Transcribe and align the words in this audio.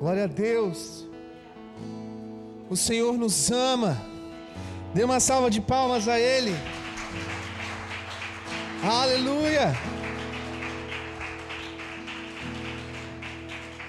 Glória 0.00 0.24
a 0.24 0.26
Deus. 0.28 1.08
O 2.70 2.76
Senhor 2.76 3.18
nos 3.18 3.50
ama. 3.50 4.00
Dê 4.94 5.02
uma 5.02 5.18
salva 5.18 5.50
de 5.50 5.60
palmas 5.60 6.06
a 6.06 6.20
Ele. 6.20 6.54
Aleluia. 8.80 9.74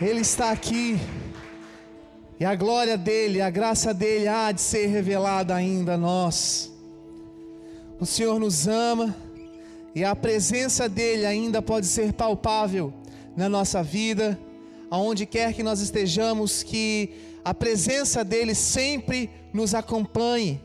Ele 0.02 0.22
está 0.22 0.50
aqui. 0.50 1.00
E 2.40 2.46
a 2.46 2.56
glória 2.56 2.98
dele, 2.98 3.40
a 3.40 3.52
graça 3.52 3.94
dele 3.94 4.28
há 4.28 4.52
de 4.52 4.62
ser 4.62 4.88
revelada 4.88 5.54
ainda 5.54 5.94
a 5.94 5.98
nós. 5.98 6.72
O 8.00 8.06
Senhor 8.06 8.40
nos 8.40 8.68
ama 8.68 9.16
e 9.94 10.04
a 10.04 10.16
presença 10.16 10.90
dele 10.90 11.28
ainda 11.28 11.62
pode 11.62 11.86
ser 11.86 12.14
palpável 12.14 12.92
na 13.36 13.48
nossa 13.48 13.84
vida, 13.84 14.40
aonde 14.90 15.26
quer 15.26 15.54
que 15.54 15.64
nós 15.64 15.80
estejamos, 15.80 16.64
que 16.64 17.40
a 17.44 17.54
presença 17.54 18.24
dele 18.24 18.54
sempre 18.56 19.30
nos 19.54 19.74
acompanhe, 19.74 20.62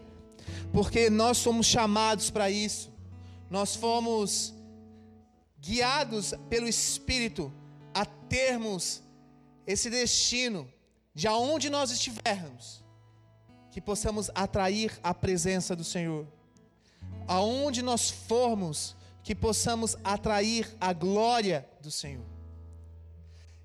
porque 0.73 1.09
nós 1.09 1.39
somos 1.39 1.67
chamados 1.67 2.31
para 2.31 2.51
isso. 2.51 2.93
Nós 3.51 3.77
fomos 3.77 4.55
guiados 5.61 6.35
pelo 6.49 6.67
Espírito 6.67 7.53
a 7.93 8.05
termos 8.05 9.03
esse 9.67 9.89
destino 9.89 10.69
de 11.15 11.29
aonde 11.29 11.71
nós 11.71 11.91
estivermos, 11.91 12.85
que 13.71 13.81
possamos 13.81 14.31
atrair 14.35 14.99
a 15.03 15.15
presença 15.15 15.77
do 15.77 15.85
Senhor. 15.85 16.27
Aonde 17.27 17.81
nós 17.81 18.11
formos, 18.11 18.97
que 19.23 19.35
possamos 19.35 19.97
atrair 20.05 20.77
a 20.81 20.93
glória 20.93 21.67
do 21.81 21.91
Senhor. 21.91 22.34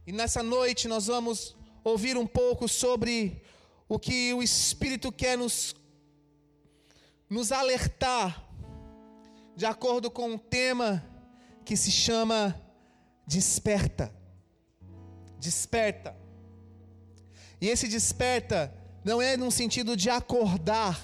E 0.10 0.12
nessa 0.12 0.42
noite 0.42 0.88
nós 0.88 1.06
vamos 1.06 1.56
ouvir 1.84 2.18
um 2.18 2.26
pouco 2.26 2.68
sobre 2.68 3.44
o 3.88 4.00
que 4.00 4.34
o 4.34 4.42
Espírito 4.42 5.12
quer 5.12 5.38
nos, 5.38 5.76
nos 7.30 7.52
alertar, 7.52 8.44
de 9.56 9.68
acordo 9.68 10.10
com 10.10 10.34
o 10.34 10.40
tema 10.40 11.06
que 11.64 11.78
se 11.78 11.92
chama 11.92 12.60
Desperta. 13.28 14.12
Desperta. 15.38 16.18
E 17.62 17.70
esse 17.70 17.88
desperta 17.88 18.74
não 19.06 19.22
é 19.22 19.38
num 19.38 19.52
sentido 19.52 19.96
de 19.96 20.10
acordar, 20.10 21.00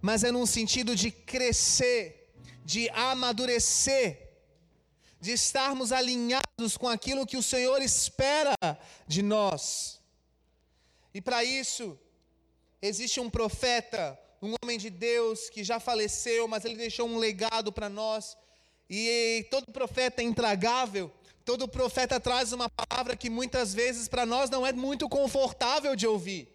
mas 0.00 0.22
é 0.22 0.30
num 0.30 0.46
sentido 0.46 0.94
de 0.94 1.10
crescer, 1.10 2.32
de 2.64 2.88
amadurecer, 2.90 4.25
de 5.26 5.32
estarmos 5.32 5.90
alinhados 5.90 6.76
com 6.78 6.88
aquilo 6.88 7.26
que 7.26 7.36
o 7.36 7.42
Senhor 7.42 7.82
espera 7.82 8.54
de 9.08 9.22
nós. 9.22 10.00
E 11.12 11.20
para 11.20 11.42
isso, 11.42 11.98
existe 12.80 13.18
um 13.18 13.28
profeta, 13.28 14.16
um 14.40 14.54
homem 14.62 14.78
de 14.78 14.88
Deus 14.88 15.50
que 15.50 15.64
já 15.64 15.80
faleceu, 15.80 16.46
mas 16.46 16.64
ele 16.64 16.76
deixou 16.76 17.08
um 17.08 17.18
legado 17.18 17.72
para 17.72 17.88
nós. 17.88 18.36
E 18.88 19.44
todo 19.50 19.72
profeta 19.72 20.22
é 20.22 20.24
intragável, 20.24 21.12
Todo 21.44 21.68
profeta 21.68 22.18
traz 22.18 22.52
uma 22.52 22.68
palavra 22.68 23.16
que 23.16 23.30
muitas 23.30 23.72
vezes 23.72 24.08
para 24.08 24.26
nós 24.26 24.50
não 24.50 24.66
é 24.66 24.72
muito 24.72 25.08
confortável 25.08 25.94
de 25.94 26.04
ouvir. 26.04 26.48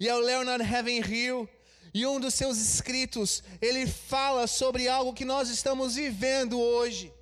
E 0.00 0.08
é 0.08 0.14
o 0.14 0.20
Leonard 0.20 0.64
Ravenhill, 0.64 1.46
e 1.92 2.06
um 2.06 2.18
dos 2.18 2.32
seus 2.32 2.56
escritos, 2.56 3.42
ele 3.60 3.86
fala 3.86 4.46
sobre 4.46 4.88
algo 4.88 5.12
que 5.12 5.24
nós 5.24 5.48
estamos 5.48 5.94
vivendo 5.94 6.58
hoje. 6.58 7.12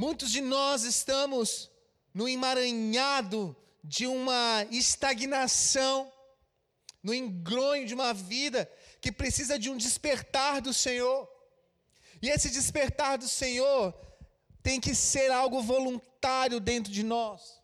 Muitos 0.00 0.32
de 0.32 0.40
nós 0.40 0.82
estamos 0.84 1.70
no 2.14 2.26
emaranhado 2.26 3.54
de 3.84 4.06
uma 4.06 4.66
estagnação, 4.70 6.10
no 7.02 7.12
engronho 7.12 7.86
de 7.86 7.92
uma 7.92 8.14
vida 8.14 8.66
que 8.98 9.12
precisa 9.12 9.58
de 9.58 9.68
um 9.68 9.76
despertar 9.76 10.62
do 10.62 10.72
Senhor. 10.72 11.28
E 12.22 12.30
esse 12.30 12.48
despertar 12.48 13.18
do 13.18 13.28
Senhor 13.28 13.94
tem 14.62 14.80
que 14.80 14.94
ser 14.94 15.30
algo 15.30 15.60
voluntário 15.60 16.58
dentro 16.60 16.90
de 16.90 17.02
nós. 17.02 17.60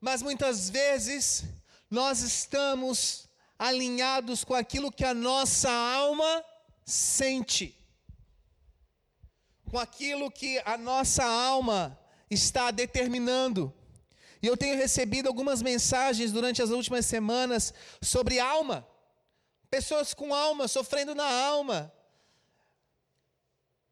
Mas 0.00 0.22
muitas 0.22 0.70
vezes 0.70 1.44
nós 1.90 2.20
estamos 2.20 3.28
alinhados 3.58 4.42
com 4.42 4.54
aquilo 4.54 4.90
que 4.90 5.04
a 5.04 5.12
nossa 5.12 5.70
alma 5.70 6.42
sente, 6.86 7.77
com 9.68 9.78
aquilo 9.78 10.30
que 10.30 10.60
a 10.64 10.76
nossa 10.76 11.24
alma 11.24 11.98
está 12.30 12.70
determinando. 12.70 13.72
E 14.42 14.46
eu 14.46 14.56
tenho 14.56 14.76
recebido 14.76 15.28
algumas 15.28 15.62
mensagens 15.62 16.32
durante 16.32 16.62
as 16.62 16.70
últimas 16.70 17.06
semanas 17.06 17.74
sobre 18.00 18.38
alma, 18.38 18.86
pessoas 19.70 20.14
com 20.14 20.34
alma, 20.34 20.68
sofrendo 20.68 21.14
na 21.14 21.28
alma, 21.28 21.92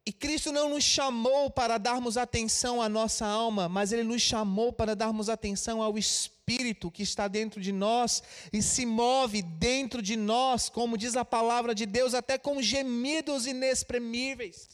e 0.07 0.11
Cristo 0.13 0.53
não 0.53 0.69
nos 0.69 0.85
chamou 0.85 1.51
para 1.51 1.77
darmos 1.77 2.15
atenção 2.15 2.81
à 2.81 2.87
nossa 2.87 3.25
alma, 3.25 3.67
mas 3.67 3.91
Ele 3.91 4.03
nos 4.03 4.21
chamou 4.21 4.71
para 4.71 4.95
darmos 4.95 5.27
atenção 5.27 5.81
ao 5.81 5.97
Espírito 5.97 6.89
que 6.89 7.03
está 7.03 7.27
dentro 7.27 7.59
de 7.59 7.73
nós 7.73 8.23
e 8.53 8.61
se 8.61 8.85
move 8.85 9.41
dentro 9.41 10.01
de 10.01 10.15
nós, 10.15 10.69
como 10.69 10.97
diz 10.97 11.17
a 11.17 11.25
palavra 11.25 11.75
de 11.75 11.85
Deus, 11.85 12.13
até 12.13 12.37
com 12.37 12.61
gemidos 12.61 13.45
inexprimíveis. 13.45 14.69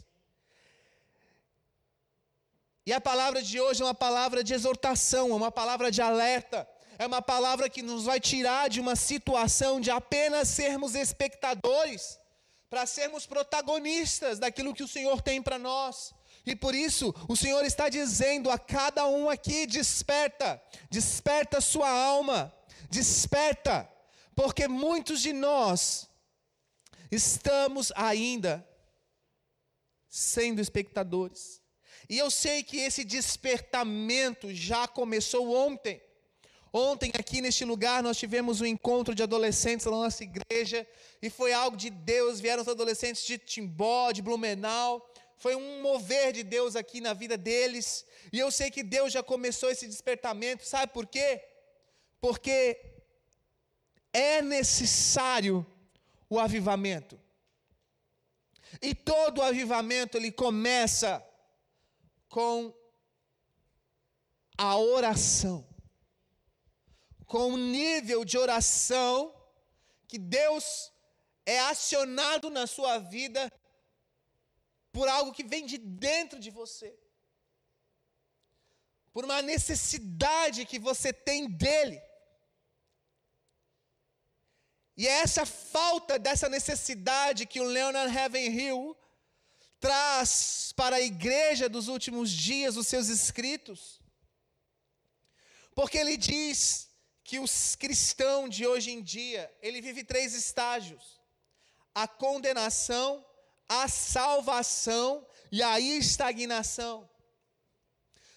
E 2.85 2.91
a 2.91 2.99
palavra 2.99 3.41
de 3.41 3.61
hoje 3.61 3.81
é 3.81 3.85
uma 3.85 3.93
palavra 3.93 4.43
de 4.43 4.53
exortação, 4.53 5.29
é 5.29 5.33
uma 5.33 5.51
palavra 5.51 5.89
de 5.89 6.01
alerta, 6.01 6.67
é 6.99 7.07
uma 7.07 7.21
palavra 7.21 7.69
que 7.69 7.81
nos 7.81 8.03
vai 8.03 8.19
tirar 8.19 8.69
de 8.69 8.81
uma 8.81 8.95
situação 8.95 9.79
de 9.79 9.89
apenas 9.89 10.49
sermos 10.49 10.93
espectadores 10.93 12.19
para 12.69 12.85
sermos 12.85 13.25
protagonistas 13.25 14.37
daquilo 14.37 14.73
que 14.73 14.83
o 14.83 14.87
Senhor 14.87 15.21
tem 15.21 15.41
para 15.41 15.57
nós. 15.57 16.13
E 16.45 16.55
por 16.55 16.75
isso, 16.75 17.15
o 17.29 17.37
Senhor 17.37 17.63
está 17.63 17.87
dizendo 17.87 18.51
a 18.51 18.59
cada 18.59 19.07
um 19.07 19.29
aqui: 19.29 19.65
desperta, 19.65 20.61
desperta 20.89 21.61
sua 21.61 21.89
alma, 21.89 22.53
desperta, 22.89 23.89
porque 24.35 24.67
muitos 24.67 25.21
de 25.21 25.31
nós 25.31 26.09
estamos 27.09 27.93
ainda 27.95 28.67
sendo 30.09 30.59
espectadores. 30.59 31.62
E 32.13 32.17
eu 32.19 32.29
sei 32.29 32.61
que 32.61 32.77
esse 32.77 33.03
despertamento 33.03 34.53
já 34.53 34.87
começou 34.87 35.51
ontem. 35.51 35.99
Ontem, 36.71 37.11
aqui 37.17 37.41
neste 37.41 37.65
lugar, 37.65 38.03
nós 38.03 38.19
tivemos 38.19 38.61
um 38.61 38.67
encontro 38.67 39.15
de 39.15 39.23
adolescentes 39.23 39.87
na 39.87 39.93
nossa 39.93 40.21
igreja, 40.23 40.87
e 41.23 41.27
foi 41.31 41.53
algo 41.53 41.75
de 41.75 41.89
Deus. 41.89 42.39
Vieram 42.39 42.61
os 42.61 42.67
adolescentes 42.67 43.25
de 43.25 43.39
Timbó, 43.39 44.11
de 44.11 44.21
Blumenau. 44.21 44.91
Foi 45.37 45.55
um 45.55 45.81
mover 45.81 46.31
de 46.33 46.43
Deus 46.43 46.75
aqui 46.75 47.01
na 47.01 47.13
vida 47.13 47.35
deles, 47.35 48.05
e 48.31 48.37
eu 48.37 48.51
sei 48.51 48.69
que 48.69 48.83
Deus 48.83 49.11
já 49.11 49.23
começou 49.23 49.71
esse 49.71 49.87
despertamento, 49.87 50.67
sabe 50.67 50.93
por 50.93 51.07
quê? 51.07 51.41
Porque 52.21 52.79
é 54.13 54.39
necessário 54.39 55.65
o 56.29 56.37
avivamento. 56.37 57.19
E 58.79 58.93
todo 58.93 59.39
o 59.39 59.41
avivamento 59.41 60.15
ele 60.15 60.31
começa 60.31 61.27
com 62.35 62.73
a 64.57 64.77
oração 64.77 65.57
com 67.33 67.53
um 67.53 67.57
nível 67.57 68.23
de 68.23 68.37
oração 68.37 69.33
que 70.07 70.19
Deus 70.19 70.65
é 71.43 71.59
acionado 71.61 72.51
na 72.51 72.67
sua 72.67 72.99
vida 72.99 73.51
por 74.91 75.07
algo 75.09 75.31
que 75.31 75.43
vem 75.43 75.65
de 75.65 75.79
dentro 75.79 76.37
de 76.39 76.51
você. 76.51 76.95
Por 79.11 79.25
uma 79.25 79.41
necessidade 79.41 80.67
que 80.67 80.77
você 80.77 81.11
tem 81.11 81.49
dele. 81.49 81.99
E 84.95 85.07
é 85.07 85.21
essa 85.21 85.43
falta 85.43 86.19
dessa 86.19 86.47
necessidade 86.47 87.47
que 87.47 87.59
o 87.59 87.63
Leonard 87.63 88.13
Ravenhill 88.13 88.95
traz 89.83 90.71
para 90.77 90.95
a 90.95 91.01
igreja 91.01 91.67
dos 91.67 91.89
últimos 91.89 92.31
dias, 92.31 92.77
os 92.77 92.87
seus 92.87 93.09
escritos. 93.09 93.99
Porque 95.75 95.97
ele 95.97 96.15
diz 96.15 96.87
que 97.21 97.37
os 97.37 97.75
cristãos 97.75 98.49
de 98.55 98.65
hoje 98.65 98.91
em 98.91 99.01
dia, 99.01 99.53
ele 99.61 99.81
vive 99.81 100.05
três 100.05 100.33
estágios: 100.33 101.19
a 101.93 102.07
condenação, 102.07 103.25
a 103.67 103.89
salvação 103.89 105.27
e 105.51 105.61
a 105.61 105.81
estagnação. 105.81 107.09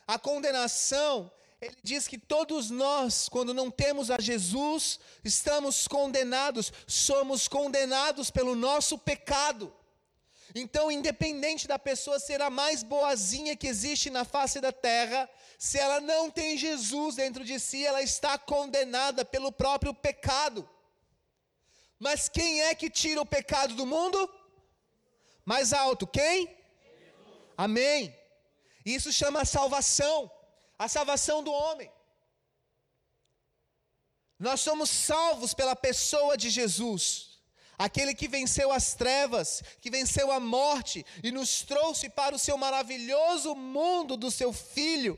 A 0.04 0.18
condenação, 0.18 1.30
ele 1.60 1.76
diz 1.80 2.08
que 2.08 2.18
todos 2.18 2.70
nós, 2.70 3.28
quando 3.28 3.54
não 3.54 3.70
temos 3.70 4.10
a 4.10 4.18
Jesus, 4.20 4.98
estamos 5.22 5.86
condenados, 5.86 6.72
somos 6.88 7.46
condenados 7.46 8.32
pelo 8.32 8.56
nosso 8.56 8.98
pecado. 8.98 9.72
Então, 10.58 10.90
independente 10.90 11.68
da 11.68 11.78
pessoa 11.78 12.18
ser 12.18 12.40
a 12.40 12.48
mais 12.48 12.82
boazinha 12.82 13.54
que 13.54 13.66
existe 13.66 14.08
na 14.08 14.24
face 14.24 14.58
da 14.58 14.72
terra, 14.72 15.28
se 15.58 15.78
ela 15.78 16.00
não 16.00 16.30
tem 16.30 16.56
Jesus 16.56 17.16
dentro 17.16 17.44
de 17.44 17.60
si, 17.60 17.84
ela 17.84 18.00
está 18.00 18.38
condenada 18.38 19.22
pelo 19.22 19.52
próprio 19.52 19.92
pecado. 19.92 20.66
Mas 21.98 22.30
quem 22.30 22.62
é 22.62 22.74
que 22.74 22.88
tira 22.88 23.20
o 23.20 23.26
pecado 23.26 23.74
do 23.74 23.84
mundo? 23.84 24.18
Mais 25.44 25.74
alto, 25.74 26.06
quem? 26.06 26.46
Jesus. 26.46 26.56
Amém. 27.54 28.18
Isso 28.82 29.12
chama 29.12 29.44
salvação, 29.44 30.30
a 30.78 30.88
salvação 30.88 31.42
do 31.44 31.52
homem. 31.52 31.92
Nós 34.38 34.62
somos 34.62 34.88
salvos 34.88 35.52
pela 35.52 35.76
pessoa 35.76 36.34
de 36.34 36.48
Jesus, 36.48 37.35
aquele 37.78 38.14
que 38.14 38.28
venceu 38.28 38.72
as 38.72 38.94
trevas, 38.94 39.62
que 39.80 39.90
venceu 39.90 40.30
a 40.32 40.40
morte 40.40 41.04
e 41.22 41.30
nos 41.30 41.62
trouxe 41.62 42.08
para 42.08 42.34
o 42.34 42.38
seu 42.38 42.56
maravilhoso 42.56 43.54
mundo 43.54 44.16
do 44.16 44.30
seu 44.30 44.52
Filho, 44.52 45.14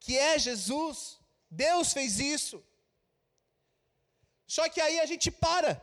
que 0.00 0.18
é 0.18 0.38
Jesus. 0.38 1.18
Deus 1.50 1.92
fez 1.92 2.18
isso. 2.18 2.62
Só 4.46 4.68
que 4.68 4.80
aí 4.80 4.98
a 4.98 5.06
gente 5.06 5.30
para, 5.30 5.74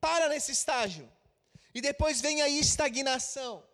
para 0.00 0.28
nesse 0.28 0.52
estágio, 0.52 1.10
e 1.74 1.80
depois 1.80 2.20
vem 2.20 2.42
a 2.42 2.48
estagnação. 2.48 3.64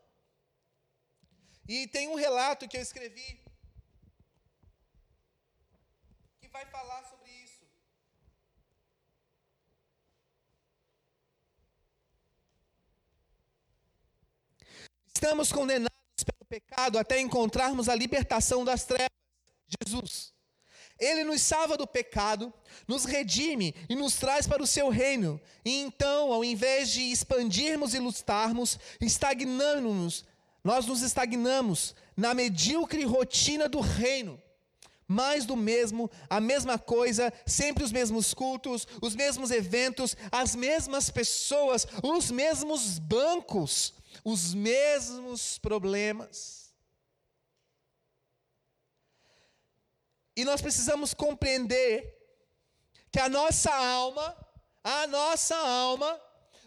E 1.68 1.86
tem 1.88 2.08
um 2.08 2.14
relato 2.14 2.68
que 2.68 2.76
eu 2.76 2.80
escrevi, 2.80 3.30
que 6.40 6.48
vai 6.48 6.64
falar 6.66 7.02
sobre 7.10 7.19
Estamos 15.22 15.52
condenados 15.52 16.24
pelo 16.24 16.48
pecado 16.48 16.98
até 16.98 17.20
encontrarmos 17.20 17.90
a 17.90 17.94
libertação 17.94 18.64
das 18.64 18.84
trevas. 18.86 19.10
Jesus. 19.84 20.32
Ele 20.98 21.24
nos 21.24 21.42
salva 21.42 21.76
do 21.76 21.86
pecado, 21.86 22.50
nos 22.88 23.04
redime 23.04 23.74
e 23.86 23.94
nos 23.94 24.14
traz 24.14 24.46
para 24.46 24.62
o 24.62 24.66
seu 24.66 24.88
reino. 24.88 25.38
E 25.62 25.78
então, 25.78 26.32
ao 26.32 26.42
invés 26.42 26.88
de 26.88 27.02
expandirmos 27.02 27.92
e 27.92 27.98
lutarmos, 27.98 28.78
estagnamos, 28.98 30.24
nós 30.64 30.86
nos 30.86 31.02
estagnamos 31.02 31.94
na 32.16 32.32
medíocre 32.32 33.04
rotina 33.04 33.68
do 33.68 33.80
reino. 33.80 34.40
Mais 35.06 35.44
do 35.44 35.54
mesmo, 35.54 36.10
a 36.30 36.40
mesma 36.40 36.78
coisa, 36.78 37.30
sempre 37.44 37.84
os 37.84 37.92
mesmos 37.92 38.32
cultos, 38.32 38.88
os 39.02 39.14
mesmos 39.14 39.50
eventos, 39.50 40.16
as 40.32 40.56
mesmas 40.56 41.10
pessoas, 41.10 41.86
os 42.02 42.30
mesmos 42.30 42.98
bancos, 42.98 43.99
os 44.24 44.54
mesmos 44.54 45.58
problemas. 45.58 46.74
E 50.36 50.44
nós 50.44 50.60
precisamos 50.62 51.12
compreender 51.12 52.16
que 53.10 53.18
a 53.18 53.28
nossa 53.28 53.74
alma, 53.74 54.36
a 54.82 55.06
nossa 55.06 55.56
alma, 55.56 56.20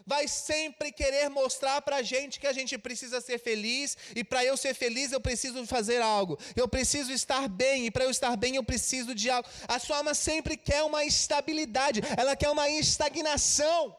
vai 0.06 0.28
sempre 0.28 0.92
querer 0.92 1.28
mostrar 1.28 1.80
para 1.82 1.96
a 1.96 2.02
gente 2.02 2.38
que 2.38 2.46
a 2.46 2.52
gente 2.52 2.76
precisa 2.76 3.20
ser 3.20 3.38
feliz, 3.38 3.96
e 4.14 4.22
para 4.22 4.44
eu 4.44 4.56
ser 4.56 4.74
feliz 4.74 5.12
eu 5.12 5.20
preciso 5.20 5.66
fazer 5.66 6.02
algo, 6.02 6.38
eu 6.54 6.68
preciso 6.68 7.10
estar 7.10 7.48
bem, 7.48 7.86
e 7.86 7.90
para 7.90 8.04
eu 8.04 8.10
estar 8.10 8.36
bem 8.36 8.56
eu 8.56 8.64
preciso 8.64 9.14
de 9.14 9.30
algo. 9.30 9.48
A 9.66 9.78
sua 9.78 9.98
alma 9.98 10.14
sempre 10.14 10.56
quer 10.56 10.82
uma 10.82 11.04
estabilidade, 11.04 12.00
ela 12.16 12.36
quer 12.36 12.50
uma 12.50 12.68
estagnação. 12.68 13.96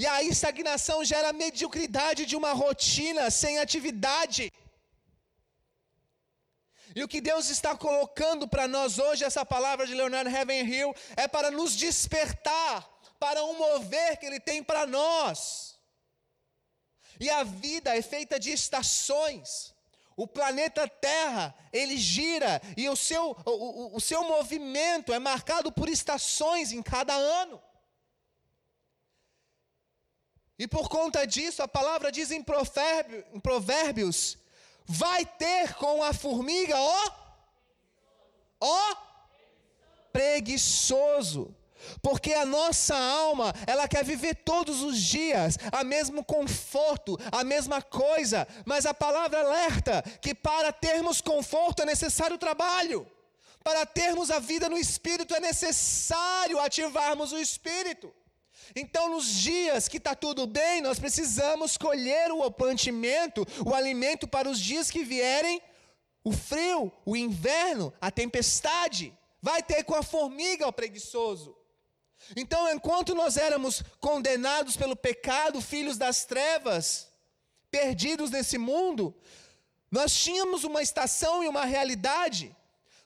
E 0.00 0.06
a 0.06 0.22
estagnação 0.22 1.04
gera 1.04 1.28
a 1.28 1.38
mediocridade 1.44 2.24
de 2.24 2.34
uma 2.34 2.52
rotina 2.54 3.30
sem 3.30 3.58
atividade. 3.58 4.50
E 6.96 7.04
o 7.04 7.08
que 7.12 7.20
Deus 7.20 7.50
está 7.50 7.76
colocando 7.76 8.48
para 8.48 8.66
nós 8.66 8.98
hoje, 8.98 9.24
essa 9.24 9.44
palavra 9.44 9.86
de 9.86 9.92
Leonardo 9.92 10.30
Ravenhill, 10.30 10.94
é 11.24 11.28
para 11.28 11.50
nos 11.50 11.76
despertar 11.76 12.88
para 13.18 13.44
um 13.44 13.58
mover 13.58 14.16
que 14.16 14.24
Ele 14.24 14.40
tem 14.40 14.62
para 14.62 14.86
nós. 14.86 15.78
E 17.24 17.28
a 17.28 17.42
vida 17.44 17.94
é 17.94 18.00
feita 18.00 18.40
de 18.40 18.50
estações. 18.50 19.74
O 20.16 20.26
planeta 20.26 20.88
Terra, 20.88 21.54
ele 21.70 21.98
gira 21.98 22.62
e 22.74 22.88
o 22.88 22.96
seu, 22.96 23.36
o, 23.44 23.50
o, 23.50 23.96
o 23.96 24.00
seu 24.00 24.24
movimento 24.24 25.12
é 25.12 25.18
marcado 25.18 25.70
por 25.70 25.90
estações 25.90 26.72
em 26.72 26.82
cada 26.82 27.12
ano. 27.12 27.62
E 30.60 30.68
por 30.68 30.90
conta 30.90 31.26
disso, 31.26 31.62
a 31.62 31.66
palavra 31.66 32.12
diz 32.12 32.30
em, 32.30 32.42
provérbio, 32.42 33.24
em 33.32 33.40
Provérbios: 33.40 34.36
vai 34.84 35.24
ter 35.24 35.72
com 35.76 36.02
a 36.02 36.12
formiga, 36.12 36.78
ó, 36.78 37.10
ó, 38.60 38.96
preguiçoso. 40.12 41.56
Porque 42.02 42.34
a 42.34 42.44
nossa 42.44 42.94
alma, 42.94 43.54
ela 43.66 43.88
quer 43.88 44.04
viver 44.04 44.34
todos 44.34 44.82
os 44.82 45.00
dias 45.00 45.56
a 45.72 45.82
mesmo 45.82 46.22
conforto, 46.22 47.18
a 47.32 47.42
mesma 47.42 47.80
coisa, 47.80 48.46
mas 48.66 48.84
a 48.84 48.92
palavra 48.92 49.40
alerta 49.40 50.02
que 50.20 50.34
para 50.34 50.70
termos 50.74 51.22
conforto 51.22 51.80
é 51.80 51.86
necessário 51.86 52.36
trabalho. 52.36 53.10
Para 53.64 53.86
termos 53.86 54.30
a 54.30 54.38
vida 54.38 54.68
no 54.68 54.76
espírito 54.76 55.34
é 55.34 55.40
necessário 55.40 56.60
ativarmos 56.60 57.32
o 57.32 57.38
espírito. 57.38 58.12
Então, 58.74 59.10
nos 59.10 59.26
dias 59.26 59.88
que 59.88 59.96
está 59.96 60.14
tudo 60.14 60.46
bem, 60.46 60.80
nós 60.80 60.98
precisamos 60.98 61.76
colher 61.76 62.30
o 62.30 62.54
mantimento, 62.58 63.46
o 63.64 63.74
alimento 63.74 64.28
para 64.28 64.48
os 64.48 64.60
dias 64.60 64.90
que 64.90 65.04
vierem 65.04 65.60
o 66.22 66.32
frio, 66.32 66.92
o 67.04 67.16
inverno, 67.16 67.92
a 68.00 68.10
tempestade. 68.10 69.12
Vai 69.42 69.62
ter 69.62 69.84
com 69.84 69.94
a 69.94 70.02
formiga 70.02 70.66
o 70.66 70.72
preguiçoso. 70.72 71.56
Então, 72.36 72.70
enquanto 72.70 73.14
nós 73.14 73.36
éramos 73.36 73.82
condenados 73.98 74.76
pelo 74.76 74.94
pecado, 74.94 75.60
filhos 75.60 75.96
das 75.96 76.24
trevas, 76.24 77.08
perdidos 77.70 78.30
nesse 78.30 78.58
mundo, 78.58 79.14
nós 79.90 80.14
tínhamos 80.14 80.62
uma 80.64 80.82
estação 80.82 81.42
e 81.42 81.48
uma 81.48 81.64
realidade 81.64 82.54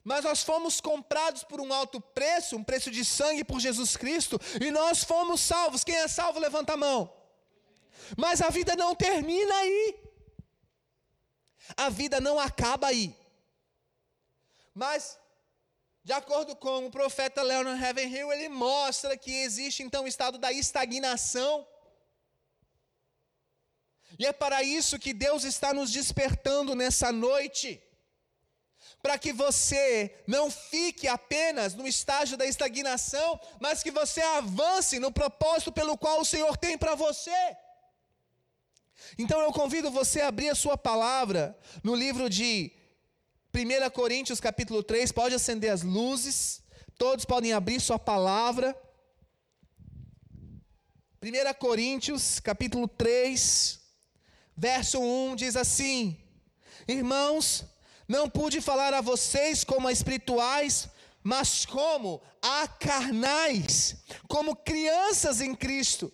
mas 0.04 0.22
nós 0.22 0.42
fomos 0.42 0.82
comprados 0.82 1.42
por 1.42 1.60
um 1.62 1.72
alto 1.72 1.98
preço, 1.98 2.56
um 2.56 2.62
preço 2.62 2.90
de 2.90 3.02
sangue 3.02 3.42
por 3.42 3.58
Jesus 3.58 3.96
Cristo, 3.96 4.38
e 4.60 4.70
nós 4.70 5.02
fomos 5.02 5.40
salvos. 5.40 5.82
Quem 5.82 5.96
é 5.96 6.06
salvo, 6.06 6.38
levanta 6.38 6.74
a 6.74 6.76
mão. 6.76 7.10
Mas 8.18 8.42
a 8.42 8.50
vida 8.50 8.76
não 8.76 8.94
termina 8.94 9.54
aí. 9.54 9.98
A 11.74 11.88
vida 11.88 12.20
não 12.20 12.38
acaba 12.38 12.88
aí. 12.88 13.16
Mas, 14.74 15.18
de 16.02 16.12
acordo 16.12 16.54
com 16.54 16.84
o 16.84 16.90
profeta 16.90 17.42
Leonard 17.42 17.80
Ravenhill, 17.80 18.30
ele 18.30 18.50
mostra 18.50 19.16
que 19.16 19.32
existe 19.32 19.82
então 19.82 20.04
o 20.04 20.08
estado 20.08 20.36
da 20.36 20.52
estagnação. 20.52 21.66
E 24.18 24.26
é 24.26 24.34
para 24.34 24.62
isso 24.62 24.98
que 24.98 25.14
Deus 25.14 25.44
está 25.44 25.72
nos 25.72 25.90
despertando 25.90 26.74
nessa 26.74 27.10
noite 27.10 27.82
para 29.04 29.18
que 29.18 29.34
você 29.34 30.16
não 30.26 30.50
fique 30.50 31.06
apenas 31.06 31.74
no 31.74 31.86
estágio 31.86 32.38
da 32.38 32.46
estagnação, 32.46 33.38
mas 33.60 33.82
que 33.82 33.90
você 33.90 34.22
avance 34.22 34.98
no 34.98 35.12
propósito 35.12 35.70
pelo 35.70 35.98
qual 35.98 36.22
o 36.22 36.24
Senhor 36.24 36.56
tem 36.56 36.78
para 36.78 36.94
você. 36.94 37.30
Então 39.18 39.38
eu 39.42 39.52
convido 39.52 39.90
você 39.90 40.22
a 40.22 40.28
abrir 40.28 40.48
a 40.48 40.54
sua 40.54 40.78
palavra 40.78 41.54
no 41.82 41.94
livro 41.94 42.30
de 42.30 42.72
1 43.54 43.90
Coríntios, 43.90 44.40
capítulo 44.40 44.82
3, 44.82 45.12
pode 45.12 45.34
acender 45.34 45.70
as 45.70 45.82
luzes, 45.82 46.62
todos 46.96 47.26
podem 47.26 47.52
abrir 47.52 47.80
sua 47.80 47.98
palavra. 47.98 48.74
1 51.22 51.52
Coríntios, 51.58 52.40
capítulo 52.40 52.88
3, 52.88 53.80
verso 54.56 54.98
1 54.98 55.36
diz 55.36 55.56
assim: 55.56 56.18
Irmãos, 56.88 57.66
não 58.08 58.28
pude 58.28 58.60
falar 58.60 58.92
a 58.92 59.00
vocês 59.00 59.64
como 59.64 59.88
a 59.88 59.92
espirituais, 59.92 60.88
mas 61.22 61.64
como 61.64 62.20
a 62.42 62.68
carnais, 62.68 63.96
como 64.28 64.54
crianças 64.54 65.40
em 65.40 65.54
Cristo. 65.54 66.12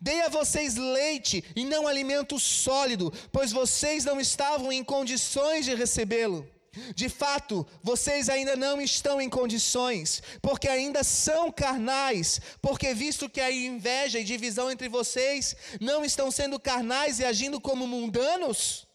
Dei 0.00 0.20
a 0.20 0.28
vocês 0.28 0.76
leite 0.76 1.44
e 1.54 1.64
não 1.64 1.86
alimento 1.86 2.38
sólido, 2.38 3.12
pois 3.30 3.52
vocês 3.52 4.04
não 4.04 4.20
estavam 4.20 4.72
em 4.72 4.82
condições 4.82 5.64
de 5.64 5.74
recebê-lo. 5.74 6.46
De 6.94 7.08
fato, 7.08 7.66
vocês 7.82 8.28
ainda 8.28 8.56
não 8.56 8.80
estão 8.80 9.20
em 9.20 9.28
condições, 9.28 10.22
porque 10.40 10.68
ainda 10.68 11.04
são 11.04 11.52
carnais, 11.52 12.40
porque 12.62 12.94
visto 12.94 13.28
que 13.28 13.40
a 13.40 13.50
inveja 13.50 14.18
e 14.18 14.24
divisão 14.24 14.70
entre 14.70 14.88
vocês 14.88 15.54
não 15.80 16.04
estão 16.04 16.30
sendo 16.30 16.58
carnais 16.58 17.20
e 17.20 17.24
agindo 17.24 17.60
como 17.60 17.86
mundanos, 17.86 18.86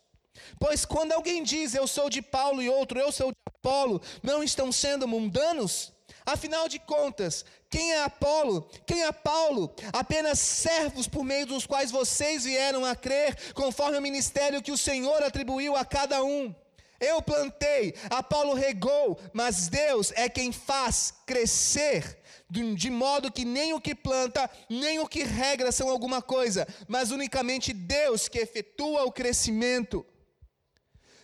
Pois 0.59 0.85
quando 0.85 1.11
alguém 1.11 1.43
diz 1.43 1.75
eu 1.75 1.87
sou 1.87 2.09
de 2.09 2.21
Paulo 2.21 2.61
e 2.61 2.69
outro 2.69 2.99
eu 2.99 3.11
sou 3.11 3.31
de 3.31 3.37
Apolo, 3.47 4.01
não 4.23 4.43
estão 4.43 4.71
sendo 4.71 5.07
mundanos? 5.07 5.93
Afinal 6.25 6.67
de 6.67 6.79
contas, 6.79 7.45
quem 7.69 7.93
é 7.93 8.03
Apolo? 8.03 8.69
Quem 8.85 9.03
é 9.03 9.11
Paulo? 9.11 9.73
Apenas 9.93 10.39
servos 10.39 11.07
por 11.07 11.23
meio 11.23 11.45
dos 11.45 11.65
quais 11.65 11.89
vocês 11.89 12.43
vieram 12.43 12.83
a 12.83 12.95
crer, 12.95 13.53
conforme 13.53 13.97
o 13.97 14.01
ministério 14.01 14.61
que 14.61 14.71
o 14.71 14.77
Senhor 14.77 15.23
atribuiu 15.23 15.75
a 15.75 15.85
cada 15.85 16.23
um. 16.23 16.53
Eu 16.99 17.21
plantei, 17.21 17.93
Apolo 18.09 18.53
regou, 18.55 19.19
mas 19.31 19.67
Deus 19.67 20.11
é 20.15 20.27
quem 20.27 20.51
faz 20.51 21.13
crescer, 21.25 22.19
de 22.49 22.89
modo 22.89 23.31
que 23.31 23.45
nem 23.45 23.73
o 23.73 23.79
que 23.79 23.93
planta, 23.93 24.49
nem 24.69 24.99
o 24.99 25.07
que 25.07 25.23
regra 25.23 25.71
são 25.71 25.89
alguma 25.89 26.21
coisa, 26.21 26.67
mas 26.87 27.11
unicamente 27.11 27.71
Deus 27.71 28.27
que 28.27 28.39
efetua 28.39 29.03
o 29.03 29.11
crescimento. 29.11 30.05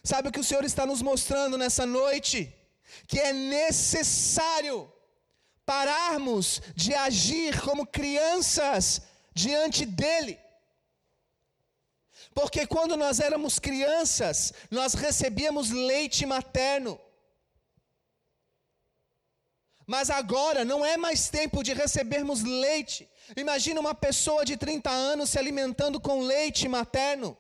Sabe 0.04 0.28
o 0.28 0.32
que 0.32 0.40
o 0.40 0.44
Senhor 0.44 0.66
está 0.66 0.86
nos 0.86 1.02
mostrando 1.02 1.58
nessa 1.58 1.86
noite? 1.86 2.54
Que 3.08 3.20
é 3.20 3.32
necessário 3.32 4.92
pararmos 5.66 6.62
de 6.76 6.94
agir 6.94 7.62
como 7.62 7.88
crianças 7.88 9.02
diante 9.34 9.86
dEle. 9.86 10.38
Porque 12.34 12.68
quando 12.68 12.98
nós 12.98 13.20
éramos 13.20 13.60
crianças, 13.60 14.52
nós 14.70 14.94
recebíamos 14.94 15.70
leite 15.70 16.26
materno. 16.26 17.00
Mas 19.86 20.10
agora 20.10 20.66
não 20.66 20.86
é 20.86 20.98
mais 20.98 21.30
tempo 21.30 21.64
de 21.64 21.74
recebermos 21.74 22.42
leite. 22.42 23.10
Imagina 23.38 23.80
uma 23.80 23.94
pessoa 23.94 24.44
de 24.44 24.58
30 24.58 24.90
anos 24.90 25.30
se 25.30 25.40
alimentando 25.40 26.00
com 26.00 26.22
leite 26.22 26.68
materno. 26.68 27.38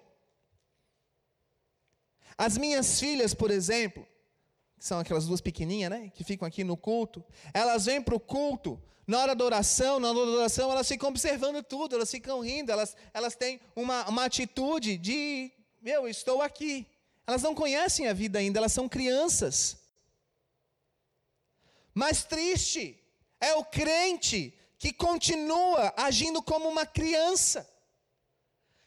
As 2.45 2.57
minhas 2.57 2.99
filhas, 2.99 3.33
por 3.33 3.49
exemplo, 3.49 4.05
que 4.77 4.85
são 4.85 4.99
aquelas 4.99 5.25
duas 5.25 5.39
pequenininhas, 5.39 5.89
né, 5.89 6.11
que 6.13 6.25
ficam 6.25 6.45
aqui 6.45 6.61
no 6.61 6.75
culto, 6.75 7.23
elas 7.53 7.85
vêm 7.85 8.01
para 8.01 8.15
o 8.15 8.19
culto, 8.19 8.77
na 9.07 9.17
hora 9.17 9.33
da 9.33 9.45
oração, 9.45 9.97
na 9.97 10.09
hora 10.09 10.25
da 10.25 10.31
oração, 10.33 10.69
elas 10.69 10.85
ficam 10.85 11.07
observando 11.07 11.63
tudo, 11.63 11.95
elas 11.95 12.11
ficam 12.11 12.41
rindo, 12.41 12.69
elas, 12.69 12.97
elas 13.13 13.33
têm 13.33 13.61
uma, 13.73 14.09
uma 14.09 14.25
atitude 14.25 14.97
de, 14.97 15.53
meu, 15.81 16.05
estou 16.05 16.41
aqui. 16.41 16.85
Elas 17.25 17.41
não 17.41 17.55
conhecem 17.55 18.09
a 18.09 18.13
vida 18.13 18.39
ainda, 18.39 18.59
elas 18.59 18.73
são 18.73 18.89
crianças. 18.89 19.77
Mas 21.93 22.25
triste 22.25 23.01
é 23.39 23.53
o 23.55 23.63
crente 23.63 24.53
que 24.77 24.91
continua 24.91 25.93
agindo 25.95 26.43
como 26.43 26.67
uma 26.67 26.85
criança. 26.85 27.65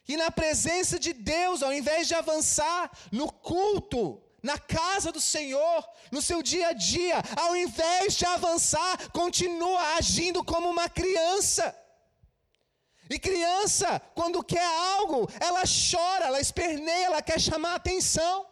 E 0.09 0.17
na 0.17 0.31
presença 0.31 0.99
de 0.99 1.13
Deus, 1.13 1.63
ao 1.63 1.73
invés 1.73 2.07
de 2.07 2.15
avançar 2.15 2.91
no 3.11 3.31
culto, 3.31 4.23
na 4.43 4.59
casa 4.59 5.11
do 5.11 5.21
Senhor, 5.21 5.85
no 6.13 6.23
seu 6.23 6.43
dia 6.43 6.69
a 6.69 6.73
dia, 6.73 7.17
ao 7.37 7.57
invés 7.57 8.15
de 8.15 8.25
avançar, 8.25 9.11
continua 9.11 9.97
agindo 9.97 10.45
como 10.45 10.71
uma 10.71 10.89
criança. 10.89 11.77
E 13.11 13.19
criança, 13.19 14.01
quando 14.15 14.43
quer 14.43 14.67
algo, 14.97 15.29
ela 15.41 15.63
chora, 15.91 16.27
ela 16.27 16.41
esperneia, 16.41 17.07
ela 17.07 17.23
quer 17.23 17.41
chamar 17.41 17.75
atenção. 17.75 18.47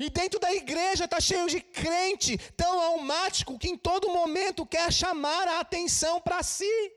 E 0.00 0.10
dentro 0.10 0.40
da 0.40 0.52
igreja 0.52 1.04
está 1.04 1.20
cheio 1.20 1.46
de 1.46 1.60
crente 1.60 2.36
tão 2.56 2.80
almático 2.80 3.58
que 3.58 3.68
em 3.68 3.76
todo 3.76 4.10
momento 4.10 4.66
quer 4.66 4.92
chamar 4.92 5.46
a 5.48 5.60
atenção 5.60 6.20
para 6.20 6.42
si. 6.42 6.92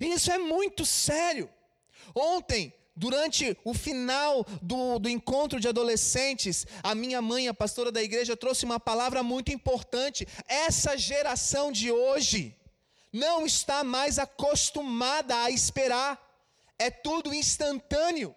E 0.00 0.06
isso 0.06 0.30
é 0.30 0.38
muito 0.38 0.84
sério. 0.84 1.48
Ontem, 2.14 2.72
durante 2.94 3.56
o 3.64 3.74
final 3.74 4.44
do, 4.62 4.98
do 4.98 5.08
encontro 5.08 5.60
de 5.60 5.68
adolescentes, 5.68 6.66
a 6.82 6.94
minha 6.94 7.20
mãe, 7.20 7.46
a 7.46 7.54
pastora 7.54 7.92
da 7.92 8.02
igreja, 8.02 8.36
trouxe 8.36 8.64
uma 8.64 8.80
palavra 8.80 9.22
muito 9.22 9.52
importante. 9.52 10.26
Essa 10.48 10.96
geração 10.96 11.70
de 11.70 11.92
hoje 11.92 12.56
não 13.12 13.46
está 13.46 13.84
mais 13.84 14.18
acostumada 14.18 15.36
a 15.42 15.50
esperar, 15.50 16.22
é 16.78 16.90
tudo 16.90 17.34
instantâneo. 17.34 18.34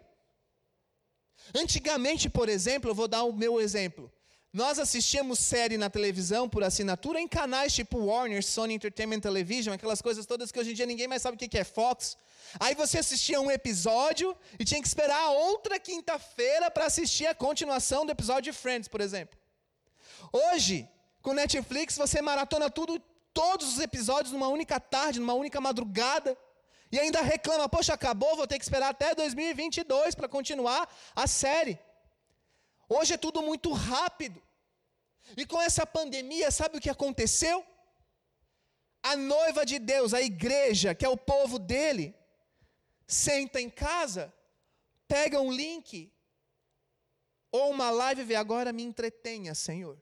Antigamente, 1.53 2.29
por 2.29 2.47
exemplo, 2.49 2.89
eu 2.89 2.95
vou 2.95 3.07
dar 3.07 3.23
o 3.23 3.33
meu 3.33 3.59
exemplo. 3.59 4.11
Nós 4.51 4.79
assistíamos 4.79 5.37
série 5.37 5.77
na 5.77 5.91
televisão 5.91 6.49
por 6.49 6.63
assinatura 6.63 7.21
em 7.21 7.27
canais 7.27 7.71
tipo 7.71 7.99
Warner, 7.99 8.43
Sony 8.43 8.73
Entertainment 8.73 9.19
Television, 9.19 9.75
aquelas 9.75 10.01
coisas 10.01 10.25
todas 10.25 10.51
que 10.51 10.59
hoje 10.59 10.71
em 10.71 10.73
dia 10.73 10.87
ninguém 10.87 11.07
mais 11.07 11.21
sabe 11.21 11.35
o 11.35 11.37
que 11.37 11.55
é 11.55 11.63
Fox. 11.63 12.17
Aí 12.59 12.73
você 12.73 12.97
assistia 12.97 13.39
um 13.39 13.51
episódio 13.51 14.35
e 14.57 14.65
tinha 14.65 14.81
que 14.81 14.87
esperar 14.87 15.29
outra 15.29 15.79
quinta-feira 15.79 16.71
para 16.71 16.85
assistir 16.85 17.27
a 17.27 17.35
continuação 17.35 18.07
do 18.07 18.11
episódio 18.11 18.51
de 18.51 18.57
Friends, 18.57 18.87
por 18.87 19.01
exemplo. 19.01 19.37
Hoje, 20.33 20.89
com 21.21 21.31
Netflix, 21.33 21.95
você 21.95 22.19
maratona 22.19 22.71
tudo, 22.71 22.99
todos 23.31 23.73
os 23.73 23.79
episódios 23.79 24.33
numa 24.33 24.47
única 24.47 24.79
tarde, 24.79 25.19
numa 25.19 25.35
única 25.35 25.61
madrugada. 25.61 26.35
E 26.91 26.99
ainda 26.99 27.21
reclama, 27.21 27.69
poxa, 27.69 27.93
acabou, 27.93 28.35
vou 28.35 28.47
ter 28.47 28.57
que 28.57 28.63
esperar 28.63 28.89
até 28.89 29.13
2022 29.13 30.15
para 30.15 30.27
continuar 30.27 30.89
a 31.15 31.27
série. 31.27 31.77
Hoje 32.89 33.13
é 33.13 33.17
tudo 33.17 33.41
muito 33.43 33.71
rápido. 33.71 34.41
E 35.37 35.45
com 35.45 35.61
essa 35.61 35.85
pandemia, 35.85 36.49
sabe 36.49 36.77
o 36.77 36.81
que 36.81 36.89
aconteceu? 36.89 37.63
A 39.03 39.15
noiva 39.15 39.63
de 39.63 39.77
Deus, 39.77 40.13
a 40.13 40.21
igreja, 40.21 40.95
que 40.95 41.05
é 41.05 41.09
o 41.09 41.15
povo 41.15 41.59
dele, 41.59 42.15
senta 43.07 43.61
em 43.61 43.69
casa, 43.69 44.33
pega 45.07 45.39
um 45.39 45.51
link 45.51 46.11
ou 47.51 47.69
uma 47.71 47.91
live 47.91 48.21
e 48.21 48.25
vê 48.25 48.35
agora 48.35 48.73
me 48.73 48.83
entretenha, 48.83 49.53
Senhor. 49.53 49.97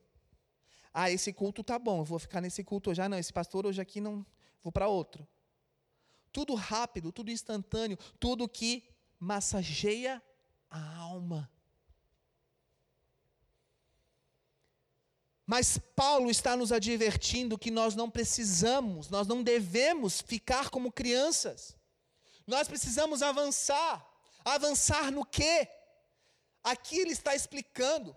Ah, 0.93 1.11
esse 1.11 1.31
culto 1.31 1.63
tá 1.63 1.77
bom, 1.77 1.99
eu 1.99 2.05
vou 2.05 2.17
ficar 2.17 2.41
nesse 2.41 2.63
culto 2.63 2.89
hoje. 2.89 3.01
Ah, 3.01 3.09
não, 3.09 3.19
esse 3.19 3.31
pastor 3.31 3.65
hoje 3.65 3.81
aqui 3.81 4.01
não, 4.01 4.25
vou 4.63 4.71
para 4.71 4.87
outro. 4.87 5.27
Tudo 6.31 6.55
rápido, 6.55 7.11
tudo 7.11 7.31
instantâneo, 7.31 7.97
tudo 8.19 8.47
que 8.47 8.83
massageia 9.19 10.21
a 10.69 10.97
alma. 10.97 11.51
Mas 15.49 15.77
Paulo 15.95 16.29
está 16.29 16.57
nos 16.57 16.73
advertindo 16.73 17.57
que 17.57 17.71
nós 17.71 17.95
não 17.95 18.09
precisamos, 18.09 19.09
nós 19.09 19.25
não 19.25 19.41
devemos 19.41 20.19
ficar 20.19 20.69
como 20.69 20.91
crianças. 20.91 21.73
Nós 22.45 22.67
precisamos 22.67 23.21
avançar. 23.21 24.05
Avançar 24.43 25.09
no 25.09 25.25
quê? 25.25 25.65
Aqui 26.61 26.99
ele 26.99 27.13
está 27.13 27.33
explicando. 27.33 28.15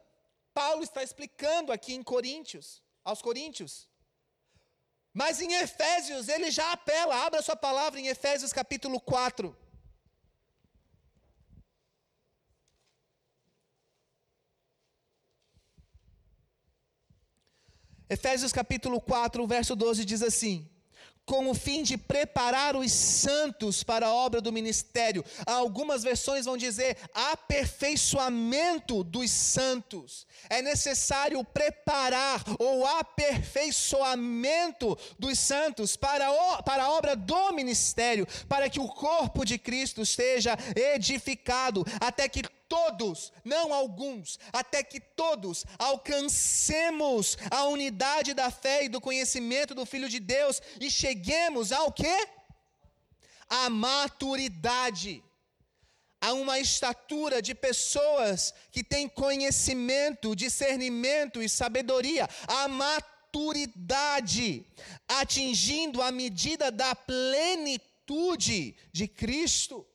Paulo 0.52 0.82
está 0.82 1.04
explicando 1.04 1.70
aqui 1.70 1.94
em 1.94 2.02
Coríntios, 2.02 2.82
aos 3.04 3.22
Coríntios. 3.22 3.88
Mas 5.14 5.40
em 5.40 5.54
Efésios 5.54 6.28
ele 6.28 6.50
já 6.50 6.72
apela, 6.72 7.25
abra 7.25 7.42
sua 7.42 7.56
palavra 7.56 8.00
em 8.00 8.08
Efésios 8.08 8.52
capítulo 8.52 9.00
4. 9.00 9.56
Efésios 18.11 18.52
capítulo 18.52 19.00
4, 19.00 19.47
verso 19.47 19.76
12 19.76 20.05
diz 20.05 20.21
assim: 20.21 20.69
com 21.31 21.49
o 21.49 21.55
fim 21.55 21.85
de 21.85 21.97
preparar 21.97 22.75
os 22.75 22.90
santos 22.90 23.85
para 23.85 24.09
a 24.09 24.12
obra 24.12 24.40
do 24.40 24.52
ministério. 24.52 25.25
Algumas 25.47 26.02
versões 26.02 26.45
vão 26.45 26.57
dizer 26.57 26.97
aperfeiçoamento 27.14 29.05
dos 29.05 29.31
santos. 29.31 30.26
É 30.49 30.61
necessário 30.61 31.45
preparar 31.45 32.43
ou 32.59 32.85
aperfeiçoamento 32.85 34.99
dos 35.21 35.38
santos 35.38 35.97
para, 35.97 36.33
o, 36.33 36.64
para 36.64 36.83
a 36.83 36.90
obra 36.90 37.14
do 37.14 37.52
ministério, 37.52 38.26
para 38.49 38.69
que 38.69 38.81
o 38.81 38.88
corpo 38.88 39.45
de 39.45 39.57
Cristo 39.57 40.02
esteja 40.02 40.59
edificado, 40.75 41.87
até 42.00 42.29
que 42.29 42.43
todos, 42.70 43.32
não 43.44 43.74
alguns, 43.74 44.38
até 44.52 44.80
que 44.84 45.00
todos 45.00 45.66
alcancemos 45.76 47.36
a 47.50 47.64
unidade 47.64 48.32
da 48.32 48.48
fé 48.48 48.84
e 48.84 48.88
do 48.88 49.00
conhecimento 49.00 49.74
do 49.74 49.84
Filho 49.84 50.08
de 50.08 50.20
Deus 50.20 50.62
e 50.80 50.88
cheguemos 50.88 51.72
ao 51.72 51.92
quê? 51.92 52.28
A 53.48 53.68
maturidade. 53.68 55.20
A 56.20 56.32
uma 56.34 56.60
estatura 56.60 57.42
de 57.42 57.54
pessoas 57.54 58.54
que 58.70 58.84
têm 58.84 59.08
conhecimento, 59.08 60.36
discernimento 60.36 61.42
e 61.42 61.48
sabedoria. 61.48 62.28
A 62.46 62.68
maturidade, 62.68 64.64
atingindo 65.08 66.00
a 66.02 66.12
medida 66.12 66.70
da 66.70 66.94
plenitude 66.94 68.76
de 68.92 69.08
Cristo. 69.08 69.89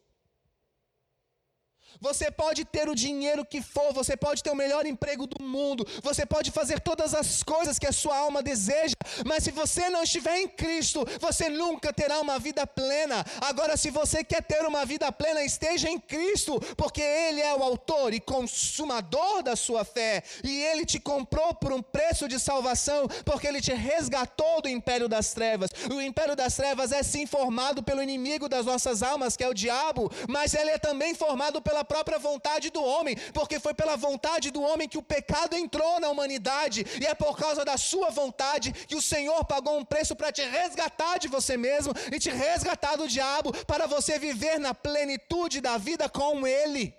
Você 2.06 2.30
pode 2.30 2.64
ter 2.64 2.88
o 2.88 2.94
dinheiro 2.94 3.44
que 3.44 3.64
for, 3.64 3.92
você 3.92 4.16
pode 4.16 4.44
ter 4.44 4.52
o 4.52 4.56
melhor 4.56 4.86
emprego 4.86 5.26
do 5.26 5.44
mundo, 5.44 5.84
você 6.04 6.24
pode 6.24 6.52
fazer 6.52 6.80
todas 6.80 7.16
as 7.16 7.42
coisas 7.42 7.80
que 7.80 7.88
a 7.88 7.92
sua 7.92 8.16
alma 8.16 8.44
deseja, 8.44 8.94
mas 9.26 9.44
se 9.44 9.50
você 9.50 9.90
não 9.90 10.04
estiver 10.04 10.38
em 10.38 10.48
Cristo, 10.48 11.04
você 11.20 11.50
nunca 11.50 11.92
terá 11.92 12.20
uma 12.22 12.38
vida 12.38 12.68
plena. 12.68 13.26
Agora, 13.42 13.76
se 13.76 13.90
você 13.90 14.24
quer 14.24 14.44
ter 14.44 14.64
uma 14.68 14.86
vida 14.86 15.12
plena, 15.12 15.44
esteja 15.44 15.90
em 15.90 16.00
Cristo, 16.00 16.60
porque 16.78 17.02
Ele 17.02 17.42
é 17.42 17.56
o 17.56 17.64
autor 17.64 18.14
e 18.14 18.20
consumador 18.20 19.42
da 19.42 19.56
sua 19.56 19.84
fé, 19.84 20.22
e 20.44 20.62
Ele 20.62 20.86
te 20.86 21.00
comprou 21.00 21.56
por 21.56 21.74
um 21.74 21.82
preço 21.82 22.28
de 22.28 22.40
salvação, 22.40 23.08
porque 23.26 23.48
Ele 23.48 23.62
te 23.62 23.74
resgatou 23.74 24.62
do 24.62 24.70
império 24.70 25.10
das 25.10 25.34
trevas. 25.34 25.72
O 25.92 26.00
império 26.00 26.36
das 26.36 26.56
trevas 26.56 26.92
é 26.92 27.02
sim 27.02 27.26
formado 27.26 27.82
pelo 27.82 28.04
inimigo 28.04 28.48
das 28.48 28.64
nossas 28.64 29.02
almas, 29.02 29.36
que 29.36 29.44
é 29.44 29.50
o 29.50 29.56
diabo, 29.56 30.12
mas 30.30 30.54
ele 30.54 30.70
é 30.70 30.78
também 30.78 31.16
formado 31.16 31.60
pela 31.64 31.84
própria 31.96 32.20
vontade 32.20 32.70
do 32.70 32.84
homem, 32.84 33.16
porque 33.34 33.58
foi 33.58 33.74
pela 33.74 33.96
vontade 33.96 34.52
do 34.52 34.62
homem 34.62 34.90
que 34.90 34.98
o 34.98 35.08
pecado 35.16 35.56
entrou 35.56 35.98
na 36.00 36.10
humanidade, 36.10 36.86
e 37.02 37.06
é 37.06 37.16
por 37.16 37.38
causa 37.38 37.64
da 37.64 37.78
sua 37.78 38.10
vontade 38.10 38.74
que 38.74 38.96
o 38.96 39.02
Senhor 39.02 39.46
pagou 39.46 39.78
um 39.78 39.86
preço 39.86 40.14
para 40.14 40.32
te 40.32 40.42
resgatar 40.42 41.18
de 41.18 41.30
você 41.30 41.56
mesmo 41.56 41.94
e 42.12 42.20
te 42.20 42.30
resgatar 42.30 42.98
do 42.98 43.08
diabo, 43.08 43.54
para 43.66 43.88
você 43.88 44.20
viver 44.20 44.60
na 44.60 44.74
plenitude 44.74 45.62
da 45.62 45.78
vida 45.78 46.10
com 46.10 46.46
Ele. 46.46 46.94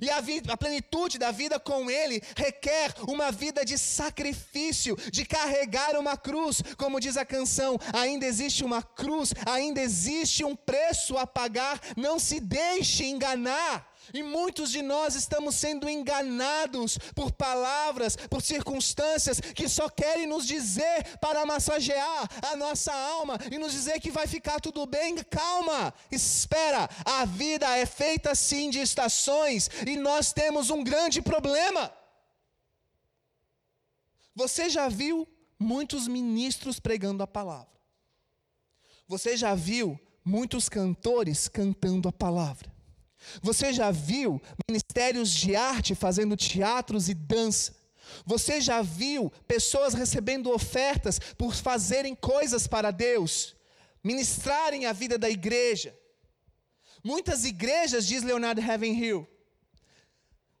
E 0.00 0.08
a, 0.10 0.22
a, 0.52 0.56
plenitude 0.56 1.18
da 1.18 1.30
vida 1.30 1.58
com 1.60 1.90
Ele 1.90 2.22
requer 2.36 2.94
uma 3.06 3.30
vida 3.30 3.64
de 3.64 3.76
sacrifício, 3.76 4.96
de 5.10 5.24
carregar 5.24 5.98
uma 5.98 6.16
cruz, 6.16 6.62
como 6.78 7.00
diz 7.00 7.16
a 7.16 7.24
canção: 7.24 7.78
ainda 7.92 8.24
existe 8.24 8.64
uma 8.64 8.82
cruz, 8.82 9.34
ainda 9.44 9.80
existe 9.80 10.44
um 10.44 10.56
preço 10.56 11.18
a 11.18 11.26
pagar, 11.26 11.80
não 11.96 12.18
se 12.18 12.40
deixe 12.40 13.04
enganar. 13.04 13.93
E 14.12 14.22
muitos 14.22 14.70
de 14.70 14.82
nós 14.82 15.14
estamos 15.14 15.54
sendo 15.54 15.88
enganados 15.88 16.98
por 17.14 17.32
palavras, 17.32 18.16
por 18.16 18.42
circunstâncias 18.42 19.40
que 19.40 19.68
só 19.68 19.88
querem 19.88 20.26
nos 20.26 20.46
dizer 20.46 21.18
para 21.20 21.46
massagear 21.46 22.28
a 22.42 22.56
nossa 22.56 22.92
alma 22.92 23.38
e 23.50 23.58
nos 23.58 23.72
dizer 23.72 24.00
que 24.00 24.10
vai 24.10 24.26
ficar 24.26 24.60
tudo 24.60 24.84
bem. 24.86 25.16
Calma, 25.24 25.94
espera. 26.10 26.88
A 27.04 27.24
vida 27.24 27.68
é 27.76 27.86
feita 27.86 28.34
sim 28.34 28.70
de 28.70 28.80
estações 28.80 29.70
e 29.86 29.96
nós 29.96 30.32
temos 30.32 30.70
um 30.70 30.82
grande 30.82 31.22
problema. 31.22 31.92
Você 34.34 34.68
já 34.68 34.88
viu 34.88 35.28
muitos 35.58 36.08
ministros 36.08 36.80
pregando 36.80 37.22
a 37.22 37.26
palavra? 37.26 37.72
Você 39.06 39.36
já 39.36 39.54
viu 39.54 39.98
muitos 40.24 40.68
cantores 40.68 41.46
cantando 41.46 42.08
a 42.08 42.12
palavra? 42.12 42.73
Você 43.42 43.72
já 43.72 43.90
viu 43.90 44.40
ministérios 44.68 45.30
de 45.30 45.56
arte 45.56 45.94
fazendo 45.94 46.36
teatros 46.36 47.08
e 47.08 47.14
dança? 47.14 47.74
Você 48.24 48.60
já 48.60 48.82
viu 48.82 49.30
pessoas 49.46 49.94
recebendo 49.94 50.50
ofertas 50.50 51.18
por 51.38 51.54
fazerem 51.54 52.14
coisas 52.14 52.66
para 52.66 52.90
Deus, 52.90 53.56
ministrarem 54.02 54.86
a 54.86 54.92
vida 54.92 55.18
da 55.18 55.30
igreja? 55.30 55.98
Muitas 57.02 57.44
igrejas, 57.44 58.06
diz 58.06 58.22
Leonardo 58.22 58.60
Ravenhill, 58.60 59.28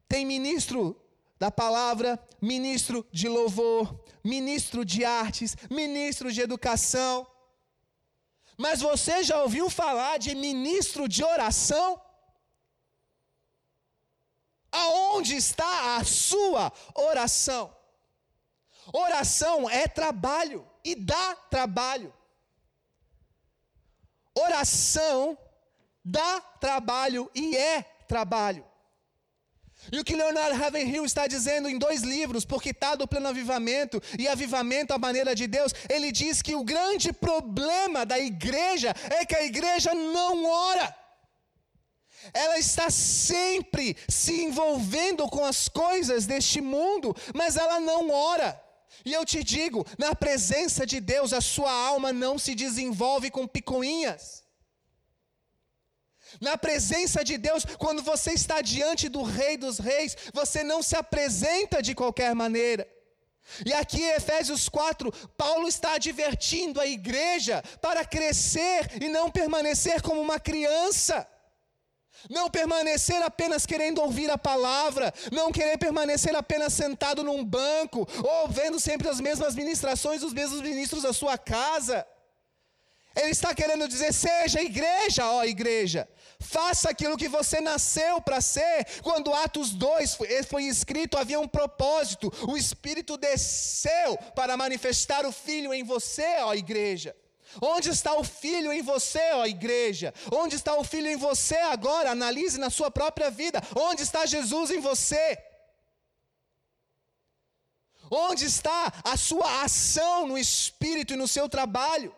tem 0.08 0.26
ministro 0.26 1.00
da 1.38 1.50
palavra, 1.50 2.22
ministro 2.40 3.06
de 3.10 3.28
louvor, 3.28 3.98
ministro 4.22 4.84
de 4.84 5.04
artes, 5.04 5.56
ministro 5.70 6.32
de 6.32 6.40
educação. 6.40 7.26
Mas 8.56 8.80
você 8.80 9.22
já 9.22 9.42
ouviu 9.42 9.68
falar 9.68 10.18
de 10.18 10.34
ministro 10.34 11.08
de 11.08 11.24
oração? 11.24 12.00
Aonde 14.74 15.36
está 15.36 15.96
a 15.96 16.04
sua 16.04 16.72
oração? 16.94 17.74
Oração 18.92 19.70
é 19.70 19.86
trabalho 19.86 20.66
e 20.84 20.96
dá 20.96 21.36
trabalho. 21.48 22.12
Oração 24.34 25.38
dá 26.04 26.40
trabalho 26.40 27.30
e 27.34 27.56
é 27.56 27.82
trabalho. 28.08 28.64
E 29.92 29.98
o 29.98 30.04
que 30.04 30.16
Leonardo 30.16 30.56
Ravenhill 30.56 31.04
está 31.04 31.26
dizendo 31.28 31.68
em 31.68 31.78
dois 31.78 32.02
livros, 32.02 32.44
porque 32.44 32.70
está 32.70 32.96
do 32.96 33.06
pleno 33.06 33.28
avivamento 33.28 34.02
e 34.18 34.26
avivamento 34.26 34.92
à 34.92 34.98
maneira 34.98 35.34
de 35.34 35.46
Deus, 35.46 35.72
ele 35.88 36.10
diz 36.10 36.42
que 36.42 36.56
o 36.56 36.64
grande 36.64 37.12
problema 37.12 38.04
da 38.04 38.18
igreja 38.18 38.92
é 39.10 39.24
que 39.24 39.36
a 39.36 39.44
igreja 39.44 39.94
não 39.94 40.46
ora 40.46 41.03
ela 42.32 42.58
está 42.58 42.90
sempre 42.90 43.96
se 44.08 44.42
envolvendo 44.44 45.28
com 45.28 45.44
as 45.44 45.68
coisas 45.68 46.26
deste 46.26 46.60
mundo, 46.60 47.14
mas 47.34 47.56
ela 47.56 47.80
não 47.80 48.10
ora. 48.10 48.60
E 49.04 49.12
eu 49.12 49.24
te 49.24 49.42
digo, 49.42 49.86
na 49.98 50.14
presença 50.14 50.86
de 50.86 51.00
Deus, 51.00 51.32
a 51.32 51.40
sua 51.40 51.72
alma 51.72 52.12
não 52.12 52.38
se 52.38 52.54
desenvolve 52.54 53.30
com 53.30 53.46
picuinhas. 53.46 54.44
Na 56.40 56.56
presença 56.56 57.22
de 57.22 57.36
Deus, 57.36 57.64
quando 57.78 58.02
você 58.02 58.32
está 58.32 58.60
diante 58.60 59.08
do 59.08 59.22
Rei 59.22 59.56
dos 59.56 59.78
Reis, 59.78 60.16
você 60.32 60.64
não 60.64 60.82
se 60.82 60.96
apresenta 60.96 61.82
de 61.82 61.94
qualquer 61.94 62.34
maneira. 62.34 62.88
E 63.64 63.72
aqui 63.72 64.02
em 64.02 64.10
Efésios 64.10 64.68
4, 64.68 65.12
Paulo 65.36 65.68
está 65.68 65.94
advertindo 65.94 66.80
a 66.80 66.86
igreja 66.86 67.62
para 67.80 68.04
crescer 68.04 69.02
e 69.02 69.08
não 69.08 69.30
permanecer 69.30 70.00
como 70.02 70.20
uma 70.20 70.40
criança. 70.40 71.28
Não 72.30 72.50
permanecer 72.50 73.20
apenas 73.22 73.66
querendo 73.66 74.00
ouvir 74.00 74.30
a 74.30 74.38
palavra, 74.38 75.12
não 75.30 75.52
querer 75.52 75.78
permanecer 75.78 76.34
apenas 76.34 76.72
sentado 76.72 77.22
num 77.22 77.44
banco, 77.44 78.08
ou 78.22 78.48
vendo 78.48 78.80
sempre 78.80 79.08
as 79.08 79.20
mesmas 79.20 79.54
ministrações 79.54 80.20
dos 80.20 80.32
mesmos 80.32 80.60
ministros 80.60 81.02
da 81.02 81.12
sua 81.12 81.36
casa. 81.36 82.06
Ele 83.16 83.30
está 83.30 83.54
querendo 83.54 83.86
dizer: 83.86 84.12
seja 84.12 84.60
igreja, 84.60 85.30
ó 85.30 85.44
igreja, 85.44 86.08
faça 86.40 86.90
aquilo 86.90 87.16
que 87.16 87.28
você 87.28 87.60
nasceu 87.60 88.20
para 88.20 88.40
ser. 88.40 88.86
Quando 89.02 89.32
Atos 89.32 89.70
2 89.70 90.14
foi, 90.14 90.42
foi 90.42 90.64
escrito, 90.64 91.16
havia 91.16 91.38
um 91.38 91.48
propósito: 91.48 92.32
o 92.48 92.56
Espírito 92.56 93.16
desceu 93.16 94.16
para 94.34 94.56
manifestar 94.56 95.24
o 95.24 95.32
Filho 95.32 95.72
em 95.72 95.84
você, 95.84 96.38
ó 96.40 96.54
igreja. 96.54 97.14
Onde 97.60 97.90
está 97.90 98.14
o 98.16 98.24
filho 98.24 98.72
em 98.72 98.82
você, 98.82 99.32
ó 99.32 99.46
igreja? 99.46 100.12
Onde 100.32 100.56
está 100.56 100.74
o 100.76 100.84
filho 100.84 101.08
em 101.08 101.16
você 101.16 101.56
agora? 101.56 102.10
Analise 102.10 102.58
na 102.58 102.70
sua 102.70 102.90
própria 102.90 103.30
vida. 103.30 103.62
Onde 103.76 104.02
está 104.02 104.26
Jesus 104.26 104.70
em 104.70 104.80
você? 104.80 105.38
Onde 108.10 108.44
está 108.44 108.92
a 109.02 109.16
sua 109.16 109.62
ação 109.62 110.26
no 110.26 110.38
espírito 110.38 111.14
e 111.14 111.16
no 111.16 111.26
seu 111.26 111.48
trabalho? 111.48 112.14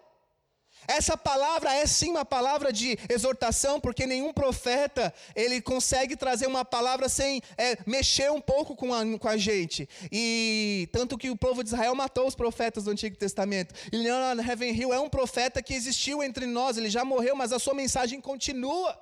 Essa 0.88 1.16
palavra 1.16 1.72
é 1.74 1.86
sim 1.86 2.10
uma 2.10 2.24
palavra 2.24 2.72
de 2.72 2.98
exortação, 3.08 3.80
porque 3.80 4.06
nenhum 4.06 4.32
profeta 4.32 5.12
ele 5.34 5.60
consegue 5.60 6.16
trazer 6.16 6.46
uma 6.46 6.64
palavra 6.64 7.08
sem 7.08 7.42
é, 7.56 7.78
mexer 7.86 8.30
um 8.30 8.40
pouco 8.40 8.76
com 8.76 8.92
a, 8.92 9.02
com 9.18 9.28
a 9.28 9.36
gente. 9.36 9.88
E 10.10 10.88
tanto 10.92 11.18
que 11.18 11.30
o 11.30 11.36
povo 11.36 11.62
de 11.62 11.70
Israel 11.70 11.94
matou 11.94 12.26
os 12.26 12.34
profetas 12.34 12.84
do 12.84 12.90
Antigo 12.90 13.16
Testamento. 13.16 13.74
E 13.92 13.96
Leonard 13.96 14.40
Ravenhill 14.40 14.92
é 14.92 15.00
um 15.00 15.08
profeta 15.08 15.62
que 15.62 15.74
existiu 15.74 16.22
entre 16.22 16.46
nós, 16.46 16.76
ele 16.76 16.90
já 16.90 17.04
morreu, 17.04 17.34
mas 17.34 17.52
a 17.52 17.58
sua 17.58 17.74
mensagem 17.74 18.20
continua. 18.20 18.98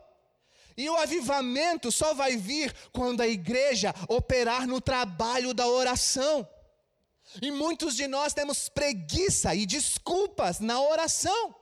E 0.76 0.88
o 0.90 0.96
avivamento 0.96 1.92
só 1.92 2.14
vai 2.14 2.36
vir 2.36 2.74
quando 2.92 3.20
a 3.20 3.28
igreja 3.28 3.94
operar 4.08 4.66
no 4.66 4.80
trabalho 4.80 5.54
da 5.54 5.68
oração. 5.68 6.48
E 7.40 7.50
muitos 7.50 7.94
de 7.96 8.06
nós 8.06 8.34
temos 8.34 8.68
preguiça 8.68 9.54
e 9.54 9.66
desculpas 9.66 10.60
na 10.60 10.80
oração. 10.80 11.54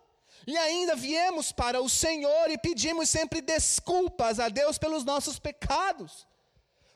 E 0.47 0.57
ainda 0.57 0.95
viemos 0.95 1.53
para 1.53 1.81
o 1.81 1.89
Senhor 1.89 2.51
e 2.51 2.59
pedimos 2.59 3.09
sempre 3.09 3.41
desculpas 3.41 4.41
a 4.41 4.49
Deus 4.49 4.79
pelos 4.79 5.05
nossos 5.05 5.39
pecados. 5.39 6.27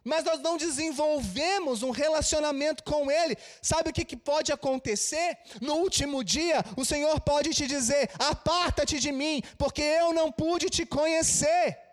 Mas 0.04 0.22
nós 0.22 0.40
não 0.40 0.56
desenvolvemos 0.56 1.82
um 1.82 1.90
relacionamento 1.90 2.84
com 2.84 3.10
Ele. 3.10 3.36
Sabe 3.60 3.90
o 3.90 3.92
que, 3.92 4.04
que 4.04 4.16
pode 4.16 4.52
acontecer? 4.52 5.36
No 5.60 5.74
último 5.74 6.22
dia, 6.22 6.64
o 6.76 6.84
Senhor 6.84 7.20
pode 7.20 7.50
te 7.50 7.66
dizer: 7.66 8.08
Aparta-te 8.16 9.00
de 9.00 9.10
mim, 9.10 9.42
porque 9.58 9.82
eu 9.82 10.12
não 10.12 10.30
pude 10.30 10.70
te 10.70 10.86
conhecer. 10.86 11.85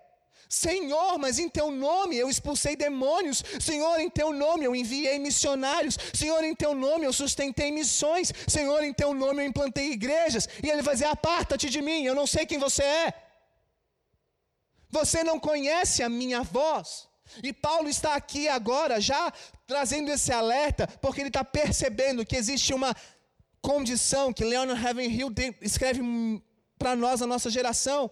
Senhor, 0.54 1.18
mas 1.18 1.40
em 1.40 1.50
teu 1.50 1.72
nome 1.72 2.16
eu 2.16 2.30
expulsei 2.30 2.76
demônios. 2.76 3.44
Senhor, 3.60 4.00
em 4.00 4.08
teu 4.08 4.32
nome 4.32 4.64
eu 4.66 4.76
enviei 4.76 5.18
missionários. 5.18 5.98
Senhor, 6.14 6.44
em 6.44 6.54
teu 6.54 6.76
nome 6.76 7.06
eu 7.06 7.12
sustentei 7.12 7.72
missões. 7.72 8.32
Senhor, 8.48 8.84
em 8.84 8.94
teu 8.94 9.16
nome 9.16 9.42
eu 9.42 9.48
implantei 9.48 9.92
igrejas. 9.92 10.48
E 10.62 10.70
ele 10.70 10.84
vai 10.84 10.94
dizer: 10.94 11.08
Aparta-te 11.08 11.72
de 11.72 11.82
mim, 11.82 12.06
eu 12.06 12.14
não 12.14 12.28
sei 12.28 12.46
quem 12.46 12.60
você 12.60 12.84
é. 12.84 13.14
Você 14.92 15.24
não 15.24 15.40
conhece 15.40 16.04
a 16.04 16.10
minha 16.10 16.44
voz. 16.44 17.08
E 17.42 17.52
Paulo 17.52 17.90
está 17.90 18.14
aqui 18.14 18.48
agora 18.48 19.02
já 19.02 19.34
trazendo 19.66 20.12
esse 20.12 20.32
alerta, 20.32 20.86
porque 21.02 21.22
ele 21.22 21.30
está 21.30 21.44
percebendo 21.44 22.24
que 22.24 22.36
existe 22.36 22.76
uma 22.76 22.96
condição 23.60 24.32
que 24.32 24.46
Leonard 24.46 24.80
Ravenhill 24.80 25.34
escreve 25.62 26.02
para 26.78 26.96
nós, 26.96 27.24
a 27.24 27.26
nossa 27.26 27.50
geração, 27.50 28.12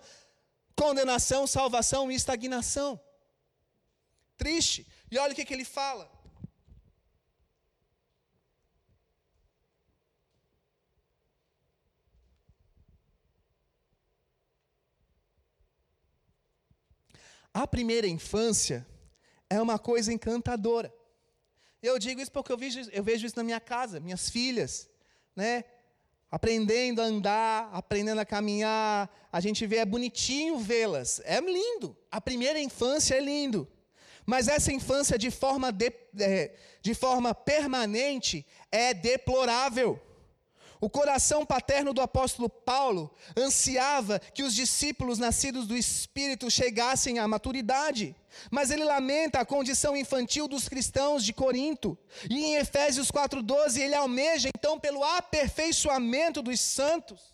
condenação, 0.76 1.46
salvação 1.48 2.12
e 2.12 2.16
estagnação. 2.16 3.00
triste. 4.38 4.88
E 5.12 5.18
olha 5.20 5.34
o 5.34 5.36
que, 5.36 5.46
que 5.46 5.54
ele 5.54 5.66
fala. 5.66 6.10
A 17.54 17.68
primeira 17.68 18.08
infância 18.08 18.88
é 19.50 19.62
uma 19.62 19.78
coisa 19.78 20.12
encantadora. 20.12 20.94
Eu 21.82 22.00
digo 22.00 22.22
isso 22.22 22.32
porque 22.32 22.52
eu 22.52 22.58
vejo, 22.58 22.80
eu 22.92 23.04
vejo 23.04 23.26
isso 23.26 23.36
na 23.36 23.44
minha 23.44 23.60
casa, 23.60 24.00
minhas 24.00 24.30
filhas, 24.30 24.90
né? 25.36 25.66
Aprendendo 26.32 27.02
a 27.02 27.06
andar, 27.06 27.70
aprendendo 27.74 28.22
a 28.22 28.26
caminhar, 28.26 29.10
a 29.32 29.42
gente 29.42 29.68
vê, 29.68 29.78
é 29.78 29.86
bonitinho 29.86 30.58
vê-las, 30.58 31.22
é 31.26 31.42
lindo. 31.42 31.96
A 32.10 32.22
primeira 32.22 32.58
infância 32.60 33.16
é 33.16 33.20
lindo. 33.20 33.68
Mas 34.26 34.48
essa 34.48 34.72
infância 34.72 35.18
de 35.18 35.30
forma, 35.30 35.74
de, 35.74 35.92
é, 36.20 36.56
de 36.82 36.94
forma 36.94 37.36
permanente 37.36 38.46
é 38.72 38.94
deplorável. 38.94 40.00
O 40.82 40.90
coração 40.90 41.46
paterno 41.46 41.94
do 41.94 42.02
apóstolo 42.02 42.50
Paulo 42.50 43.14
ansiava 43.38 44.18
que 44.18 44.42
os 44.42 44.56
discípulos 44.56 45.20
nascidos 45.20 45.68
do 45.68 45.78
Espírito 45.78 46.50
chegassem 46.50 47.20
à 47.20 47.28
maturidade. 47.28 48.16
Mas 48.50 48.72
ele 48.72 48.84
lamenta 48.84 49.40
a 49.40 49.46
condição 49.46 49.96
infantil 49.96 50.48
dos 50.48 50.68
cristãos 50.68 51.24
de 51.24 51.34
Corinto. 51.34 51.96
E 52.28 52.44
em 52.46 52.56
Efésios 52.56 53.12
4,12 53.12 53.80
ele 53.80 53.94
almeja 53.94 54.50
então 54.50 54.80
pelo 54.80 55.04
aperfeiçoamento 55.04 56.42
dos 56.42 56.60
santos. 56.60 57.32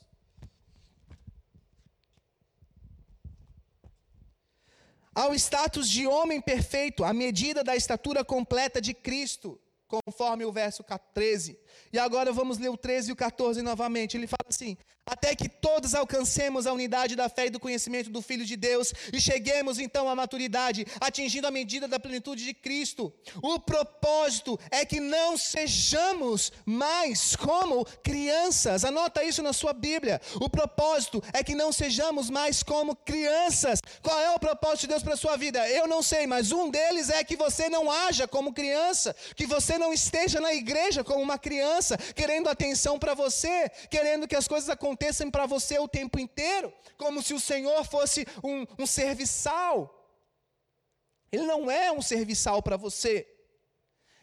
Ao 5.15 5.33
status 5.33 5.89
de 5.89 6.05
homem 6.05 6.41
perfeito, 6.41 7.05
à 7.05 7.13
medida 7.13 7.63
da 7.63 7.77
estatura 7.77 8.25
completa 8.25 8.81
de 8.81 8.93
Cristo, 8.93 9.59
conforme 9.87 10.43
o 10.43 10.51
verso 10.51 10.83
13. 11.13 11.57
E 11.91 11.99
agora 11.99 12.31
vamos 12.31 12.57
ler 12.57 12.69
o 12.69 12.77
13 12.77 13.09
e 13.09 13.13
o 13.13 13.15
14 13.15 13.61
novamente. 13.61 14.17
Ele 14.17 14.27
fala 14.27 14.45
assim: 14.49 14.77
Até 15.05 15.35
que 15.35 15.47
todos 15.47 15.93
alcancemos 15.93 16.67
a 16.67 16.73
unidade 16.73 17.15
da 17.15 17.29
fé 17.29 17.47
e 17.47 17.49
do 17.49 17.59
conhecimento 17.59 18.09
do 18.09 18.21
Filho 18.21 18.45
de 18.45 18.55
Deus 18.55 18.93
e 19.13 19.21
cheguemos 19.21 19.79
então 19.79 20.09
à 20.09 20.15
maturidade, 20.15 20.85
atingindo 20.99 21.47
a 21.47 21.51
medida 21.51 21.87
da 21.87 21.99
plenitude 21.99 22.43
de 22.43 22.53
Cristo. 22.53 23.13
O 23.41 23.59
propósito 23.59 24.59
é 24.71 24.85
que 24.85 24.99
não 24.99 25.37
sejamos 25.37 26.51
mais 26.65 27.35
como 27.35 27.85
crianças. 28.03 28.83
Anota 28.83 29.23
isso 29.23 29.41
na 29.41 29.53
sua 29.53 29.73
Bíblia. 29.73 30.21
O 30.41 30.49
propósito 30.49 31.23
é 31.33 31.43
que 31.43 31.55
não 31.55 31.71
sejamos 31.71 32.29
mais 32.29 32.63
como 32.63 32.95
crianças. 32.95 33.79
Qual 34.01 34.19
é 34.19 34.31
o 34.31 34.39
propósito 34.39 34.81
de 34.81 34.87
Deus 34.87 35.03
para 35.03 35.13
a 35.13 35.17
sua 35.17 35.37
vida? 35.37 35.67
Eu 35.69 35.87
não 35.87 36.01
sei, 36.01 36.27
mas 36.27 36.51
um 36.51 36.69
deles 36.69 37.09
é 37.09 37.23
que 37.23 37.35
você 37.35 37.69
não 37.69 37.89
haja 37.89 38.27
como 38.27 38.53
criança, 38.53 39.15
que 39.35 39.45
você 39.45 39.77
não 39.77 39.93
esteja 39.93 40.39
na 40.39 40.53
igreja 40.53 41.03
como 41.03 41.21
uma 41.21 41.37
criança 41.37 41.66
criança, 41.67 41.97
querendo 41.97 42.49
atenção 42.49 42.97
para 42.97 43.13
você, 43.13 43.69
querendo 43.89 44.27
que 44.27 44.35
as 44.35 44.47
coisas 44.47 44.69
aconteçam 44.69 45.29
para 45.29 45.45
você 45.45 45.77
o 45.79 45.87
tempo 45.87 46.19
inteiro, 46.19 46.73
como 46.97 47.21
se 47.21 47.33
o 47.33 47.39
Senhor 47.39 47.83
fosse 47.85 48.25
um, 48.43 48.65
um 48.79 48.85
serviçal. 48.85 49.93
Ele 51.31 51.43
não 51.43 51.69
é 51.69 51.91
um 51.91 52.01
serviçal 52.01 52.61
para 52.61 52.77
você. 52.77 53.27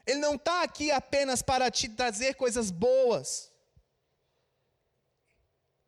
Ele 0.07 0.21
não 0.21 0.35
está 0.35 0.63
aqui 0.63 0.91
apenas 0.91 1.43
para 1.43 1.71
te 1.71 1.89
trazer 1.89 2.35
coisas 2.35 2.71
boas. 2.71 3.53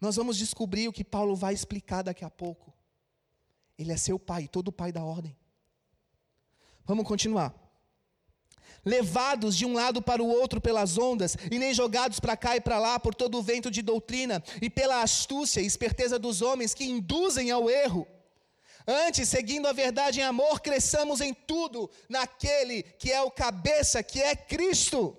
Nós 0.00 0.16
vamos 0.16 0.36
descobrir 0.36 0.88
o 0.88 0.92
que 0.92 1.04
Paulo 1.04 1.34
vai 1.34 1.54
explicar 1.54 2.02
daqui 2.02 2.24
a 2.24 2.30
pouco. 2.30 2.72
Ele 3.78 3.92
é 3.92 3.96
seu 3.96 4.18
pai, 4.18 4.46
todo 4.48 4.72
pai 4.72 4.92
da 4.92 5.02
ordem. 5.02 5.36
Vamos 6.84 7.06
continuar 7.06 7.65
levados 8.86 9.56
de 9.56 9.66
um 9.66 9.74
lado 9.74 10.00
para 10.00 10.22
o 10.22 10.28
outro 10.28 10.60
pelas 10.60 10.96
ondas, 10.96 11.36
e 11.50 11.58
nem 11.58 11.74
jogados 11.74 12.20
para 12.20 12.36
cá 12.36 12.56
e 12.56 12.60
para 12.60 12.78
lá 12.78 13.00
por 13.00 13.14
todo 13.14 13.36
o 13.36 13.42
vento 13.42 13.68
de 13.68 13.82
doutrina, 13.82 14.42
e 14.62 14.70
pela 14.70 15.02
astúcia 15.02 15.60
e 15.60 15.66
esperteza 15.66 16.20
dos 16.20 16.40
homens 16.40 16.72
que 16.72 16.84
induzem 16.84 17.50
ao 17.50 17.68
erro. 17.68 18.06
Antes, 18.86 19.28
seguindo 19.28 19.66
a 19.66 19.72
verdade 19.72 20.20
em 20.20 20.22
amor, 20.22 20.60
cresçamos 20.60 21.20
em 21.20 21.34
tudo 21.34 21.90
naquele 22.08 22.84
que 22.84 23.10
é 23.10 23.20
o 23.20 23.32
cabeça, 23.32 24.00
que 24.00 24.22
é 24.22 24.36
Cristo. 24.36 25.18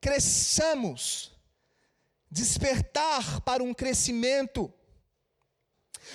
Cresçamos, 0.00 1.30
despertar 2.28 3.40
para 3.42 3.62
um 3.62 3.72
crescimento 3.72 4.72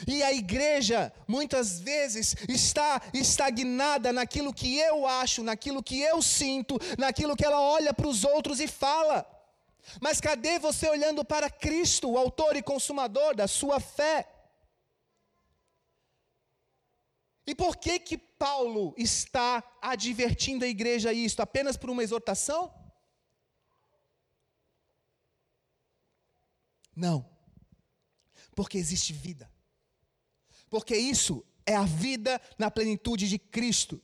e 0.06 0.21
a 0.21 0.32
igreja, 0.32 1.13
muitas 1.28 1.80
vezes, 1.80 2.36
está 2.47 3.02
estagnada 3.13 4.12
naquilo 4.12 4.54
que 4.54 4.78
eu 4.78 5.08
acho, 5.08 5.43
naquilo 5.43 5.82
que 5.82 6.02
eu 6.02 6.21
sinto, 6.21 6.78
naquilo 6.97 7.36
que 7.36 7.45
ela 7.45 7.60
olha 7.60 7.93
para 7.93 8.08
os 8.08 8.23
outros 8.23 8.60
e 8.60 8.67
fala. 8.67 9.26
Mas 10.02 10.19
cadê 10.19 10.60
você 10.60 10.89
olhando 10.89 11.23
para 11.23 11.50
Cristo, 11.50 12.12
o 12.12 12.17
autor 12.17 12.56
e 12.56 12.62
consumador 12.62 13.36
da 13.36 13.47
sua 13.47 13.80
fé? 13.80 14.28
E 17.45 17.56
por 17.56 17.78
que 17.78 17.97
que 17.97 18.17
Paulo 18.17 18.93
está 18.97 19.63
advertindo 19.82 20.65
a 20.65 20.67
igreja 20.67 21.13
isto? 21.13 21.39
Apenas 21.39 21.78
por 21.78 21.89
uma 21.89 22.04
exortação? 22.04 22.73
Não. 26.93 27.26
Porque 28.54 28.78
existe 28.78 29.13
vida 29.13 29.50
porque 30.70 30.96
isso 30.96 31.46
é 31.66 31.76
a 31.76 31.84
vida 31.84 32.42
na 32.58 32.72
plenitude 32.72 33.28
de 33.28 33.38
Cristo. 33.38 34.02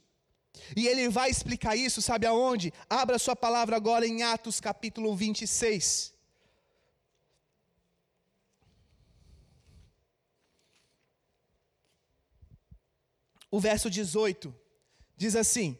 E 0.75 0.87
ele 0.87 1.09
vai 1.09 1.29
explicar 1.29 1.75
isso, 1.75 2.01
sabe 2.01 2.25
aonde? 2.25 2.73
Abra 2.89 3.19
sua 3.19 3.35
palavra 3.35 3.75
agora 3.75 4.05
em 4.05 4.23
Atos 4.23 4.59
capítulo 4.59 5.15
26. 5.15 6.13
O 13.49 13.59
verso 13.59 13.89
18 13.89 14.53
diz 15.15 15.35
assim: 15.35 15.77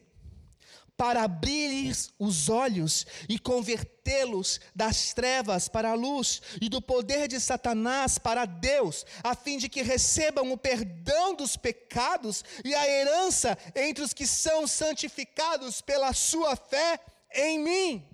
para 0.96 1.24
abrir-lhes 1.24 2.12
os 2.18 2.48
olhos 2.48 3.06
e 3.28 3.38
convertê-los 3.38 4.60
das 4.74 5.12
trevas 5.12 5.68
para 5.68 5.90
a 5.90 5.94
luz 5.94 6.40
e 6.60 6.68
do 6.68 6.80
poder 6.80 7.26
de 7.26 7.40
Satanás 7.40 8.16
para 8.18 8.44
Deus, 8.44 9.04
a 9.22 9.34
fim 9.34 9.58
de 9.58 9.68
que 9.68 9.82
recebam 9.82 10.52
o 10.52 10.58
perdão 10.58 11.34
dos 11.34 11.56
pecados 11.56 12.44
e 12.64 12.74
a 12.74 12.88
herança 12.88 13.58
entre 13.74 14.04
os 14.04 14.12
que 14.12 14.26
são 14.26 14.66
santificados 14.66 15.80
pela 15.80 16.12
sua 16.12 16.54
fé 16.54 17.00
em 17.34 17.58
mim. 17.58 18.08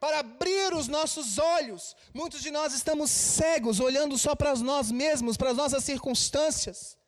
Para 0.00 0.20
abrir 0.20 0.74
os 0.74 0.88
nossos 0.88 1.38
olhos, 1.38 1.96
muitos 2.12 2.42
de 2.42 2.50
nós 2.50 2.74
estamos 2.74 3.10
cegos, 3.10 3.80
olhando 3.80 4.18
só 4.18 4.34
para 4.34 4.54
nós 4.56 4.90
mesmos, 4.90 5.36
para 5.36 5.50
as 5.50 5.56
nossas 5.56 5.84
circunstâncias. 5.84 6.98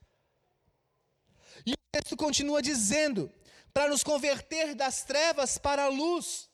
E 1.67 1.73
o 1.73 1.77
texto 1.93 2.17
continua 2.17 2.63
dizendo: 2.63 3.31
para 3.77 3.91
nos 3.91 4.03
converter 4.03 4.75
das 4.75 5.03
trevas 5.03 5.59
para 5.59 5.85
a 5.85 5.89
luz. 5.89 6.49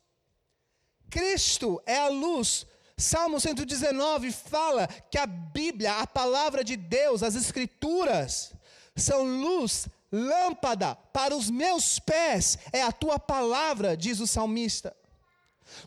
Cristo 1.08 1.80
é 1.86 1.96
a 1.96 2.08
luz. 2.08 2.66
Salmo 2.98 3.38
119 3.38 4.32
fala 4.32 4.88
que 4.88 5.16
a 5.16 5.24
Bíblia, 5.24 5.98
a 5.98 6.04
palavra 6.04 6.64
de 6.64 6.76
Deus, 6.76 7.22
as 7.22 7.36
Escrituras, 7.36 8.52
são 8.96 9.22
luz, 9.22 9.86
lâmpada 10.10 10.96
para 11.12 11.36
os 11.36 11.48
meus 11.48 12.00
pés, 12.00 12.58
é 12.72 12.82
a 12.82 12.90
tua 12.90 13.20
palavra, 13.20 13.96
diz 13.96 14.18
o 14.18 14.26
salmista. 14.26 14.92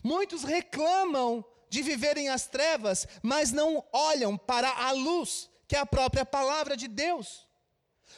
Muitos 0.02 0.42
reclamam 0.42 1.44
de 1.68 1.82
viverem 1.82 2.30
as 2.30 2.46
trevas, 2.46 3.06
mas 3.22 3.52
não 3.52 3.84
olham 3.92 4.38
para 4.38 4.70
a 4.70 4.90
luz, 4.92 5.50
que 5.68 5.76
é 5.76 5.80
a 5.80 5.84
própria 5.84 6.24
palavra 6.24 6.78
de 6.78 6.88
Deus. 6.88 7.46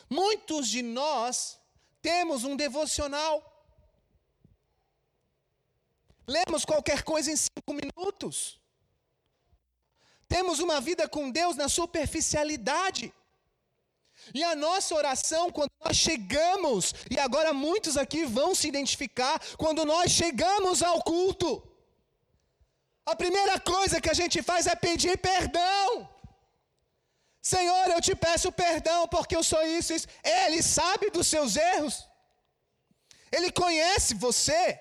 Muitos 0.09 0.69
de 0.69 0.83
nós 0.83 1.58
temos 2.09 2.43
um 2.49 2.57
devocional. 2.65 3.35
Lemos 6.37 6.65
qualquer 6.71 7.01
coisa 7.11 7.31
em 7.31 7.39
cinco 7.47 7.73
minutos. 7.81 8.37
Temos 10.35 10.59
uma 10.67 10.79
vida 10.89 11.05
com 11.15 11.31
Deus 11.39 11.55
na 11.63 11.69
superficialidade. 11.69 13.05
E 14.39 14.43
a 14.43 14.55
nossa 14.67 14.95
oração, 15.01 15.45
quando 15.57 15.73
nós 15.85 15.97
chegamos, 16.07 16.95
e 17.15 17.19
agora 17.27 17.53
muitos 17.53 17.97
aqui 18.03 18.25
vão 18.39 18.51
se 18.55 18.67
identificar, 18.73 19.37
quando 19.63 19.85
nós 19.93 20.11
chegamos 20.11 20.83
ao 20.83 20.99
culto, 21.03 21.51
a 23.13 23.15
primeira 23.23 23.57
coisa 23.61 24.01
que 24.03 24.13
a 24.15 24.19
gente 24.21 24.39
faz 24.51 24.67
é 24.67 24.75
pedir 24.75 25.17
perdão. 25.19 26.09
Senhor, 27.53 27.87
eu 27.89 28.01
te 28.07 28.15
peço 28.15 28.53
perdão 28.53 29.09
porque 29.09 29.35
eu 29.35 29.43
sou 29.43 29.63
isso, 29.67 29.95
isso. 29.95 30.07
Ele 30.23 30.63
sabe 30.63 31.11
dos 31.11 31.27
seus 31.27 31.57
erros. 31.57 32.07
Ele 33.33 33.51
conhece 33.51 34.13
você. 34.15 34.79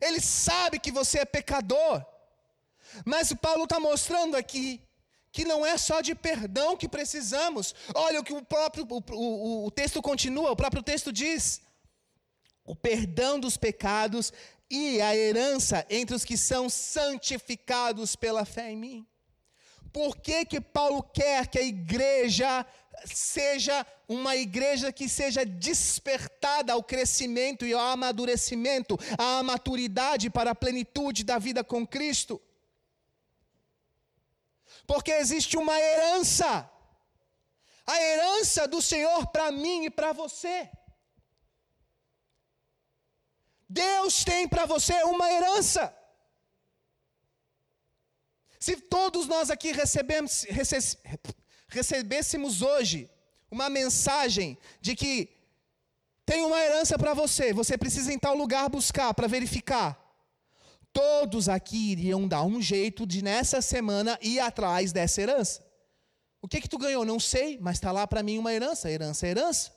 Ele 0.00 0.20
sabe 0.20 0.80
que 0.80 0.90
você 0.90 1.20
é 1.20 1.24
pecador. 1.24 2.04
Mas 3.04 3.30
o 3.30 3.36
Paulo 3.36 3.64
está 3.64 3.78
mostrando 3.78 4.36
aqui 4.36 4.82
que 5.30 5.44
não 5.44 5.64
é 5.64 5.78
só 5.78 6.00
de 6.00 6.12
perdão 6.12 6.76
que 6.76 6.88
precisamos. 6.88 7.72
Olha 7.94 8.18
o 8.18 8.24
que 8.24 8.32
o 8.32 8.42
próprio 8.42 8.84
o, 8.90 9.02
o, 9.12 9.66
o 9.66 9.70
texto 9.70 10.02
continua, 10.02 10.50
o 10.50 10.56
próprio 10.56 10.82
texto 10.82 11.12
diz: 11.12 11.62
o 12.64 12.74
perdão 12.74 13.38
dos 13.38 13.56
pecados 13.56 14.32
e 14.68 15.00
a 15.00 15.14
herança 15.16 15.86
entre 15.88 16.16
os 16.16 16.24
que 16.24 16.36
são 16.36 16.68
santificados 16.68 18.16
pela 18.16 18.44
fé 18.44 18.72
em 18.72 18.76
mim. 18.76 19.06
Por 19.92 20.16
que, 20.16 20.44
que 20.44 20.60
Paulo 20.60 21.02
quer 21.02 21.46
que 21.48 21.58
a 21.58 21.62
igreja 21.62 22.66
seja 23.04 23.86
uma 24.08 24.36
igreja 24.36 24.92
que 24.92 25.08
seja 25.08 25.44
despertada 25.44 26.72
ao 26.72 26.82
crescimento 26.82 27.66
e 27.66 27.72
ao 27.72 27.80
amadurecimento, 27.80 28.98
à 29.18 29.42
maturidade 29.42 30.30
para 30.30 30.52
a 30.52 30.54
plenitude 30.54 31.24
da 31.24 31.38
vida 31.38 31.62
com 31.62 31.86
Cristo? 31.86 32.40
Porque 34.86 35.12
existe 35.12 35.56
uma 35.56 35.78
herança, 35.78 36.70
a 37.86 38.02
herança 38.02 38.66
do 38.66 38.80
Senhor 38.80 39.26
para 39.26 39.52
mim 39.52 39.84
e 39.84 39.90
para 39.90 40.12
você. 40.12 40.70
Deus 43.68 44.24
tem 44.24 44.48
para 44.48 44.66
você 44.66 45.02
uma 45.04 45.30
herança. 45.30 46.01
Se 48.62 48.76
todos 48.76 49.26
nós 49.26 49.50
aqui 49.50 49.72
recebemos, 49.72 50.46
recebêssemos 51.66 52.62
hoje 52.62 53.10
uma 53.50 53.68
mensagem 53.68 54.56
de 54.80 54.94
que 54.94 55.30
tem 56.24 56.44
uma 56.44 56.60
herança 56.60 56.96
para 56.96 57.12
você, 57.12 57.52
você 57.52 57.76
precisa 57.76 58.12
em 58.12 58.18
tal 58.20 58.36
lugar 58.36 58.70
buscar 58.70 59.12
para 59.14 59.26
verificar. 59.26 60.00
Todos 60.92 61.48
aqui 61.48 61.90
iriam 61.90 62.28
dar 62.28 62.44
um 62.44 62.62
jeito 62.62 63.04
de 63.04 63.20
nessa 63.20 63.60
semana 63.60 64.16
ir 64.22 64.38
atrás 64.38 64.92
dessa 64.92 65.20
herança. 65.20 65.66
O 66.40 66.46
que 66.46 66.60
que 66.60 66.68
tu 66.68 66.78
ganhou? 66.78 67.04
Não 67.04 67.18
sei, 67.18 67.58
mas 67.60 67.78
está 67.78 67.90
lá 67.90 68.06
para 68.06 68.22
mim 68.22 68.38
uma 68.38 68.54
herança. 68.54 68.88
Herança 68.88 69.26
herança. 69.26 69.72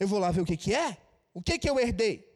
Eu 0.00 0.08
vou 0.08 0.18
lá 0.18 0.32
ver 0.32 0.40
o 0.40 0.44
que, 0.44 0.56
que 0.56 0.74
é. 0.74 0.96
O 1.32 1.40
que, 1.40 1.60
que 1.60 1.70
eu 1.70 1.78
herdei? 1.78 2.27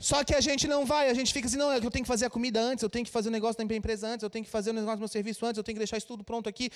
Só 0.00 0.22
que 0.22 0.32
a 0.32 0.40
gente 0.40 0.68
não 0.68 0.86
vai, 0.86 1.10
a 1.10 1.14
gente 1.14 1.32
fica 1.32 1.48
assim, 1.48 1.56
não, 1.56 1.72
eu 1.72 1.90
tenho 1.90 2.04
que 2.04 2.08
fazer 2.08 2.26
a 2.26 2.30
comida 2.30 2.60
antes, 2.60 2.84
eu 2.84 2.90
tenho 2.90 3.04
que 3.04 3.10
fazer 3.10 3.30
o 3.30 3.32
negócio 3.32 3.58
da 3.58 3.74
empresa 3.74 4.06
antes, 4.06 4.22
eu 4.22 4.30
tenho 4.30 4.44
que 4.44 4.50
fazer 4.50 4.70
o 4.70 4.72
negócio 4.72 4.96
do 4.96 5.00
meu 5.00 5.08
serviço 5.08 5.44
antes, 5.44 5.58
eu 5.58 5.64
tenho 5.64 5.74
que 5.74 5.80
deixar 5.80 5.96
isso 5.96 6.06
tudo 6.06 6.22
pronto 6.22 6.48
aqui. 6.48 6.70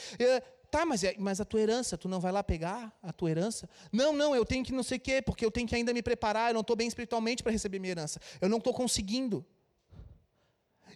tá, 0.72 0.84
mas, 0.84 1.04
é, 1.04 1.14
mas 1.18 1.40
a 1.40 1.44
tua 1.44 1.60
herança, 1.60 1.96
tu 1.96 2.08
não 2.08 2.18
vai 2.18 2.32
lá 2.32 2.42
pegar 2.42 2.92
a 3.00 3.12
tua 3.12 3.30
herança? 3.30 3.70
Não, 3.92 4.12
não, 4.12 4.34
eu 4.34 4.44
tenho 4.44 4.64
que 4.64 4.72
não 4.72 4.82
sei 4.82 4.98
o 4.98 5.00
quê, 5.00 5.22
porque 5.22 5.44
eu 5.44 5.52
tenho 5.52 5.68
que 5.68 5.74
ainda 5.74 5.94
me 5.94 6.02
preparar, 6.02 6.50
eu 6.50 6.54
não 6.54 6.62
estou 6.62 6.74
bem 6.74 6.88
espiritualmente 6.88 7.44
para 7.44 7.52
receber 7.52 7.78
minha 7.78 7.92
herança. 7.92 8.20
Eu 8.40 8.48
não 8.48 8.58
estou 8.58 8.74
conseguindo. 8.74 9.46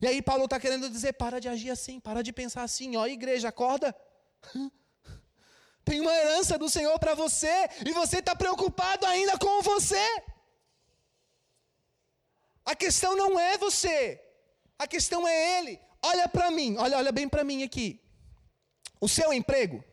E 0.02 0.06
aí 0.08 0.20
Paulo 0.20 0.46
está 0.46 0.58
querendo 0.58 0.90
dizer, 0.90 1.12
para 1.12 1.40
de 1.40 1.48
agir 1.48 1.70
assim, 1.70 2.00
para 2.00 2.22
de 2.22 2.32
pensar 2.32 2.64
assim, 2.64 2.96
ó 2.96 3.06
igreja, 3.06 3.48
acorda. 3.50 3.94
Tem 5.84 6.00
uma 6.00 6.12
herança 6.12 6.58
do 6.58 6.68
Senhor 6.68 6.98
para 6.98 7.14
você, 7.14 7.68
e 7.86 7.92
você 7.92 8.18
está 8.18 8.34
preocupado 8.34 9.06
ainda 9.06 9.38
com 9.38 9.62
você. 9.62 10.04
A 12.66 12.74
questão 12.74 13.16
não 13.16 13.38
é 13.38 13.56
você, 13.56 14.20
a 14.76 14.86
questão 14.88 15.26
é 15.26 15.58
Ele. 15.58 15.80
Olha 16.02 16.28
para 16.28 16.50
mim, 16.50 16.76
olha, 16.76 16.98
olha 16.98 17.12
bem 17.12 17.28
para 17.28 17.44
mim 17.44 17.62
aqui. 17.62 18.02
O 19.00 19.08
seu 19.08 19.32
emprego 19.32 19.84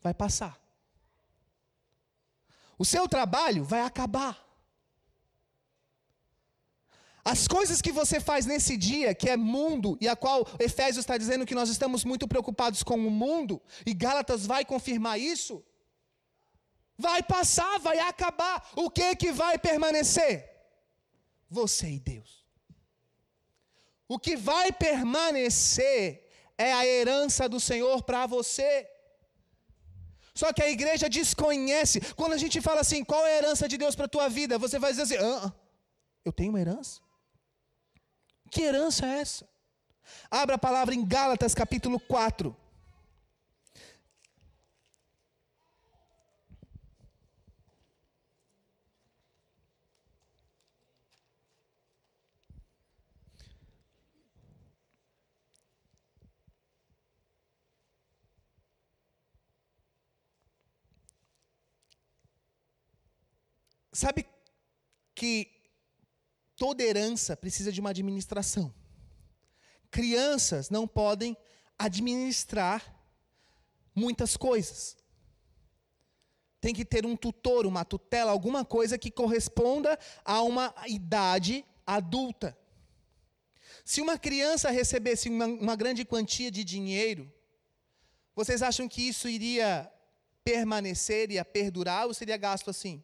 vai 0.00 0.14
passar. 0.14 0.56
O 2.78 2.84
seu 2.84 3.08
trabalho 3.08 3.64
vai 3.64 3.80
acabar. 3.80 4.38
As 7.24 7.46
coisas 7.46 7.80
que 7.80 7.92
você 7.92 8.20
faz 8.20 8.46
nesse 8.46 8.76
dia, 8.76 9.14
que 9.14 9.28
é 9.28 9.36
mundo, 9.36 9.96
e 10.00 10.08
a 10.08 10.16
qual 10.16 10.46
Efésios 10.58 10.98
está 10.98 11.16
dizendo 11.16 11.46
que 11.46 11.54
nós 11.54 11.68
estamos 11.68 12.04
muito 12.04 12.26
preocupados 12.26 12.82
com 12.82 12.96
o 12.96 13.10
mundo, 13.10 13.62
e 13.86 13.94
Gálatas 13.94 14.44
vai 14.44 14.64
confirmar 14.64 15.20
isso, 15.20 15.64
vai 16.98 17.22
passar, 17.22 17.78
vai 17.78 17.98
acabar. 18.00 18.68
O 18.74 18.90
que 18.90 19.14
que 19.14 19.30
vai 19.30 19.56
permanecer? 19.58 20.51
Você 21.58 21.88
e 21.98 22.00
Deus. 22.00 22.30
O 24.08 24.18
que 24.18 24.34
vai 24.36 24.72
permanecer 24.72 26.02
é 26.56 26.72
a 26.72 26.86
herança 26.86 27.48
do 27.48 27.60
Senhor 27.60 28.02
para 28.02 28.26
você. 28.26 28.88
Só 30.34 30.52
que 30.52 30.62
a 30.62 30.70
igreja 30.76 31.08
desconhece. 31.08 32.00
Quando 32.14 32.32
a 32.32 32.38
gente 32.38 32.60
fala 32.60 32.80
assim, 32.80 33.04
qual 33.04 33.26
é 33.26 33.34
a 33.34 33.38
herança 33.38 33.68
de 33.68 33.76
Deus 33.76 33.94
para 33.94 34.06
a 34.06 34.14
tua 34.16 34.28
vida? 34.28 34.58
Você 34.58 34.78
vai 34.78 34.90
dizer 34.92 35.02
assim, 35.02 35.16
ah, 35.16 35.52
eu 36.24 36.32
tenho 36.32 36.50
uma 36.50 36.60
herança? 36.60 37.00
Que 38.50 38.62
herança 38.62 39.06
é 39.06 39.20
essa? 39.20 39.48
Abra 40.30 40.56
a 40.56 40.64
palavra 40.66 40.94
em 40.94 41.04
Gálatas 41.04 41.54
capítulo 41.54 41.98
4. 42.00 42.56
Sabe 63.92 64.26
que 65.14 65.50
toda 66.56 66.82
herança 66.82 67.36
precisa 67.36 67.70
de 67.70 67.80
uma 67.80 67.90
administração. 67.90 68.74
Crianças 69.90 70.70
não 70.70 70.88
podem 70.88 71.36
administrar 71.78 72.82
muitas 73.94 74.36
coisas. 74.36 74.96
Tem 76.60 76.72
que 76.72 76.84
ter 76.84 77.04
um 77.04 77.16
tutor, 77.16 77.66
uma 77.66 77.84
tutela, 77.84 78.30
alguma 78.30 78.64
coisa 78.64 78.96
que 78.96 79.10
corresponda 79.10 79.98
a 80.24 80.40
uma 80.42 80.72
idade 80.86 81.64
adulta. 81.86 82.56
Se 83.84 84.00
uma 84.00 84.16
criança 84.16 84.70
recebesse 84.70 85.28
uma, 85.28 85.46
uma 85.46 85.76
grande 85.76 86.04
quantia 86.04 86.50
de 86.50 86.62
dinheiro, 86.62 87.30
vocês 88.34 88.62
acham 88.62 88.88
que 88.88 89.02
isso 89.02 89.28
iria 89.28 89.92
permanecer, 90.44 91.24
iria 91.24 91.44
perdurar 91.44 92.06
ou 92.06 92.14
seria 92.14 92.36
gasto 92.36 92.70
assim? 92.70 93.02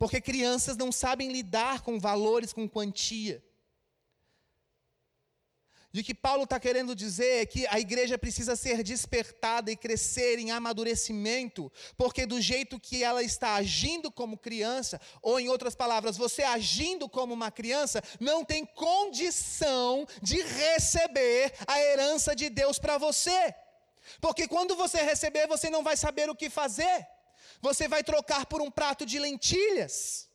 Porque 0.00 0.18
crianças 0.18 0.78
não 0.78 0.90
sabem 0.90 1.30
lidar 1.30 1.82
com 1.82 2.00
valores, 2.00 2.54
com 2.54 2.66
quantia. 2.66 3.44
E 5.92 6.00
o 6.00 6.02
que 6.02 6.14
Paulo 6.14 6.44
está 6.44 6.58
querendo 6.58 6.94
dizer 6.94 7.42
é 7.42 7.44
que 7.44 7.66
a 7.66 7.78
igreja 7.78 8.16
precisa 8.16 8.56
ser 8.56 8.82
despertada 8.82 9.70
e 9.70 9.76
crescer 9.76 10.38
em 10.38 10.52
amadurecimento, 10.52 11.70
porque 11.98 12.24
do 12.24 12.40
jeito 12.40 12.80
que 12.80 13.04
ela 13.04 13.22
está 13.22 13.56
agindo 13.56 14.10
como 14.10 14.38
criança, 14.38 14.98
ou 15.20 15.38
em 15.38 15.50
outras 15.50 15.74
palavras, 15.74 16.16
você 16.16 16.44
agindo 16.44 17.06
como 17.06 17.34
uma 17.34 17.50
criança, 17.50 18.02
não 18.18 18.42
tem 18.42 18.64
condição 18.64 20.06
de 20.22 20.40
receber 20.40 21.52
a 21.66 21.78
herança 21.78 22.34
de 22.34 22.48
Deus 22.48 22.78
para 22.78 22.96
você. 22.96 23.54
Porque 24.18 24.48
quando 24.48 24.74
você 24.74 25.02
receber, 25.02 25.46
você 25.46 25.68
não 25.68 25.82
vai 25.82 25.94
saber 25.94 26.30
o 26.30 26.34
que 26.34 26.48
fazer 26.48 27.06
você 27.60 27.86
vai 27.88 28.02
trocar 28.02 28.46
por 28.46 28.60
um 28.60 28.70
prato 28.70 29.04
de 29.04 29.18
lentilhas. 29.18 30.30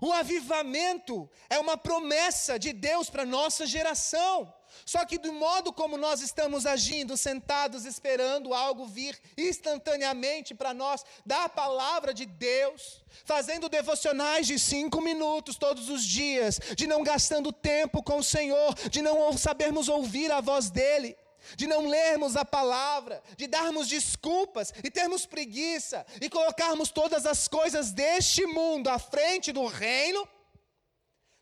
O 0.00 0.12
avivamento 0.12 1.28
é 1.48 1.58
uma 1.58 1.76
promessa 1.76 2.58
de 2.58 2.72
Deus 2.72 3.08
para 3.08 3.24
nossa 3.24 3.66
geração. 3.66 4.52
Só 4.84 5.04
que 5.06 5.16
do 5.16 5.32
modo 5.32 5.72
como 5.72 5.96
nós 5.96 6.20
estamos 6.20 6.66
agindo, 6.66 7.16
sentados 7.16 7.86
esperando 7.86 8.52
algo 8.52 8.86
vir 8.86 9.18
instantaneamente 9.38 10.54
para 10.54 10.74
nós, 10.74 11.02
da 11.24 11.48
palavra 11.48 12.12
de 12.12 12.26
Deus, 12.26 13.02
fazendo 13.24 13.68
devocionais 13.68 14.46
de 14.46 14.58
cinco 14.58 15.00
minutos 15.00 15.56
todos 15.56 15.88
os 15.88 16.04
dias, 16.04 16.60
de 16.76 16.86
não 16.86 17.02
gastando 17.02 17.52
tempo 17.52 18.02
com 18.02 18.18
o 18.18 18.24
Senhor, 18.24 18.74
de 18.90 19.00
não 19.00 19.36
sabermos 19.38 19.88
ouvir 19.88 20.30
a 20.30 20.40
voz 20.40 20.68
dEle, 20.68 21.16
de 21.56 21.66
não 21.66 21.86
lermos 21.86 22.36
a 22.36 22.44
palavra, 22.44 23.22
de 23.36 23.46
darmos 23.46 23.88
desculpas 23.88 24.72
e 24.82 24.90
termos 24.90 25.26
preguiça 25.26 26.04
e 26.20 26.28
colocarmos 26.28 26.90
todas 26.90 27.26
as 27.26 27.46
coisas 27.46 27.92
deste 27.92 28.46
mundo 28.46 28.88
à 28.88 28.98
frente 28.98 29.52
do 29.52 29.66
reino, 29.66 30.26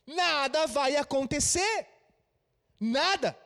nada 0.06 0.66
vai 0.66 0.96
acontecer. 0.96 1.86
Nada. 2.78 3.38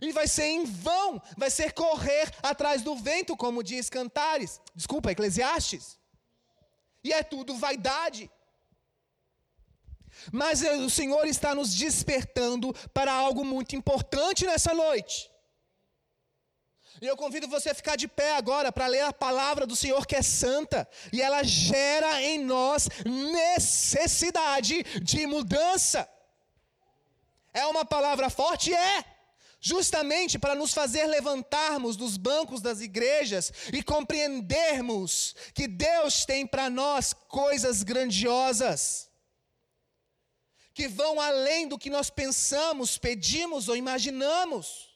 E 0.00 0.12
vai 0.12 0.28
ser 0.28 0.44
em 0.44 0.64
vão, 0.64 1.20
vai 1.36 1.50
ser 1.50 1.72
correr 1.72 2.30
atrás 2.42 2.82
do 2.82 2.94
vento, 2.94 3.36
como 3.36 3.62
diz 3.62 3.88
Cantares, 3.88 4.60
desculpa, 4.74 5.10
Eclesiastes. 5.10 5.98
E 7.02 7.12
é 7.12 7.22
tudo 7.22 7.56
vaidade. 7.56 8.30
Mas 10.32 10.62
o 10.62 10.90
Senhor 10.90 11.26
está 11.26 11.54
nos 11.54 11.74
despertando 11.74 12.74
para 12.92 13.12
algo 13.12 13.44
muito 13.44 13.76
importante 13.76 14.44
nessa 14.44 14.74
noite. 14.74 15.30
E 17.00 17.06
eu 17.06 17.16
convido 17.16 17.46
você 17.48 17.70
a 17.70 17.74
ficar 17.74 17.96
de 17.96 18.08
pé 18.08 18.36
agora 18.36 18.72
para 18.72 18.86
ler 18.86 19.02
a 19.02 19.12
palavra 19.12 19.66
do 19.66 19.76
Senhor 19.76 20.06
que 20.06 20.16
é 20.16 20.22
santa, 20.22 20.88
e 21.12 21.20
ela 21.20 21.42
gera 21.42 22.22
em 22.22 22.38
nós 22.38 22.88
necessidade 23.04 24.82
de 25.02 25.26
mudança. 25.26 26.08
É 27.52 27.66
uma 27.66 27.84
palavra 27.84 28.30
forte? 28.30 28.72
É. 28.72 29.04
Justamente 29.60 30.38
para 30.38 30.54
nos 30.54 30.72
fazer 30.72 31.06
levantarmos 31.06 31.96
dos 31.96 32.16
bancos 32.16 32.60
das 32.60 32.80
igrejas 32.80 33.52
e 33.72 33.82
compreendermos 33.82 35.34
que 35.54 35.66
Deus 35.66 36.24
tem 36.24 36.46
para 36.46 36.70
nós 36.70 37.12
coisas 37.12 37.82
grandiosas, 37.82 39.10
que 40.72 40.86
vão 40.86 41.20
além 41.20 41.66
do 41.66 41.78
que 41.78 41.90
nós 41.90 42.10
pensamos, 42.10 42.98
pedimos 42.98 43.68
ou 43.68 43.76
imaginamos. 43.76 44.95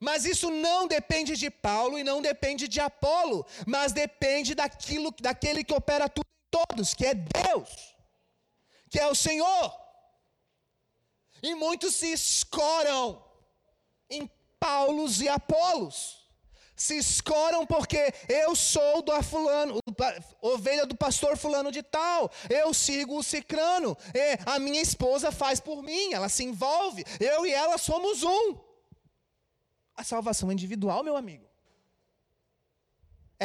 Mas 0.00 0.24
isso 0.24 0.50
não 0.50 0.88
depende 0.88 1.36
de 1.36 1.50
Paulo 1.50 1.98
e 1.98 2.02
não 2.02 2.22
depende 2.22 2.66
de 2.66 2.80
Apolo, 2.80 3.46
mas 3.66 3.92
depende 3.92 4.54
daquilo, 4.54 5.14
daquele 5.20 5.62
que 5.62 5.74
opera 5.74 6.08
tudo 6.08 6.26
em 6.26 6.50
todos, 6.50 6.94
que 6.94 7.04
é 7.04 7.12
Deus, 7.14 7.94
que 8.88 8.98
é 8.98 9.06
o 9.06 9.14
Senhor. 9.14 9.78
E 11.42 11.54
muitos 11.54 11.94
se 11.94 12.10
escoram 12.10 13.22
em 14.08 14.28
Paulos 14.58 15.20
e 15.20 15.28
Apolos. 15.28 16.18
Se 16.74 16.96
escoram 16.96 17.66
porque 17.66 18.10
eu 18.26 18.56
sou 18.56 19.02
do 19.02 19.12
fulano, 19.22 19.78
ovelha 20.40 20.86
do 20.86 20.96
pastor 20.96 21.36
fulano 21.36 21.70
de 21.70 21.82
tal. 21.82 22.30
Eu 22.48 22.72
sigo 22.72 23.18
o 23.18 23.22
cicrano. 23.22 23.94
a 24.46 24.58
minha 24.58 24.80
esposa 24.80 25.30
faz 25.30 25.60
por 25.60 25.82
mim, 25.82 26.14
ela 26.14 26.30
se 26.30 26.42
envolve. 26.42 27.04
Eu 27.20 27.44
e 27.44 27.52
ela 27.52 27.76
somos 27.76 28.22
um. 28.22 28.69
A 30.00 30.04
salvação 30.12 30.50
individual, 30.56 31.00
meu 31.08 31.16
amigo. 31.22 31.46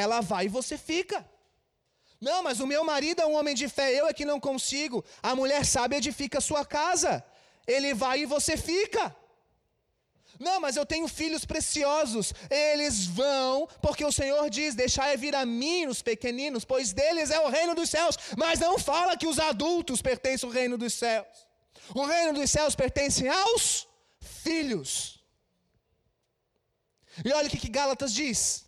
Ela 0.04 0.20
vai 0.32 0.44
e 0.46 0.54
você 0.58 0.76
fica. 0.90 1.20
Não, 2.28 2.40
mas 2.48 2.60
o 2.60 2.68
meu 2.74 2.84
marido 2.92 3.22
é 3.22 3.26
um 3.26 3.36
homem 3.40 3.56
de 3.62 3.68
fé, 3.78 3.88
eu 4.00 4.08
é 4.08 4.14
que 4.14 4.30
não 4.32 4.40
consigo. 4.40 5.04
A 5.22 5.36
mulher 5.40 5.66
sabe 5.66 5.98
edifica 5.98 6.38
a 6.38 6.48
sua 6.50 6.64
casa. 6.78 7.14
Ele 7.68 7.94
vai 7.94 8.22
e 8.22 8.26
você 8.36 8.56
fica. 8.56 9.04
Não, 10.48 10.60
mas 10.60 10.76
eu 10.78 10.86
tenho 10.86 11.08
filhos 11.08 11.44
preciosos. 11.46 12.34
Eles 12.50 13.06
vão, 13.06 13.68
porque 13.82 14.06
o 14.06 14.12
Senhor 14.12 14.50
diz: 14.50 14.76
Deixai 14.76 15.18
vir 15.18 15.36
a 15.36 15.46
mim 15.46 15.88
os 15.88 16.02
pequeninos, 16.02 16.64
pois 16.64 16.94
deles 16.94 17.32
é 17.32 17.40
o 17.40 17.50
reino 17.50 17.76
dos 17.76 17.90
céus. 17.90 18.18
Mas 18.38 18.60
não 18.60 18.78
fala 18.78 19.18
que 19.18 19.28
os 19.28 19.40
adultos 19.40 20.02
pertencem 20.02 20.48
ao 20.48 20.54
reino 20.54 20.78
dos 20.78 20.94
céus. 20.94 21.28
O 21.94 22.06
reino 22.06 22.34
dos 22.34 22.50
céus 22.50 22.76
pertence 22.76 23.28
aos 23.28 23.88
filhos. 24.22 25.15
E 27.24 27.32
olha 27.32 27.48
o 27.48 27.50
que, 27.50 27.70
Gálatas 27.70 28.14
diz. 28.14 28.66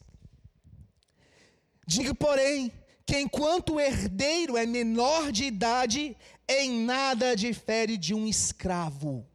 Digo, 1.86 2.13
porém, 2.15 2.71
que 3.05 3.17
enquanto 3.17 3.79
herdeiro 3.79 4.57
é 4.57 4.65
menor 4.65 5.31
de 5.31 5.45
idade, 5.45 6.15
em 6.47 6.83
nada 6.83 7.36
difere 7.36 7.97
de 7.97 8.13
um 8.13 8.27
escravo. 8.27 9.25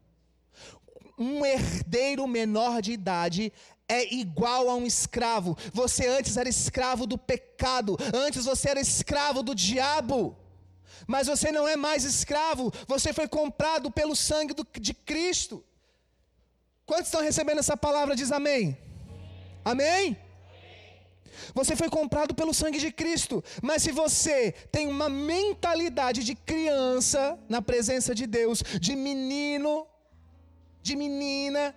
Um 1.18 1.44
herdeiro 1.44 2.26
menor 2.26 2.80
de 2.80 2.92
idade 2.92 3.52
é 3.88 4.14
igual 4.14 4.68
a 4.68 4.74
um 4.74 4.86
escravo. 4.86 5.56
Você 5.72 6.06
antes 6.06 6.36
era 6.36 6.48
escravo 6.48 7.06
do 7.06 7.18
pecado, 7.18 7.96
antes 8.14 8.44
você 8.44 8.70
era 8.70 8.80
escravo 8.80 9.42
do 9.42 9.54
diabo. 9.54 10.36
Mas 11.06 11.26
você 11.26 11.50
não 11.50 11.66
é 11.66 11.76
mais 11.76 12.04
escravo, 12.04 12.72
você 12.86 13.12
foi 13.12 13.28
comprado 13.28 13.90
pelo 13.90 14.14
sangue 14.14 14.54
do, 14.54 14.66
de 14.80 14.94
Cristo. 14.94 15.64
Quantos 16.86 17.06
estão 17.06 17.22
recebendo 17.22 17.58
essa 17.58 17.76
palavra? 17.76 18.14
Diz 18.14 18.30
amém. 18.32 18.76
Amém? 19.64 20.16
Você 21.54 21.74
foi 21.76 21.88
comprado 21.88 22.34
pelo 22.34 22.54
sangue 22.54 22.78
de 22.78 22.90
Cristo. 22.90 23.42
Mas 23.62 23.82
se 23.82 23.92
você 23.92 24.52
tem 24.70 24.86
uma 24.88 25.08
mentalidade 25.08 26.24
de 26.24 26.34
criança 26.34 27.38
na 27.48 27.60
presença 27.60 28.14
de 28.14 28.26
Deus, 28.26 28.62
de 28.80 28.94
menino, 28.94 29.86
de 30.82 30.96
menina, 30.96 31.74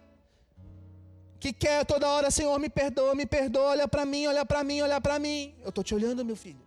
que 1.40 1.52
quer 1.54 1.86
toda 1.86 2.10
hora, 2.10 2.32
Senhor, 2.32 2.58
me 2.60 2.70
perdoa, 2.70 3.14
me 3.16 3.26
perdoa, 3.26 3.70
olha 3.70 3.88
para 3.88 4.06
mim, 4.06 4.28
olha 4.28 4.46
para 4.46 4.64
mim, 4.64 4.82
olha 4.82 5.00
para 5.02 5.20
mim. 5.20 5.56
Eu 5.62 5.70
estou 5.70 5.84
te 5.84 5.94
olhando, 5.94 6.26
meu 6.26 6.36
filho. 6.36 6.64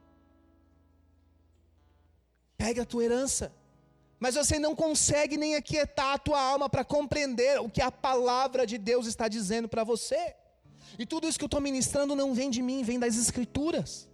Pega 2.57 2.83
a 2.83 2.87
tua 2.87 3.04
herança. 3.04 3.52
Mas 4.20 4.35
você 4.35 4.59
não 4.59 4.74
consegue 4.74 5.37
nem 5.37 5.54
aquietar 5.54 6.14
a 6.14 6.18
tua 6.18 6.40
alma 6.40 6.68
para 6.68 6.85
compreender 6.85 7.61
o 7.61 7.70
que 7.70 7.81
a 7.81 7.90
palavra 7.90 8.66
de 8.66 8.76
Deus 8.76 9.07
está 9.07 9.28
dizendo 9.28 9.68
para 9.68 9.85
você. 9.85 10.35
E 10.96 11.05
tudo 11.05 11.27
isso 11.29 11.38
que 11.38 11.44
eu 11.44 11.46
estou 11.46 11.61
ministrando 11.61 12.14
não 12.14 12.33
vem 12.35 12.51
de 12.51 12.62
mim, 12.62 12.83
vem 12.83 12.98
das 12.98 13.16
Escrituras. 13.16 14.09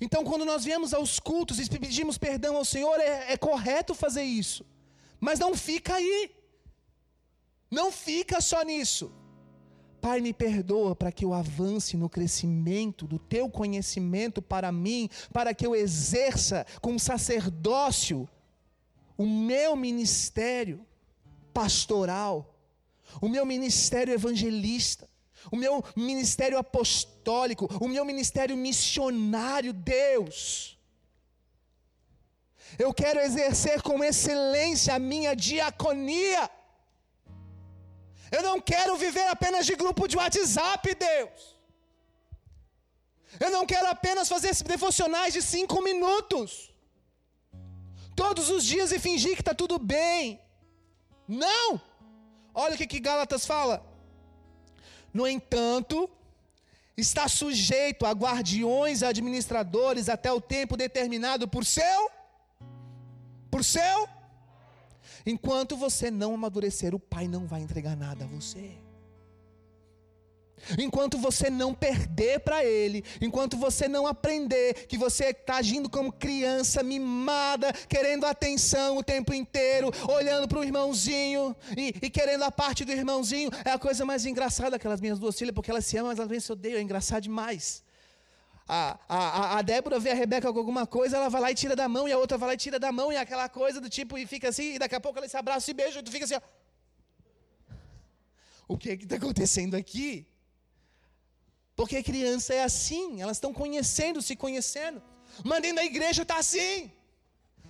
Então, 0.00 0.24
quando 0.24 0.44
nós 0.44 0.64
viemos 0.64 0.92
aos 0.92 1.18
cultos 1.18 1.58
e 1.58 1.68
pedimos 1.68 2.18
perdão 2.18 2.56
ao 2.56 2.64
Senhor, 2.64 2.98
é, 3.00 3.32
é 3.32 3.36
correto 3.36 3.94
fazer 3.94 4.22
isso. 4.22 4.64
Mas 5.18 5.38
não 5.38 5.56
fica 5.56 5.94
aí. 5.94 6.30
Não 7.70 7.90
fica 7.90 8.40
só 8.40 8.62
nisso. 8.62 9.10
Pai, 10.00 10.20
me 10.20 10.32
perdoa 10.32 10.94
para 10.94 11.10
que 11.10 11.24
eu 11.24 11.32
avance 11.32 11.96
no 11.96 12.08
crescimento 12.08 13.06
do 13.06 13.18
teu 13.18 13.50
conhecimento 13.50 14.40
para 14.40 14.70
mim, 14.70 15.08
para 15.32 15.54
que 15.54 15.66
eu 15.66 15.74
exerça 15.74 16.66
com 16.80 16.98
sacerdócio 16.98 18.28
o 19.16 19.26
meu 19.26 19.74
ministério 19.74 20.86
pastoral 21.52 22.55
o 23.20 23.28
meu 23.28 23.44
ministério 23.46 24.12
evangelista, 24.12 25.08
o 25.50 25.56
meu 25.56 25.84
ministério 25.94 26.58
apostólico, 26.58 27.66
o 27.80 27.88
meu 27.88 28.04
ministério 28.04 28.56
missionário, 28.56 29.72
Deus. 29.72 30.76
Eu 32.78 32.92
quero 32.92 33.20
exercer 33.20 33.80
com 33.82 34.02
excelência 34.02 34.94
a 34.94 34.98
minha 34.98 35.34
diaconia. 35.34 36.50
Eu 38.30 38.42
não 38.42 38.60
quero 38.60 38.96
viver 38.96 39.26
apenas 39.28 39.64
de 39.66 39.76
grupo 39.76 40.08
de 40.08 40.16
WhatsApp, 40.16 40.94
Deus. 40.94 41.56
Eu 43.38 43.50
não 43.50 43.64
quero 43.66 43.86
apenas 43.88 44.28
fazer 44.28 44.52
devocionais 44.64 45.32
de 45.32 45.42
cinco 45.42 45.82
minutos, 45.82 46.72
todos 48.14 48.48
os 48.50 48.64
dias 48.64 48.92
e 48.92 48.98
fingir 48.98 49.34
que 49.34 49.42
está 49.42 49.54
tudo 49.54 49.78
bem. 49.78 50.40
Não! 51.28 51.80
Olha 52.58 52.74
o 52.74 52.78
que, 52.78 52.86
que 52.86 52.98
Gálatas 52.98 53.44
fala. 53.44 53.84
No 55.12 55.28
entanto, 55.28 56.08
está 56.96 57.28
sujeito 57.28 58.06
a 58.06 58.12
guardiões 58.12 59.02
administradores 59.02 60.08
até 60.08 60.32
o 60.32 60.40
tempo 60.40 60.74
determinado 60.74 61.46
por 61.46 61.64
seu 61.66 62.10
por 63.50 63.62
seu 63.62 64.08
enquanto 65.24 65.76
você 65.76 66.10
não 66.10 66.34
amadurecer 66.34 66.94
o 66.94 66.98
pai 66.98 67.28
não 67.28 67.46
vai 67.46 67.60
entregar 67.60 67.94
nada 67.96 68.24
a 68.24 68.28
você 68.28 68.78
Enquanto 70.78 71.18
você 71.18 71.48
não 71.48 71.74
perder 71.74 72.40
para 72.40 72.64
Ele, 72.64 73.04
enquanto 73.20 73.56
você 73.56 73.86
não 73.86 74.06
aprender 74.06 74.86
que 74.86 74.98
você 74.98 75.26
está 75.26 75.56
agindo 75.56 75.88
como 75.88 76.12
criança 76.12 76.82
mimada, 76.82 77.72
querendo 77.88 78.24
atenção 78.24 78.96
o 78.96 79.02
tempo 79.02 79.32
inteiro, 79.32 79.90
olhando 80.08 80.48
para 80.48 80.58
o 80.58 80.64
irmãozinho 80.64 81.54
e, 81.76 81.94
e, 82.02 82.10
querendo 82.10 82.42
a 82.42 82.50
parte 82.50 82.84
do 82.84 82.92
irmãozinho, 82.92 83.50
é 83.64 83.70
a 83.70 83.78
coisa 83.78 84.04
mais 84.04 84.26
engraçada 84.26 84.76
aquelas 84.76 85.00
minhas 85.00 85.18
duas 85.18 85.38
filhas, 85.38 85.54
porque 85.54 85.70
elas 85.70 85.86
se 85.86 85.96
amam, 85.98 86.10
mas 86.10 86.18
elas 86.18 86.44
se 86.44 86.52
odeiam, 86.52 86.78
é 86.78 86.82
engraçado 86.82 87.22
demais. 87.22 87.84
A, 88.68 88.98
a, 89.08 89.58
a 89.58 89.62
Débora 89.62 90.00
vê 90.00 90.10
a 90.10 90.14
Rebeca 90.14 90.52
com 90.52 90.58
alguma 90.58 90.86
coisa, 90.86 91.16
ela 91.16 91.28
vai 91.28 91.40
lá 91.40 91.50
e 91.52 91.54
tira 91.54 91.76
da 91.76 91.88
mão, 91.88 92.08
e 92.08 92.12
a 92.12 92.18
outra 92.18 92.36
vai 92.36 92.48
lá 92.48 92.54
e 92.54 92.56
tira 92.56 92.80
da 92.80 92.90
mão, 92.90 93.12
e 93.12 93.16
aquela 93.16 93.48
coisa 93.48 93.80
do 93.80 93.88
tipo, 93.88 94.18
e 94.18 94.26
fica 94.26 94.48
assim, 94.48 94.74
e 94.74 94.78
daqui 94.78 94.96
a 94.96 95.00
pouco 95.00 95.18
elas 95.18 95.30
se 95.30 95.36
abraçam 95.36 95.70
e 95.72 95.74
beijam, 95.74 96.00
e 96.00 96.02
tu 96.02 96.10
fica 96.10 96.24
assim, 96.24 96.34
ó. 96.34 96.40
O 98.66 98.76
que 98.76 98.90
é 98.90 98.94
está 98.94 99.14
acontecendo 99.14 99.76
aqui? 99.76 100.26
Porque 101.76 102.02
criança 102.02 102.54
é 102.54 102.62
assim, 102.62 103.20
elas 103.20 103.36
estão 103.36 103.52
conhecendo, 103.52 104.22
se 104.22 104.34
conhecendo. 104.34 105.02
Mas 105.44 105.60
dentro 105.60 105.76
da 105.76 105.84
igreja 105.84 106.22
está 106.22 106.38
assim. 106.38 106.90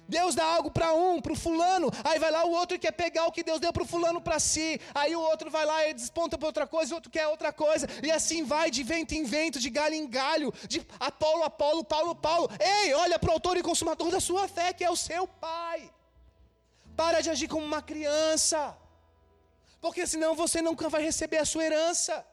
Deus 0.08 0.36
dá 0.36 0.44
algo 0.44 0.70
para 0.70 0.94
um, 0.94 1.20
para 1.20 1.32
o 1.32 1.36
fulano, 1.36 1.90
aí 2.04 2.18
vai 2.18 2.30
lá 2.30 2.44
o 2.44 2.52
outro 2.52 2.78
quer 2.78 2.92
pegar 2.92 3.26
o 3.26 3.32
que 3.32 3.42
Deus 3.42 3.58
deu 3.58 3.72
para 3.72 3.82
o 3.82 3.86
fulano 3.86 4.20
para 4.20 4.38
si, 4.38 4.80
aí 4.94 5.16
o 5.16 5.20
outro 5.20 5.50
vai 5.50 5.64
lá 5.66 5.88
e 5.88 5.94
desponta 5.94 6.38
para 6.38 6.46
outra 6.46 6.66
coisa, 6.66 6.92
o 6.92 6.96
outro 6.96 7.10
quer 7.10 7.26
outra 7.26 7.52
coisa, 7.52 7.88
e 8.02 8.10
assim 8.10 8.44
vai 8.44 8.70
de 8.70 8.84
vento 8.84 9.16
em 9.16 9.24
vento, 9.24 9.58
de 9.58 9.68
galho 9.68 9.94
em 9.94 10.06
galho, 10.08 10.54
de 10.68 10.86
Apolo, 11.00 11.42
Apolo, 11.42 11.82
Paulo, 11.82 12.14
Paulo. 12.14 12.48
Ei, 12.60 12.94
olha 12.94 13.18
para 13.18 13.30
o 13.30 13.32
autor 13.32 13.56
e 13.56 13.62
consumador 13.62 14.10
da 14.10 14.20
sua 14.20 14.46
fé, 14.46 14.72
que 14.72 14.84
é 14.84 14.90
o 14.90 14.96
seu 14.96 15.26
pai. 15.26 15.92
Para 16.96 17.20
de 17.20 17.28
agir 17.28 17.48
como 17.48 17.66
uma 17.66 17.82
criança, 17.82 18.78
porque 19.80 20.06
senão 20.06 20.34
você 20.36 20.62
nunca 20.62 20.88
vai 20.88 21.02
receber 21.02 21.38
a 21.38 21.44
sua 21.44 21.64
herança. 21.64 22.24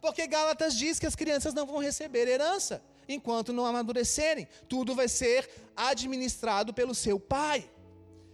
Porque 0.00 0.26
Gálatas 0.26 0.74
diz 0.74 0.98
que 0.98 1.06
as 1.06 1.14
crianças 1.14 1.52
não 1.52 1.66
vão 1.66 1.78
receber 1.78 2.26
herança 2.26 2.82
enquanto 3.08 3.52
não 3.52 3.66
amadurecerem. 3.66 4.48
Tudo 4.68 4.94
vai 4.94 5.08
ser 5.08 5.48
administrado 5.76 6.72
pelo 6.72 6.94
seu 6.94 7.18
pai. 7.20 7.68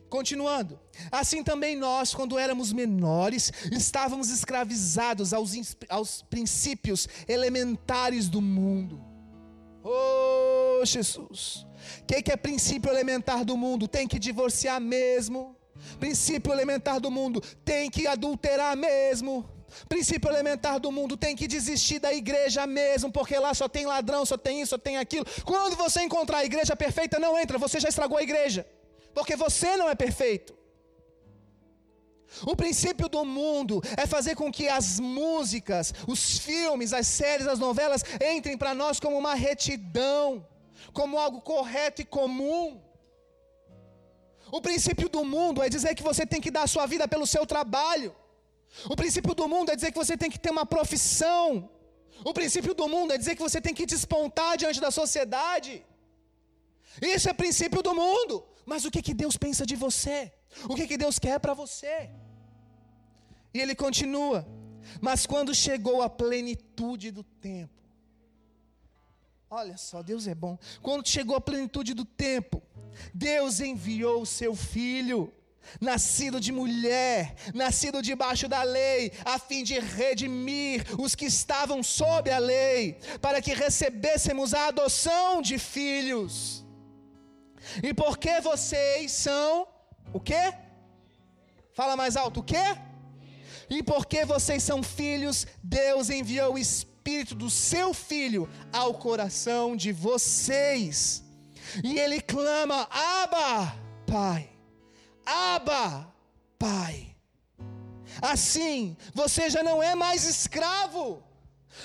Continuando, 0.09 0.79
assim 1.11 1.43
também 1.43 1.75
nós, 1.75 2.15
quando 2.15 2.39
éramos 2.39 2.73
menores, 2.73 3.53
estávamos 3.73 4.31
escravizados 4.31 5.33
aos, 5.33 5.53
aos 5.89 6.23
princípios 6.23 7.09
elementares 7.27 8.29
do 8.29 8.41
mundo. 8.41 9.05
Oh, 9.83 10.85
Jesus! 10.85 11.67
O 12.03 12.05
que, 12.07 12.23
que 12.23 12.33
é 12.33 12.37
princípio 12.37 12.91
elementar 12.91 13.45
do 13.45 13.57
mundo? 13.57 13.89
Tem 13.89 14.07
que 14.07 14.19
divorciar 14.19 14.81
mesmo. 14.81 15.57
Princípio 15.99 16.53
elementar 16.53 17.01
do 17.01 17.11
mundo 17.11 17.41
tem 17.65 17.91
que 17.91 18.07
adulterar 18.07 18.77
mesmo. 18.77 19.56
Princípio 19.89 20.31
elementar 20.31 20.79
do 20.81 20.91
mundo 20.91 21.17
tem 21.17 21.37
que 21.37 21.47
desistir 21.47 21.99
da 21.99 22.13
igreja 22.13 22.67
mesmo, 22.67 23.11
porque 23.13 23.39
lá 23.39 23.53
só 23.55 23.69
tem 23.69 23.87
ladrão, 23.87 24.25
só 24.25 24.37
tem 24.37 24.61
isso, 24.61 24.71
só 24.71 24.79
tem 24.79 24.97
aquilo. 24.97 25.27
Quando 25.45 25.77
você 25.77 26.03
encontrar 26.03 26.39
a 26.39 26.45
igreja 26.45 26.75
perfeita, 26.77 27.19
não 27.19 27.39
entra, 27.39 27.59
você 27.59 27.79
já 27.81 27.89
estragou 27.89 28.19
a 28.19 28.23
igreja, 28.23 28.67
porque 29.15 29.37
você 29.37 29.77
não 29.77 29.89
é 29.89 29.95
perfeito. 29.95 30.57
O 32.45 32.57
princípio 32.57 33.09
do 33.09 33.25
mundo 33.25 33.81
é 33.97 34.07
fazer 34.07 34.35
com 34.35 34.51
que 34.53 34.69
as 34.69 34.99
músicas, 34.99 35.95
os 36.07 36.39
filmes, 36.39 36.93
as 36.93 37.07
séries, 37.07 37.47
as 37.47 37.59
novelas 37.59 38.05
entrem 38.37 38.59
para 38.59 38.75
nós 38.75 39.01
como 39.01 39.17
uma 39.17 39.35
retidão, 39.35 40.47
como 40.93 41.19
algo 41.19 41.41
correto 41.41 42.03
e 42.03 42.05
comum. 42.05 42.81
O 44.51 44.61
princípio 44.61 45.09
do 45.09 45.25
mundo 45.25 45.63
é 45.63 45.69
dizer 45.69 45.95
que 45.95 46.03
você 46.03 46.27
tem 46.27 46.41
que 46.41 46.51
dar 46.51 46.65
a 46.65 46.67
sua 46.67 46.87
vida 46.87 47.09
pelo 47.09 47.27
seu 47.27 47.47
trabalho. 47.47 48.15
O 48.85 48.97
princípio 48.97 49.35
do 49.35 49.49
mundo 49.49 49.71
é 49.71 49.77
dizer 49.77 49.91
que 49.93 49.99
você 49.99 50.17
tem 50.17 50.31
que 50.31 50.39
ter 50.39 50.51
uma 50.51 50.67
profissão. 50.67 51.71
O 52.25 52.33
princípio 52.33 52.75
do 52.75 52.89
mundo 52.89 53.13
é 53.13 53.19
dizer 53.19 53.35
que 53.35 53.43
você 53.43 53.61
tem 53.61 53.75
que 53.75 53.87
despontar 53.87 54.57
diante 54.57 54.81
da 54.81 54.91
sociedade. 54.91 55.85
Isso 57.01 57.29
é 57.29 57.33
princípio 57.33 57.83
do 57.83 57.95
mundo. 57.95 58.45
Mas 58.65 58.85
o 58.85 58.91
que, 58.91 59.03
que 59.03 59.15
Deus 59.15 59.37
pensa 59.37 59.65
de 59.65 59.77
você? 59.77 60.33
O 60.69 60.75
que, 60.75 60.87
que 60.87 60.97
Deus 60.97 61.19
quer 61.19 61.39
para 61.39 61.55
você? 61.55 62.11
E 63.55 63.61
ele 63.61 63.75
continua. 63.75 64.47
Mas 65.01 65.27
quando 65.27 65.55
chegou 65.55 66.03
a 66.03 66.09
plenitude 66.09 67.11
do 67.11 67.23
tempo, 67.23 67.83
olha 69.51 69.77
só, 69.77 70.03
Deus 70.03 70.27
é 70.27 70.35
bom. 70.35 70.59
Quando 70.83 71.09
chegou 71.09 71.37
a 71.37 71.41
plenitude 71.41 71.95
do 71.95 72.05
tempo, 72.05 72.63
Deus 73.15 73.61
enviou 73.61 74.23
o 74.23 74.27
seu 74.27 74.55
filho, 74.55 75.33
nascido 75.81 76.41
de 76.41 76.53
mulher, 76.53 77.35
nascido 77.55 78.03
debaixo 78.03 78.49
da 78.49 78.63
lei, 78.63 79.13
a 79.25 79.39
fim 79.39 79.63
de 79.63 79.79
redimir 79.79 80.85
os 80.99 81.15
que 81.15 81.27
estavam 81.27 81.83
sob 81.83 82.31
a 82.31 82.39
lei, 82.39 82.99
para 83.21 83.41
que 83.41 83.55
recebêssemos 83.55 84.55
a 84.55 84.69
adoção 84.69 85.43
de 85.43 85.59
filhos. 85.59 86.65
E 87.83 87.93
porque 87.93 88.41
vocês 88.41 89.13
são 89.13 89.67
o 90.13 90.21
quê? 90.21 90.55
Fala 91.75 91.97
mais 91.97 92.17
alto, 92.17 92.41
o 92.41 92.43
quê? 92.43 92.77
E 93.69 93.83
porque 93.83 94.25
vocês 94.25 94.63
são 94.63 94.83
filhos, 94.83 95.47
Deus 95.63 96.09
enviou 96.09 96.55
o 96.55 96.59
espírito 96.59 97.35
do 97.35 97.51
seu 97.51 97.93
filho 97.93 98.49
ao 98.73 98.95
coração 98.95 99.77
de 99.77 99.93
vocês 99.93 101.27
e 101.83 101.99
ele 101.99 102.21
clama: 102.21 102.89
Abba, 102.91 103.77
Pai. 104.07 104.56
Abba, 105.27 106.15
Pai. 106.57 107.17
Assim, 108.23 108.97
você 109.13 109.51
já 109.51 109.63
não 109.63 109.83
é 109.83 109.95
mais 109.95 110.25
escravo, 110.25 111.23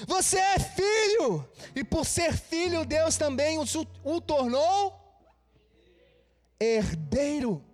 você 0.08 0.38
é 0.38 0.60
filho, 0.60 1.46
e 1.76 1.84
por 1.84 2.06
ser 2.06 2.38
filho, 2.38 2.86
Deus 2.86 3.18
também 3.18 3.58
o, 3.58 3.66
o 4.04 4.22
tornou 4.22 4.98
herdeiro. 6.60 7.66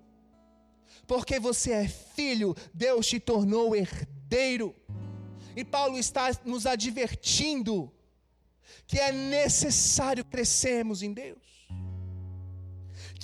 Porque 1.05 1.39
você 1.39 1.71
é 1.71 1.87
filho, 1.87 2.55
Deus 2.73 3.05
te 3.05 3.19
tornou 3.19 3.75
herdeiro. 3.75 4.75
E 5.55 5.63
Paulo 5.63 5.97
está 5.97 6.29
nos 6.43 6.65
advertindo 6.65 7.91
que 8.85 8.99
é 8.99 9.11
necessário 9.11 10.23
crescermos 10.23 11.03
em 11.03 11.13
Deus 11.13 11.46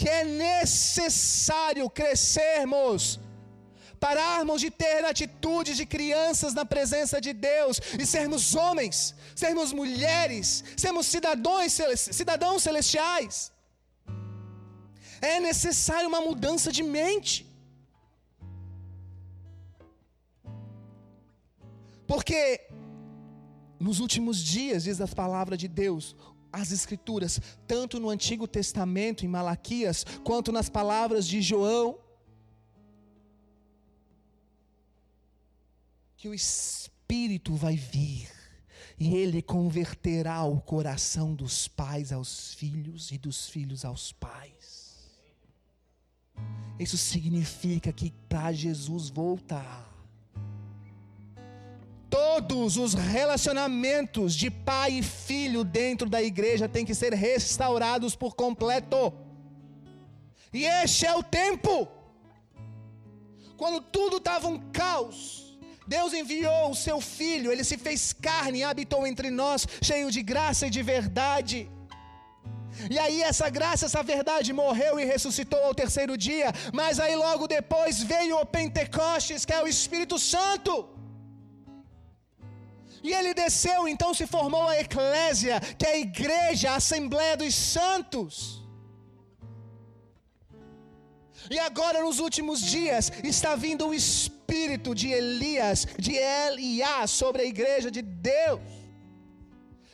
que 0.04 0.10
é 0.10 0.24
necessário 0.26 1.86
crescermos, 2.00 3.04
pararmos 4.06 4.60
de 4.64 4.70
ter 4.82 5.02
atitudes 5.12 5.76
de 5.82 5.86
crianças 5.94 6.52
na 6.58 6.66
presença 6.74 7.18
de 7.26 7.32
Deus 7.52 7.76
e 8.02 8.06
sermos 8.14 8.44
homens, 8.62 8.98
sermos 9.44 9.72
mulheres, 9.82 10.48
sermos 10.84 11.06
cidadãos, 11.14 11.80
cidadãos 12.20 12.62
celestiais. 12.68 13.36
É 15.34 15.40
necessário 15.50 16.10
uma 16.14 16.22
mudança 16.30 16.70
de 16.78 16.84
mente. 16.98 17.36
Porque 22.12 22.42
nos 23.88 24.00
últimos 24.06 24.38
dias, 24.56 24.84
diz 24.88 25.00
a 25.00 25.08
palavra 25.24 25.56
de 25.64 25.70
Deus, 25.84 26.06
as 26.54 26.72
Escrituras, 26.72 27.42
tanto 27.68 28.00
no 28.00 28.10
Antigo 28.10 28.48
Testamento, 28.48 29.26
em 29.26 29.28
Malaquias, 29.28 30.06
quanto 30.24 30.52
nas 30.52 30.70
palavras 30.70 31.28
de 31.28 31.42
João, 31.42 31.98
que 36.16 36.30
o 36.30 36.34
Espírito 36.34 37.56
vai 37.56 37.76
vir 37.76 38.32
e 39.00 39.16
ele 39.16 39.42
converterá 39.42 40.44
o 40.44 40.62
coração 40.62 41.34
dos 41.34 41.68
pais 41.68 42.12
aos 42.12 42.54
filhos 42.54 43.12
e 43.12 43.18
dos 43.18 43.50
filhos 43.50 43.84
aos 43.84 44.12
pais. 44.12 45.10
Isso 46.80 46.98
significa 46.98 47.92
que 47.92 48.12
para 48.30 48.52
Jesus 48.54 49.10
voltar, 49.10 49.93
Todos 52.14 52.78
os 52.78 52.94
relacionamentos 52.94 54.36
de 54.36 54.50
pai 54.52 54.92
e 55.00 55.02
filho 55.02 55.64
dentro 55.64 56.08
da 56.08 56.22
igreja 56.22 56.70
têm 56.70 56.86
que 56.86 56.94
ser 56.94 57.12
restaurados 57.12 58.16
por 58.16 58.36
completo. 58.36 59.12
E 60.54 60.64
este 60.84 61.08
é 61.08 61.16
o 61.16 61.24
tempo. 61.24 61.88
Quando 63.58 63.82
tudo 63.82 64.18
estava 64.18 64.48
um 64.48 64.60
caos, 64.72 65.58
Deus 65.88 66.14
enviou 66.14 66.70
o 66.70 66.76
seu 66.76 67.02
filho, 67.02 67.52
ele 67.52 67.64
se 67.64 67.80
fez 67.80 68.14
carne 68.14 68.60
e 68.60 68.64
habitou 68.64 69.08
entre 69.08 69.32
nós, 69.32 69.68
cheio 69.82 70.12
de 70.12 70.22
graça 70.22 70.68
e 70.68 70.70
de 70.70 70.84
verdade. 70.84 71.68
E 72.92 73.00
aí 73.00 73.24
essa 73.24 73.50
graça, 73.50 73.88
essa 73.88 74.04
verdade 74.04 74.54
morreu 74.54 75.00
e 75.00 75.06
ressuscitou 75.06 75.64
ao 75.64 75.74
terceiro 75.74 76.16
dia, 76.16 76.52
mas 76.72 77.00
aí 77.00 77.16
logo 77.16 77.48
depois 77.48 78.04
veio 78.04 78.38
o 78.38 78.46
Pentecostes, 78.46 79.46
que 79.46 79.54
é 79.54 79.64
o 79.64 79.68
Espírito 79.68 80.20
Santo. 80.20 80.93
E 83.04 83.12
ele 83.12 83.34
desceu, 83.34 83.88
então 83.88 84.14
se 84.14 84.26
formou 84.26 84.66
a 84.68 84.80
eclésia, 84.80 85.60
que 85.78 85.86
é 85.86 85.94
a 85.94 86.00
igreja, 86.00 86.72
a 86.72 86.76
assembleia 86.76 87.36
dos 87.36 87.54
santos. 87.54 88.64
E 91.52 91.60
agora, 91.60 92.02
nos 92.02 92.20
últimos 92.20 92.62
dias, 92.62 93.12
está 93.24 93.56
vindo 93.56 93.88
o 93.88 93.94
espírito 93.94 94.96
de 94.96 95.10
Elias, 95.12 95.86
de 96.00 96.16
Eliá, 96.16 97.06
sobre 97.06 97.42
a 97.42 97.46
igreja 97.46 97.92
de 97.92 98.02
Deus. 98.02 98.62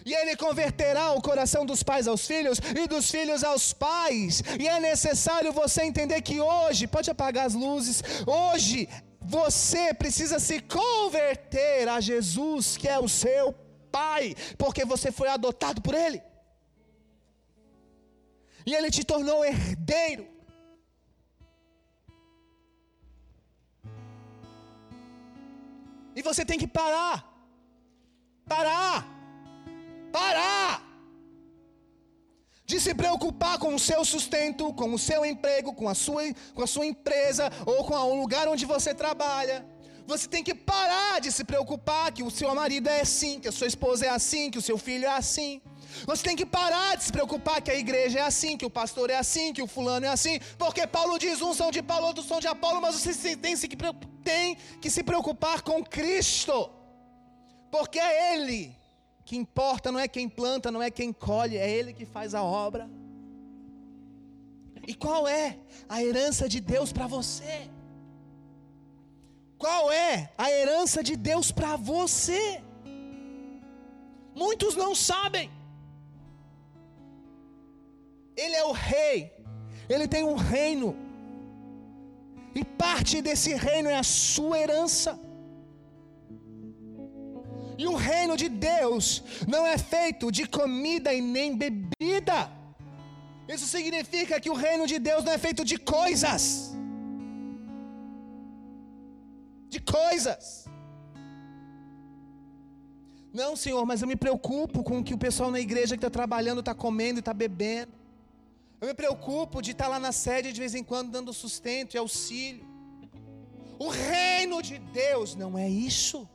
E 0.06 0.14
ele 0.14 0.36
converterá 0.36 1.12
o 1.12 1.22
coração 1.22 1.66
dos 1.66 1.82
pais 1.84 2.08
aos 2.08 2.26
filhos 2.26 2.60
e 2.76 2.88
dos 2.88 3.10
filhos 3.10 3.44
aos 3.44 3.74
pais. 3.74 4.42
E 4.60 4.68
é 4.68 4.80
necessário 4.80 5.52
você 5.52 5.84
entender 5.84 6.22
que 6.22 6.40
hoje, 6.40 6.88
pode 6.88 7.10
apagar 7.10 7.48
as 7.48 7.54
luzes, 7.54 8.02
hoje 8.26 8.88
você 9.30 9.94
precisa 9.94 10.40
se 10.40 10.60
converter 10.60 11.88
a 11.88 12.02
Jesus, 12.02 12.76
que 12.78 12.88
é 12.88 12.98
o 12.98 13.08
seu 13.08 13.54
Pai, 13.92 14.36
porque 14.58 14.84
você 14.86 15.12
foi 15.12 15.28
adotado 15.30 15.82
por 15.82 15.94
Ele. 15.94 16.22
E 18.66 18.74
Ele 18.74 18.90
te 18.90 19.04
tornou 19.04 19.46
herdeiro. 19.46 20.28
E 26.16 26.22
você 26.22 26.44
tem 26.44 26.60
que 26.60 26.68
parar. 26.68 27.18
Parar. 28.48 29.08
Parar 30.12 30.89
de 32.70 32.80
se 32.80 32.94
preocupar 32.94 33.58
com 33.58 33.74
o 33.74 33.80
seu 33.80 34.06
sustento, 34.06 34.72
com 34.74 34.94
o 34.94 35.00
seu 35.00 35.26
emprego, 35.26 35.74
com 35.74 35.90
a 35.90 35.96
sua, 35.96 36.22
com 36.54 36.62
a 36.62 36.68
sua 36.68 36.86
empresa 36.86 37.52
ou 37.66 37.84
com 37.84 37.96
o 37.96 38.22
lugar 38.22 38.48
onde 38.48 38.64
você 38.64 38.94
trabalha. 38.94 39.66
Você 40.06 40.28
tem 40.28 40.44
que 40.44 40.54
parar 40.54 41.20
de 41.20 41.32
se 41.32 41.44
preocupar 41.44 42.12
que 42.12 42.22
o 42.22 42.30
seu 42.30 42.54
marido 42.54 42.88
é 42.88 43.02
assim, 43.02 43.40
que 43.40 43.48
a 43.48 43.52
sua 43.52 43.66
esposa 43.66 44.06
é 44.06 44.10
assim, 44.10 44.52
que 44.52 44.60
o 44.60 44.62
seu 44.62 44.78
filho 44.78 45.06
é 45.06 45.16
assim. 45.24 45.60
Você 46.06 46.22
tem 46.22 46.36
que 46.36 46.46
parar 46.46 46.96
de 46.96 47.06
se 47.06 47.12
preocupar 47.12 47.60
que 47.60 47.72
a 47.72 47.76
igreja 47.76 48.20
é 48.20 48.22
assim, 48.22 48.56
que 48.56 48.68
o 48.68 48.70
pastor 48.70 49.10
é 49.10 49.16
assim, 49.16 49.52
que 49.52 49.64
o 49.64 49.68
fulano 49.68 50.06
é 50.06 50.10
assim, 50.10 50.40
porque 50.56 50.86
Paulo 50.86 51.18
diz: 51.18 51.42
uns 51.42 51.58
são 51.58 51.72
de 51.72 51.82
Paulo, 51.82 52.06
outros 52.06 52.28
são 52.28 52.40
de 52.40 52.48
Apolo, 52.48 52.80
mas 52.80 52.94
você 52.94 53.36
tem, 53.36 53.58
tem 54.24 54.58
que 54.80 54.92
se 54.92 55.02
preocupar 55.02 55.64
com 55.64 55.84
Cristo, 55.84 56.70
porque 57.72 57.98
é 57.98 58.36
Ele 58.36 58.79
que 59.30 59.38
importa 59.38 59.92
não 59.92 60.00
é 60.00 60.08
quem 60.08 60.28
planta, 60.28 60.72
não 60.72 60.82
é 60.82 60.90
quem 60.90 61.14
colhe, 61.14 61.56
é 61.56 61.70
Ele 61.70 61.94
que 61.94 62.04
faz 62.04 62.34
a 62.34 62.42
obra. 62.42 62.90
E 64.88 64.96
qual 64.96 65.28
é 65.28 65.60
a 65.88 66.02
herança 66.04 66.50
de 66.50 66.60
Deus 66.60 66.92
para 66.92 67.06
você? 67.06 67.70
Qual 69.56 69.92
é 69.92 70.32
a 70.36 70.50
herança 70.52 71.04
de 71.04 71.16
Deus 71.16 71.52
para 71.52 71.76
você? 71.76 72.60
Muitos 74.34 74.76
não 74.76 74.96
sabem. 74.96 75.48
Ele 78.36 78.56
é 78.56 78.64
o 78.64 78.72
rei, 78.72 79.32
ele 79.88 80.08
tem 80.08 80.24
um 80.24 80.38
reino. 80.56 80.96
E 82.56 82.66
parte 82.66 83.22
desse 83.22 83.54
reino 83.54 83.90
é 83.90 83.98
a 84.00 84.02
sua 84.02 84.58
herança. 84.58 85.20
E 87.82 87.88
o 87.88 87.96
reino 87.96 88.36
de 88.36 88.50
Deus 88.50 89.24
não 89.48 89.66
é 89.66 89.78
feito 89.78 90.30
de 90.38 90.46
comida 90.46 91.14
e 91.14 91.22
nem 91.22 91.56
bebida. 91.56 92.52
Isso 93.48 93.66
significa 93.76 94.38
que 94.44 94.50
o 94.50 94.58
reino 94.66 94.86
de 94.86 94.98
Deus 95.00 95.24
não 95.24 95.32
é 95.32 95.38
feito 95.38 95.64
de 95.64 95.78
coisas. 95.78 96.74
De 99.70 99.80
coisas. 99.80 100.66
Não, 103.32 103.56
Senhor, 103.56 103.86
mas 103.86 104.02
eu 104.02 104.10
me 104.10 104.18
preocupo 104.18 104.84
com 104.84 105.00
o 105.00 105.04
que 105.04 105.14
o 105.14 105.18
pessoal 105.18 105.50
na 105.50 105.62
igreja 105.62 105.96
que 105.96 106.06
está 106.06 106.10
trabalhando 106.10 106.60
está 106.60 106.76
comendo 106.76 107.20
e 107.20 107.22
está 107.22 107.34
bebendo. 107.34 107.94
Eu 108.82 108.90
me 108.90 108.94
preocupo 108.94 109.62
de 109.62 109.72
estar 109.72 109.86
tá 109.86 109.92
lá 109.92 110.00
na 110.00 110.12
sede 110.12 110.52
de 110.52 110.60
vez 110.60 110.76
em 110.76 110.84
quando 110.84 111.12
dando 111.12 111.32
sustento 111.32 111.94
e 111.94 111.98
auxílio. 111.98 112.66
O 113.78 113.88
reino 113.88 114.62
de 114.62 114.80
Deus 114.80 115.34
não 115.34 115.58
é 115.58 115.70
isso, 115.70 116.28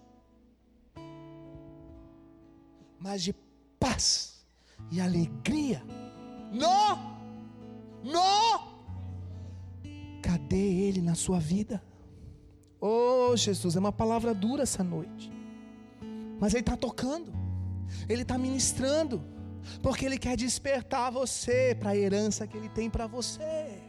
mas 3.05 3.23
de 3.23 3.35
paz 3.79 4.47
e 4.91 4.99
alegria 4.99 5.85
no, 6.51 6.97
no. 8.03 8.75
Cadê 10.23 10.57
Ele 10.87 11.03
na 11.03 11.15
sua 11.15 11.39
vida? 11.39 11.85
Oh, 12.81 13.37
Jesus, 13.37 13.77
é 13.77 13.79
uma 13.79 13.93
palavra 13.93 14.33
dura 14.33 14.63
essa 14.63 14.83
noite. 14.83 15.31
Mas 16.41 16.55
Ele 16.55 16.63
está 16.63 16.79
tocando, 16.79 17.31
Ele 18.09 18.23
está 18.23 18.39
ministrando, 18.39 19.23
porque 19.83 20.07
Ele 20.07 20.17
quer 20.17 20.35
despertar 20.35 21.13
você 21.13 21.77
para 21.79 21.91
a 21.91 21.97
herança 21.97 22.47
que 22.47 22.57
Ele 22.57 22.71
tem 22.71 22.89
para 22.89 23.07
você. 23.07 23.83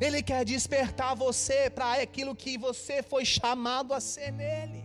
Ele 0.00 0.22
quer 0.22 0.44
despertar 0.44 1.16
você 1.16 1.68
para 1.68 2.00
aquilo 2.00 2.36
que 2.36 2.56
você 2.56 3.02
foi 3.02 3.24
chamado 3.24 3.92
a 3.92 3.98
ser 3.98 4.30
nele. 4.30 4.77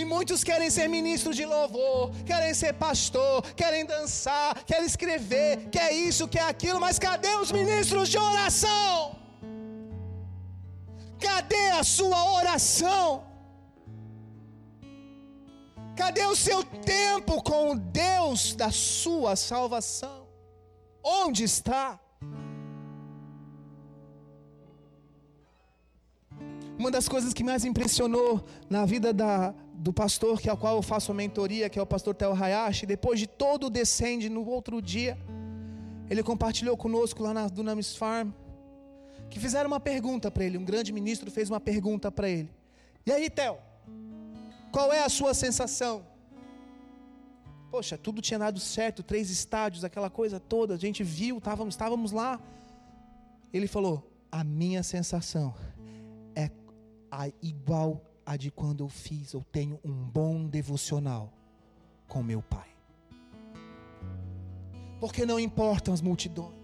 E 0.00 0.04
muitos 0.04 0.44
querem 0.44 0.68
ser 0.68 0.86
ministros 0.88 1.34
de 1.34 1.46
louvor, 1.46 2.10
querem 2.30 2.52
ser 2.52 2.72
pastor, 2.74 3.40
querem 3.60 3.86
dançar, 3.86 4.62
querem 4.70 4.84
escrever, 4.84 5.70
quer 5.70 5.90
isso, 5.90 6.28
quer 6.28 6.42
aquilo, 6.42 6.78
mas 6.78 6.98
cadê 6.98 7.34
os 7.36 7.50
ministros 7.50 8.10
de 8.10 8.18
oração? 8.18 9.16
Cadê 11.18 11.70
a 11.70 11.82
sua 11.82 12.20
oração? 12.34 13.24
Cadê 15.96 16.26
o 16.26 16.36
seu 16.36 16.62
tempo 16.62 17.42
com 17.42 17.70
o 17.70 17.78
Deus 17.78 18.54
da 18.54 18.70
sua 18.70 19.34
salvação? 19.34 20.28
Onde 21.02 21.44
está? 21.44 21.98
Uma 26.78 26.90
das 26.90 27.08
coisas 27.08 27.32
que 27.32 27.42
mais 27.42 27.64
impressionou 27.64 28.44
na 28.68 28.84
vida 28.84 29.10
da, 29.10 29.54
do 29.86 29.92
pastor, 29.92 30.40
que 30.40 30.48
é 30.50 30.52
o 30.52 30.56
qual 30.56 30.74
eu 30.74 30.82
faço 30.82 31.14
mentoria, 31.14 31.70
que 31.70 31.78
é 31.78 31.82
o 31.82 31.86
pastor 31.86 32.12
Theo 32.12 32.32
Hayashi, 32.32 32.86
depois 32.86 33.20
de 33.20 33.28
todo 33.28 33.68
o 33.68 33.70
descende 33.70 34.28
no 34.28 34.44
outro 34.44 34.82
dia, 34.82 35.16
ele 36.10 36.24
compartilhou 36.24 36.76
conosco 36.76 37.22
lá 37.22 37.32
na 37.32 37.46
Dunamis 37.46 37.94
Farm, 37.94 38.30
que 39.30 39.38
fizeram 39.38 39.68
uma 39.68 39.78
pergunta 39.78 40.28
para 40.28 40.44
ele, 40.44 40.58
um 40.58 40.64
grande 40.64 40.92
ministro 40.92 41.30
fez 41.30 41.48
uma 41.48 41.60
pergunta 41.60 42.10
para 42.10 42.28
ele. 42.28 42.50
E 43.06 43.12
aí, 43.12 43.30
Theo, 43.30 43.58
qual 44.72 44.92
é 44.92 45.04
a 45.04 45.08
sua 45.08 45.32
sensação? 45.34 46.04
Poxa, 47.70 47.96
tudo 47.96 48.20
tinha 48.20 48.40
dado 48.40 48.58
certo, 48.58 49.04
três 49.04 49.30
estádios, 49.30 49.84
aquela 49.84 50.10
coisa 50.10 50.40
toda, 50.40 50.74
a 50.74 50.78
gente 50.78 51.04
viu, 51.04 51.38
estávamos, 51.38 51.74
estávamos 51.74 52.10
lá. 52.10 52.40
Ele 53.52 53.68
falou: 53.68 54.10
a 54.32 54.42
minha 54.42 54.82
sensação 54.82 55.54
é 56.34 56.50
a, 57.08 57.28
igual 57.40 58.02
a 58.26 58.36
de 58.36 58.50
quando 58.50 58.82
eu 58.82 58.88
fiz, 58.88 59.32
eu 59.32 59.44
tenho 59.52 59.78
um 59.84 59.92
bom 59.92 60.48
devocional 60.48 61.32
com 62.08 62.22
meu 62.24 62.42
pai. 62.42 62.68
Porque 64.98 65.24
não 65.24 65.38
importam 65.38 65.94
as 65.94 66.00
multidões. 66.00 66.56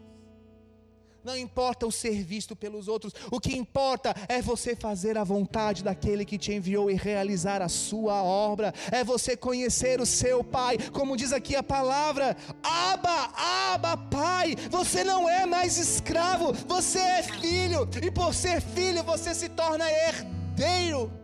Não 1.24 1.36
importa 1.36 1.86
o 1.86 1.92
ser 1.92 2.24
visto 2.24 2.56
pelos 2.56 2.88
outros, 2.88 3.14
o 3.30 3.38
que 3.38 3.56
importa 3.56 4.12
é 4.28 4.42
você 4.42 4.74
fazer 4.74 5.16
a 5.16 5.22
vontade 5.22 5.84
daquele 5.84 6.24
que 6.24 6.36
te 6.36 6.52
enviou 6.52 6.90
e 6.90 6.94
realizar 6.94 7.62
a 7.62 7.68
sua 7.68 8.24
obra, 8.24 8.74
é 8.90 9.04
você 9.04 9.36
conhecer 9.36 10.00
o 10.00 10.06
seu 10.06 10.42
Pai, 10.42 10.76
como 10.92 11.16
diz 11.16 11.32
aqui 11.32 11.54
a 11.54 11.62
palavra: 11.62 12.36
Aba, 12.60 13.30
Aba, 13.72 13.96
Pai. 13.96 14.56
Você 14.68 15.04
não 15.04 15.28
é 15.28 15.46
mais 15.46 15.78
escravo, 15.78 16.52
você 16.66 16.98
é 16.98 17.22
filho, 17.22 17.88
e 18.02 18.10
por 18.10 18.34
ser 18.34 18.60
filho 18.60 19.04
você 19.04 19.32
se 19.32 19.48
torna 19.48 19.84
herdeiro. 19.88 21.21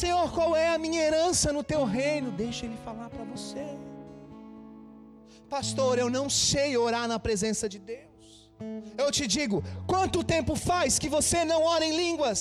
Senhor, 0.00 0.30
qual 0.36 0.54
é 0.54 0.68
a 0.74 0.78
minha 0.84 1.02
herança 1.06 1.50
no 1.56 1.62
teu 1.70 1.82
reino? 1.84 2.30
Deixa 2.30 2.66
Ele 2.66 2.78
falar 2.84 3.08
para 3.08 3.24
você. 3.24 3.64
Pastor, 5.54 5.98
eu 6.02 6.10
não 6.16 6.28
sei 6.28 6.76
orar 6.76 7.08
na 7.12 7.18
presença 7.18 7.66
de 7.74 7.78
Deus. 7.78 8.50
Eu 9.02 9.08
te 9.16 9.26
digo, 9.26 9.64
quanto 9.92 10.22
tempo 10.34 10.54
faz 10.54 10.98
que 10.98 11.08
você 11.16 11.46
não 11.46 11.62
ora 11.62 11.84
em 11.88 11.96
línguas? 12.02 12.40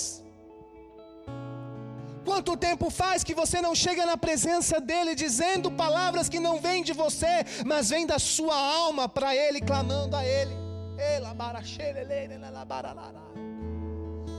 Quanto 2.26 2.58
tempo 2.58 2.90
faz 2.90 3.24
que 3.24 3.34
você 3.42 3.62
não 3.62 3.74
chega 3.74 4.06
na 4.06 4.18
presença 4.18 4.82
dEle 4.92 5.16
dizendo 5.16 5.72
palavras 5.72 6.28
que 6.28 6.42
não 6.48 6.60
vêm 6.60 6.84
de 6.84 6.92
você, 7.04 7.36
mas 7.66 7.90
vêm 7.90 8.06
da 8.06 8.20
sua 8.20 8.58
alma 8.84 9.08
para 9.08 9.34
Ele, 9.34 9.62
clamando 9.62 10.18
a 10.18 10.26
Ele? 10.26 10.56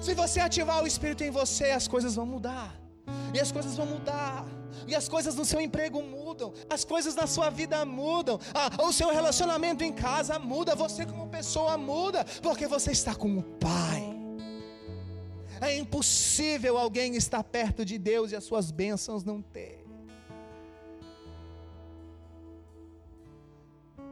Se 0.02 0.12
você 0.22 0.38
ativar 0.38 0.82
o 0.82 0.86
Espírito 0.86 1.24
em 1.24 1.30
você, 1.30 1.70
as 1.70 1.88
coisas 1.88 2.14
vão 2.14 2.26
mudar 2.26 2.85
e 3.34 3.40
as 3.40 3.52
coisas 3.52 3.76
vão 3.76 3.86
mudar. 3.86 4.46
E 4.86 4.94
as 4.94 5.08
coisas 5.08 5.34
no 5.34 5.44
seu 5.44 5.60
emprego 5.60 6.02
mudam, 6.02 6.52
as 6.70 6.84
coisas 6.84 7.14
na 7.14 7.26
sua 7.26 7.50
vida 7.50 7.84
mudam, 7.84 8.38
ah, 8.54 8.82
o 8.82 8.92
seu 8.92 9.10
relacionamento 9.10 9.82
em 9.82 9.92
casa 9.92 10.38
muda, 10.38 10.74
você 10.74 11.04
como 11.04 11.28
pessoa 11.28 11.76
muda, 11.76 12.24
porque 12.42 12.66
você 12.66 12.92
está 12.92 13.14
com 13.14 13.38
o 13.38 13.42
Pai. 13.42 14.14
É 15.60 15.76
impossível 15.76 16.76
alguém 16.76 17.16
estar 17.16 17.42
perto 17.42 17.84
de 17.84 17.96
Deus 17.98 18.30
e 18.30 18.36
as 18.36 18.44
suas 18.44 18.70
bênçãos 18.70 19.24
não 19.24 19.40
ter. 19.40 19.84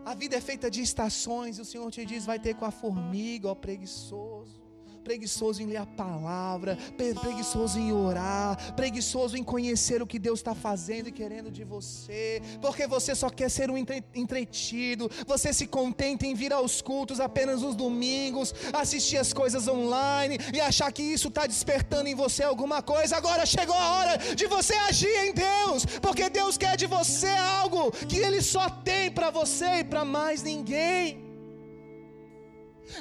A 0.05 0.15
vida 0.15 0.37
é 0.37 0.41
feita 0.41 0.71
de 0.71 0.81
estações, 0.83 1.59
e 1.59 1.61
o 1.61 1.65
Senhor 1.65 1.91
te 1.91 2.05
diz: 2.05 2.27
vai 2.27 2.39
ter 2.39 2.55
com 2.55 2.65
a 2.65 2.71
formiga, 2.71 3.49
ó 3.49 3.55
preguiçoso 3.55 4.64
preguiçoso 5.05 5.63
em 5.63 5.67
ler 5.67 5.77
a 5.77 5.87
palavra, 5.87 6.79
preguiçoso 6.97 7.79
em 7.79 7.93
orar, 7.93 8.75
preguiçoso 8.75 9.37
em 9.37 9.45
conhecer 9.45 10.01
o 10.03 10.07
que 10.07 10.19
Deus 10.19 10.41
está 10.41 10.55
fazendo 10.55 11.09
e 11.09 11.13
querendo 11.13 11.51
de 11.51 11.63
você, 11.63 12.41
porque 12.61 12.87
você 12.87 13.15
só 13.15 13.29
quer 13.29 13.51
ser 13.51 13.71
um 13.71 13.77
entretido, 13.77 15.11
você 15.27 15.53
se 15.53 15.67
contenta 15.67 16.27
em 16.27 16.35
vir 16.35 16.53
aos 16.53 16.81
cultos 16.81 17.21
apenas 17.21 17.61
nos 17.61 17.77
domingos, 17.77 18.55
assistir 18.73 19.19
as 19.19 19.33
coisas 19.33 19.69
online 19.69 20.39
e 20.53 20.61
achar 20.61 20.91
que 20.91 21.03
isso 21.03 21.29
está 21.29 21.47
despertando 21.47 22.09
em 22.09 22.15
você 22.15 22.43
alguma 22.43 22.83
coisa. 22.83 23.17
Agora 23.17 23.45
chegou 23.45 23.77
a 23.77 23.93
hora 23.97 24.17
de 24.35 24.47
você 24.47 24.75
agir 24.75 25.15
em 25.27 25.35
Deus, 25.35 25.85
porque 26.01 26.31
Deus 26.31 26.57
quer 26.57 26.77
de 26.77 26.87
você 26.87 27.29
algo 27.29 27.93
que 27.93 28.17
Ele 28.17 28.41
só 28.41 28.71
tem 28.71 29.11
para 29.11 29.31
você 29.31 29.81
e 29.81 29.85
para 29.85 30.05
mais 30.05 30.43
ninguém. 30.43 31.24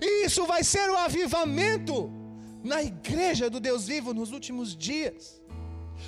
E 0.02 0.26
isso 0.26 0.46
vai 0.46 0.64
ser 0.64 0.90
o 0.90 0.98
avivamento 0.98 2.12
na 2.64 2.82
igreja 2.82 3.50
do 3.50 3.60
Deus 3.60 3.88
vivo 3.88 4.14
nos 4.14 4.32
últimos 4.32 4.76
dias. 4.76 5.42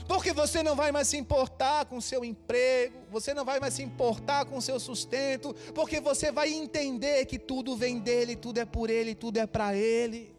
Porque 0.08 0.34
você 0.34 0.62
não 0.62 0.76
vai 0.76 0.92
mais 0.92 1.08
se 1.08 1.18
importar 1.18 1.86
com 1.86 2.02
seu 2.02 2.24
emprego, 2.26 2.98
você 3.12 3.34
não 3.34 3.46
vai 3.46 3.60
mais 3.60 3.74
se 3.74 3.84
importar 3.84 4.46
com 4.46 4.60
seu 4.60 4.80
sustento, 4.80 5.54
porque 5.74 6.00
você 6.00 6.32
vai 6.32 6.54
entender 6.54 7.26
que 7.26 7.40
tudo 7.40 7.76
vem 7.76 8.00
dele, 8.00 8.36
tudo 8.36 8.60
é 8.60 8.66
por 8.66 8.90
ele, 8.90 9.16
tudo 9.16 9.38
é 9.38 9.48
para 9.48 9.76
ele. 9.76 10.36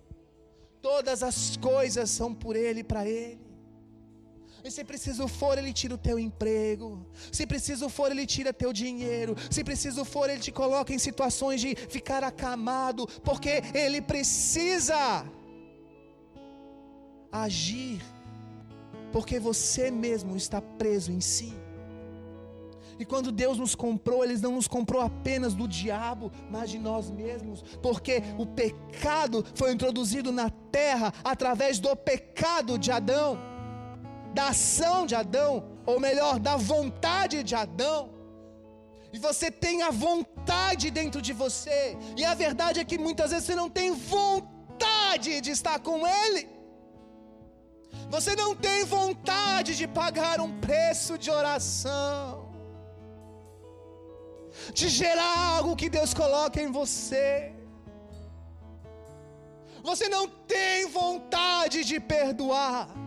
Todas 0.83 1.23
as 1.23 1.57
coisas 1.57 2.11
são 2.11 2.33
por 2.35 2.55
ele 2.55 2.81
e 2.81 2.85
para 2.85 3.07
ele. 3.09 3.46
Se 4.69 4.85
preciso 4.85 5.29
for, 5.29 5.59
Ele 5.59 5.73
tira 5.73 5.95
o 5.95 5.99
teu 5.99 6.19
emprego. 6.19 7.07
Se 7.31 7.47
preciso 7.47 7.89
for, 7.89 8.11
Ele 8.11 8.27
tira 8.27 8.53
teu 8.53 8.73
dinheiro. 8.73 9.37
Se 9.51 9.63
preciso 9.63 10.05
for, 10.05 10.29
Ele 10.29 10.41
te 10.41 10.51
coloca 10.51 10.93
em 10.93 10.99
situações 10.99 11.61
de 11.61 11.75
ficar 11.75 12.25
acamado, 12.25 13.07
porque 13.23 13.63
Ele 13.75 14.01
precisa 14.01 15.25
agir, 17.31 18.01
porque 19.13 19.39
você 19.39 19.91
mesmo 19.91 20.37
está 20.37 20.61
preso 20.61 21.13
em 21.13 21.21
si. 21.21 21.53
E 22.99 23.05
quando 23.05 23.31
Deus 23.31 23.59
nos 23.59 23.75
comprou, 23.75 24.25
Ele 24.25 24.39
não 24.39 24.53
nos 24.53 24.67
comprou 24.67 25.03
apenas 25.03 25.55
do 25.55 25.69
diabo, 25.69 26.33
mas 26.51 26.71
de 26.71 26.79
nós 26.79 27.11
mesmos, 27.11 27.63
porque 27.83 28.23
o 28.39 28.47
pecado 28.47 29.45
foi 29.55 29.73
introduzido 29.73 30.33
na 30.33 30.49
terra 30.51 31.13
através 31.23 31.79
do 31.79 31.95
pecado 31.95 32.79
de 32.79 32.91
Adão 32.91 33.56
da 34.37 34.49
ação 34.55 34.99
de 35.11 35.15
Adão, 35.23 35.53
ou 35.91 35.99
melhor, 36.07 36.35
da 36.49 36.57
vontade 36.73 37.37
de 37.49 37.55
Adão. 37.65 38.01
E 39.15 39.19
você 39.27 39.49
tem 39.65 39.77
a 39.89 39.93
vontade 40.09 40.87
dentro 40.99 41.21
de 41.27 41.33
você. 41.43 41.81
E 42.21 42.23
a 42.33 42.35
verdade 42.45 42.81
é 42.81 42.85
que 42.91 42.99
muitas 43.07 43.31
vezes 43.33 43.47
você 43.47 43.57
não 43.63 43.71
tem 43.79 43.89
vontade 44.17 45.33
de 45.45 45.53
estar 45.59 45.79
com 45.87 45.99
Ele. 46.23 46.43
Você 48.15 48.33
não 48.43 48.51
tem 48.67 48.79
vontade 48.99 49.71
de 49.81 49.87
pagar 50.01 50.37
um 50.47 50.53
preço 50.67 51.13
de 51.25 51.31
oração, 51.41 52.53
de 54.79 54.89
gerar 55.01 55.35
algo 55.57 55.79
que 55.81 55.89
Deus 55.99 56.13
coloca 56.23 56.61
em 56.67 56.71
você. 56.81 57.27
Você 59.91 60.07
não 60.17 60.25
tem 60.55 60.87
vontade 61.01 61.79
de 61.91 61.99
perdoar. 62.15 63.06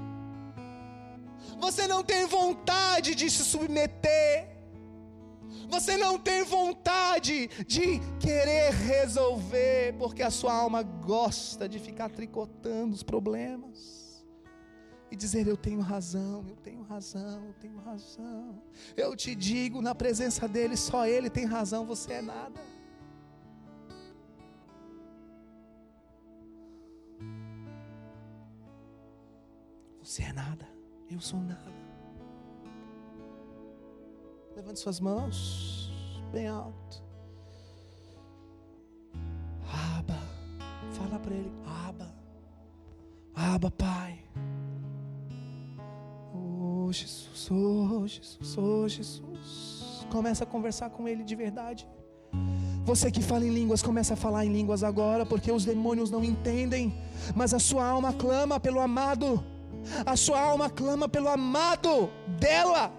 Você 1.60 1.88
não 1.88 2.04
tem 2.04 2.26
vontade 2.26 3.14
de 3.16 3.30
se 3.30 3.44
submeter. 3.44 4.60
Você 5.70 5.98
não 5.98 6.18
tem 6.18 6.44
vontade 6.44 7.48
de 7.68 8.00
querer 8.20 8.72
resolver, 8.74 9.96
porque 10.00 10.24
a 10.24 10.32
sua 10.32 10.54
alma 10.54 10.82
gosta 10.82 11.70
de 11.70 11.78
ficar 11.78 12.10
tricotando 12.10 12.96
os 12.96 13.04
problemas 13.04 14.26
e 15.12 15.16
dizer: 15.16 15.48
Eu 15.48 15.58
tenho 15.58 15.80
razão, 15.80 16.44
eu 16.48 16.56
tenho 16.56 16.82
razão, 16.84 17.46
eu 17.46 17.54
tenho 17.54 17.78
razão. 17.78 18.62
Eu 18.98 19.16
te 19.16 19.36
digo, 19.36 19.82
na 19.82 19.94
presença 19.94 20.48
dele, 20.48 20.76
só 20.76 21.06
ele 21.06 21.30
tem 21.30 21.46
razão, 21.46 21.86
você 21.86 22.14
é 22.14 22.22
nada. 22.22 22.62
Você 30.02 30.24
é 30.24 30.34
nada, 30.34 30.68
eu 31.10 31.20
sou 31.20 31.40
nada. 31.40 31.72
Levante 34.56 34.80
suas 34.80 35.00
mãos 35.00 35.92
bem 36.32 36.48
alto. 36.48 37.04
Aba, 39.98 40.20
fala 40.92 41.20
para 41.20 41.34
ele, 41.34 41.52
Aba, 41.88 42.14
Aba, 43.36 43.72
Pai. 43.72 44.24
Oh 46.34 46.92
Jesus, 46.92 47.50
oh 47.52 48.08
Jesus, 48.08 48.58
oh 48.58 48.88
Jesus. 48.88 50.06
Começa 50.12 50.44
a 50.44 50.48
conversar 50.48 50.90
com 50.90 51.08
ele 51.08 51.24
de 51.24 51.36
verdade. 51.36 51.88
Você 52.84 53.12
que 53.12 53.22
fala 53.22 53.46
em 53.46 53.54
línguas, 53.54 53.84
começa 53.84 54.16
a 54.16 54.18
falar 54.18 54.46
em 54.46 54.52
línguas 54.52 54.84
agora, 54.84 55.26
porque 55.26 55.52
os 55.52 55.66
demônios 55.66 56.10
não 56.10 56.24
entendem, 56.24 56.94
mas 57.36 57.54
a 57.54 57.60
sua 57.60 57.86
alma 57.86 58.12
clama 58.14 58.60
pelo 58.60 58.80
amado. 58.80 59.44
A 60.06 60.16
sua 60.16 60.40
alma 60.40 60.70
clama 60.70 61.08
pelo 61.08 61.30
amado 61.30 62.10
dela. 62.40 62.92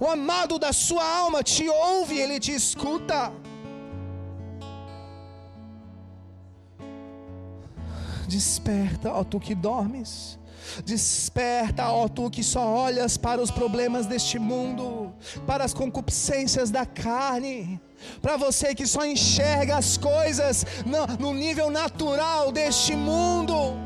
O 0.00 0.06
amado 0.06 0.58
da 0.58 0.72
sua 0.72 1.04
alma 1.04 1.42
te 1.42 1.68
ouve, 1.68 2.18
ele 2.18 2.40
te 2.40 2.52
escuta. 2.52 3.32
Desperta, 8.26 9.12
ó 9.12 9.22
tu 9.22 9.38
que 9.38 9.54
dormes. 9.54 10.38
Desperta, 10.84 11.90
ó 11.90 12.08
tu 12.08 12.30
que 12.30 12.42
só 12.42 12.66
olhas 12.66 13.16
para 13.16 13.40
os 13.40 13.50
problemas 13.50 14.06
deste 14.06 14.38
mundo, 14.38 15.12
para 15.46 15.62
as 15.62 15.74
concupiscências 15.74 16.70
da 16.70 16.86
carne, 16.86 17.80
para 18.20 18.36
você 18.36 18.74
que 18.74 18.86
só 18.86 19.04
enxerga 19.04 19.76
as 19.76 19.96
coisas 19.96 20.64
no, 21.18 21.32
nível 21.34 21.70
natural 21.70 22.50
deste 22.50 22.96
mundo. 22.96 23.83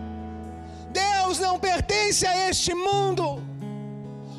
Deus 1.28 1.38
não 1.40 1.58
pertence 1.58 2.26
a 2.26 2.48
este 2.48 2.72
mundo. 2.74 3.42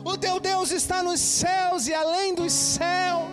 O 0.04 0.18
teu 0.18 0.40
Deus 0.40 0.72
está 0.72 1.04
nos 1.04 1.20
céus 1.20 1.86
e 1.88 1.94
além 1.94 2.34
dos 2.34 2.52
céus. 2.52 3.26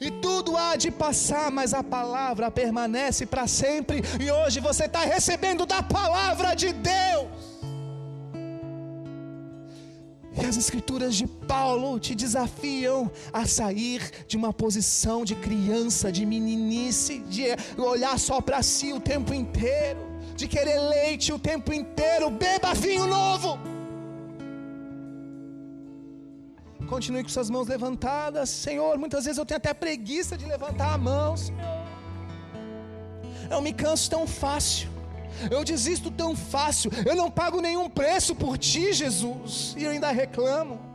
E 0.00 0.10
tudo 0.10 0.56
há 0.56 0.74
de 0.74 0.90
passar, 0.90 1.48
mas 1.52 1.72
a 1.72 1.84
palavra 1.84 2.50
permanece 2.50 3.24
para 3.24 3.46
sempre. 3.46 4.02
E 4.20 4.28
hoje 4.28 4.58
você 4.58 4.86
está 4.86 5.04
recebendo 5.04 5.64
da 5.64 5.80
palavra 5.80 6.56
de 6.56 6.72
Deus. 6.72 7.28
E 10.36 10.44
as 10.44 10.56
escrituras 10.56 11.14
de 11.14 11.28
Paulo 11.28 12.00
te 12.00 12.16
desafiam 12.16 13.08
a 13.32 13.46
sair 13.46 14.10
de 14.26 14.36
uma 14.36 14.52
posição 14.52 15.24
de 15.24 15.36
criança, 15.36 16.10
de 16.10 16.26
meninice, 16.26 17.20
de 17.20 17.44
olhar 17.78 18.18
só 18.18 18.40
para 18.40 18.60
si 18.60 18.92
o 18.92 18.98
tempo 18.98 19.32
inteiro, 19.32 20.13
de 20.34 20.46
querer 20.48 20.78
leite 20.78 21.32
o 21.32 21.38
tempo 21.38 21.72
inteiro. 21.72 22.30
Beba 22.30 22.74
vinho 22.74 23.06
novo. 23.06 23.58
Continue 26.86 27.22
com 27.22 27.28
suas 27.28 27.48
mãos 27.48 27.66
levantadas, 27.66 28.50
Senhor. 28.50 28.98
Muitas 28.98 29.24
vezes 29.24 29.38
eu 29.38 29.46
tenho 29.46 29.58
até 29.58 29.72
preguiça 29.72 30.36
de 30.36 30.44
levantar 30.44 30.92
a 30.92 30.98
mão, 30.98 31.36
Senhor. 31.36 31.60
Eu 33.50 33.60
me 33.60 33.72
canso 33.72 34.10
tão 34.10 34.26
fácil. 34.26 34.88
Eu 35.50 35.64
desisto 35.64 36.10
tão 36.10 36.36
fácil. 36.36 36.90
Eu 37.04 37.16
não 37.16 37.30
pago 37.30 37.60
nenhum 37.60 37.88
preço 37.88 38.34
por 38.34 38.56
ti, 38.58 38.92
Jesus. 38.92 39.74
E 39.76 39.84
eu 39.84 39.90
ainda 39.90 40.10
reclamo. 40.10 40.93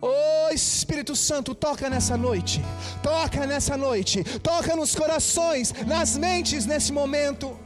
Oh 0.00 0.48
Espírito 0.52 1.14
Santo, 1.16 1.54
toca 1.54 1.90
nessa 1.90 2.16
noite. 2.16 2.62
Toca 3.02 3.46
nessa 3.46 3.76
noite. 3.76 4.22
Toca 4.40 4.76
nos 4.76 4.94
corações, 4.94 5.72
nas 5.86 6.16
mentes 6.16 6.66
nesse 6.66 6.92
momento 6.92 7.58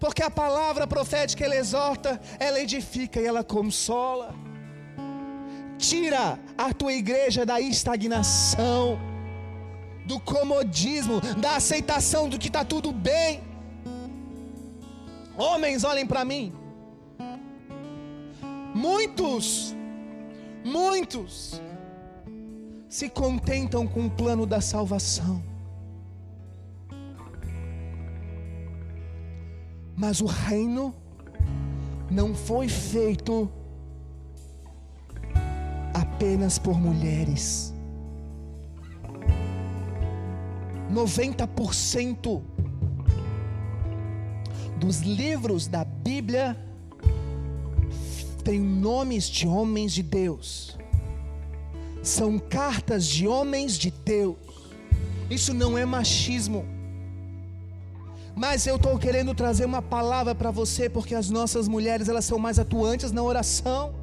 porque 0.00 0.22
a 0.22 0.30
palavra 0.30 0.86
profética 0.86 1.44
ela 1.44 1.54
exorta, 1.54 2.18
ela 2.38 2.58
edifica 2.58 3.20
e 3.20 3.26
ela 3.26 3.44
consola. 3.44 4.34
Tira 5.76 6.38
a 6.56 6.72
tua 6.72 6.94
igreja 6.94 7.44
da 7.44 7.60
estagnação, 7.60 8.98
do 10.06 10.18
comodismo, 10.18 11.20
da 11.36 11.56
aceitação 11.56 12.28
do 12.30 12.38
que 12.38 12.48
está 12.48 12.64
tudo 12.64 12.90
bem. 12.92 13.42
Homens, 15.36 15.84
olhem 15.84 16.06
para 16.06 16.24
mim. 16.24 16.52
Muitos, 18.74 19.74
muitos 20.64 21.60
se 22.88 23.08
contentam 23.08 23.86
com 23.86 24.06
o 24.06 24.10
plano 24.10 24.46
da 24.46 24.60
salvação 24.60 25.42
Mas 30.00 30.22
o 30.22 30.24
reino 30.24 30.94
não 32.10 32.34
foi 32.34 32.68
feito 32.68 33.50
apenas 35.92 36.58
por 36.58 36.80
mulheres. 36.80 37.74
90% 40.90 42.42
dos 44.78 45.00
livros 45.00 45.66
da 45.66 45.84
Bíblia 45.84 46.56
têm 48.50 48.58
nomes 48.58 49.26
de 49.30 49.46
homens 49.46 49.92
de 49.92 50.02
Deus. 50.02 50.76
São 52.02 52.36
cartas 52.36 53.06
de 53.06 53.28
homens 53.28 53.78
de 53.78 53.92
Deus. 53.92 54.36
Isso 55.30 55.54
não 55.54 55.78
é 55.78 55.84
machismo. 55.84 56.64
Mas 58.34 58.66
eu 58.66 58.74
estou 58.74 58.98
querendo 58.98 59.32
trazer 59.34 59.66
uma 59.66 59.80
palavra 59.80 60.34
para 60.34 60.50
você, 60.50 60.88
porque 60.90 61.14
as 61.14 61.30
nossas 61.30 61.68
mulheres 61.68 62.08
elas 62.08 62.24
são 62.24 62.40
mais 62.40 62.58
atuantes 62.58 63.12
na 63.12 63.22
oração, 63.22 63.94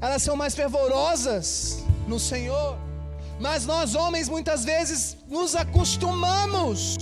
elas 0.00 0.20
são 0.22 0.34
mais 0.34 0.52
fervorosas 0.56 1.84
no 2.08 2.18
Senhor. 2.18 2.76
Mas 3.38 3.66
nós 3.66 3.94
homens 3.94 4.28
muitas 4.28 4.64
vezes 4.64 5.16
nos 5.28 5.54
acostumamos 5.54 6.96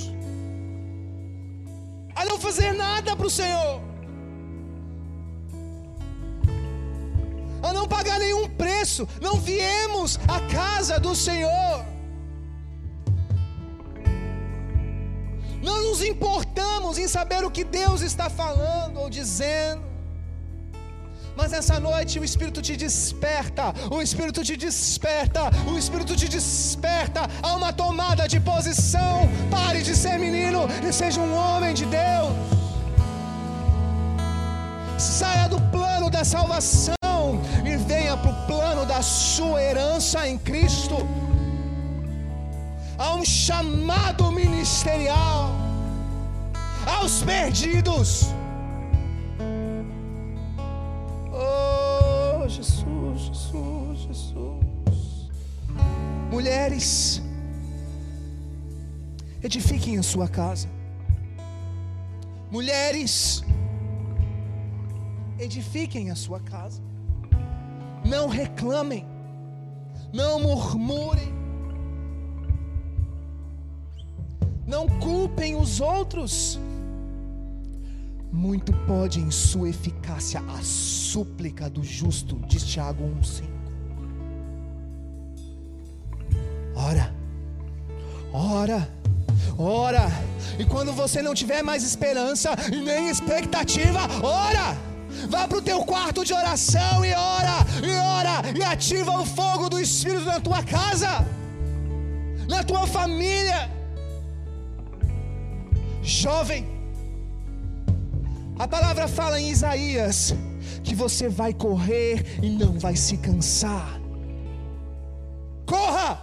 a 2.14 2.26
não 2.26 2.38
fazer 2.38 2.72
nada 2.72 3.16
para 3.16 3.26
o 3.26 3.30
Senhor, 3.30 3.80
a 7.66 7.72
não 7.72 7.86
pagar 7.88 8.18
nenhum 8.18 8.48
preço, 8.48 9.08
não 9.20 9.36
viemos 9.36 10.18
à 10.28 10.40
casa 10.52 10.98
do 10.98 11.14
Senhor 11.14 11.94
Não 15.64 15.82
nos 15.82 16.00
importamos 16.04 16.98
em 16.98 17.08
saber 17.08 17.42
o 17.42 17.50
que 17.50 17.64
Deus 17.64 18.02
está 18.02 18.28
falando 18.28 18.98
ou 19.00 19.08
dizendo. 19.08 19.82
Mas 21.38 21.52
nessa 21.52 21.80
noite 21.80 22.20
o 22.20 22.24
Espírito 22.24 22.60
te 22.62 22.76
desperta, 22.76 23.64
o 23.90 24.00
Espírito 24.06 24.44
te 24.48 24.56
desperta, 24.56 25.44
o 25.72 25.76
Espírito 25.78 26.14
te 26.14 26.28
desperta 26.28 27.22
a 27.42 27.56
uma 27.56 27.72
tomada 27.72 28.28
de 28.28 28.38
posição. 28.38 29.16
Pare 29.50 29.80
de 29.82 29.96
ser 29.96 30.18
menino 30.18 30.68
e 30.86 30.92
seja 30.92 31.20
um 31.20 31.34
homem 31.34 31.72
de 31.80 31.86
Deus. 31.86 32.34
Saia 34.98 35.48
do 35.48 35.60
plano 35.72 36.08
da 36.10 36.24
salvação 36.24 37.03
sua 39.04 39.62
herança 39.62 40.26
em 40.26 40.38
Cristo 40.38 40.96
a 42.96 43.14
um 43.14 43.24
chamado 43.24 44.32
ministerial 44.32 45.50
aos 46.86 47.22
perdidos. 47.22 48.26
Oh, 51.32 52.48
Jesus. 52.48 53.44
Jesus. 54.06 55.30
Mulheres, 56.30 57.22
edifiquem 59.42 59.98
a 59.98 60.02
sua 60.02 60.28
casa. 60.28 60.68
Mulheres, 62.50 63.44
edifiquem 65.38 66.10
a 66.10 66.14
sua 66.14 66.40
casa. 66.40 66.80
Não 68.04 68.28
reclamem, 68.28 69.06
não 70.12 70.38
murmurem, 70.38 71.32
não 74.66 74.86
culpem 75.00 75.56
os 75.56 75.80
outros. 75.80 76.60
Muito 78.30 78.72
pode 78.86 79.20
em 79.20 79.30
sua 79.30 79.68
eficácia 79.68 80.40
a 80.40 80.62
súplica 80.62 81.70
do 81.70 81.82
justo, 81.82 82.36
diz 82.46 82.64
Tiago 82.64 83.04
1,5. 83.04 83.44
Ora, 86.76 87.14
ora, 88.32 88.88
ora, 89.56 90.06
e 90.58 90.64
quando 90.64 90.92
você 90.92 91.22
não 91.22 91.32
tiver 91.32 91.62
mais 91.62 91.84
esperança 91.84 92.50
e 92.72 92.80
nem 92.80 93.08
expectativa, 93.08 94.00
ora! 94.22 94.93
Vá 95.28 95.46
para 95.48 95.58
o 95.58 95.62
teu 95.62 95.84
quarto 95.84 96.24
de 96.24 96.32
oração 96.32 97.04
e 97.04 97.12
ora, 97.12 97.58
e 97.82 97.92
ora, 97.96 98.58
e 98.58 98.62
ativa 98.62 99.12
o 99.20 99.26
fogo 99.26 99.68
do 99.68 99.80
Espírito 99.80 100.26
na 100.26 100.40
tua 100.40 100.62
casa, 100.62 101.26
na 102.48 102.62
tua 102.62 102.86
família. 102.86 103.70
Jovem, 106.02 106.68
a 108.58 108.68
palavra 108.68 109.08
fala 109.08 109.40
em 109.40 109.50
Isaías 109.50 110.34
que 110.82 110.94
você 110.94 111.28
vai 111.28 111.52
correr 111.54 112.38
e 112.42 112.50
não 112.50 112.78
vai 112.78 112.94
se 112.94 113.16
cansar. 113.16 114.00
Corra! 115.66 116.22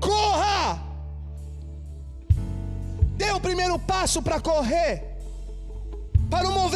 Corra! 0.00 0.80
Dê 3.16 3.32
o 3.32 3.40
primeiro 3.40 3.78
passo 3.78 4.22
para 4.22 4.40
correr, 4.40 5.09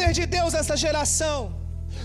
mover 0.05 0.13
de 0.13 0.25
Deus 0.25 0.53
nessa 0.53 0.77
geração. 0.77 1.37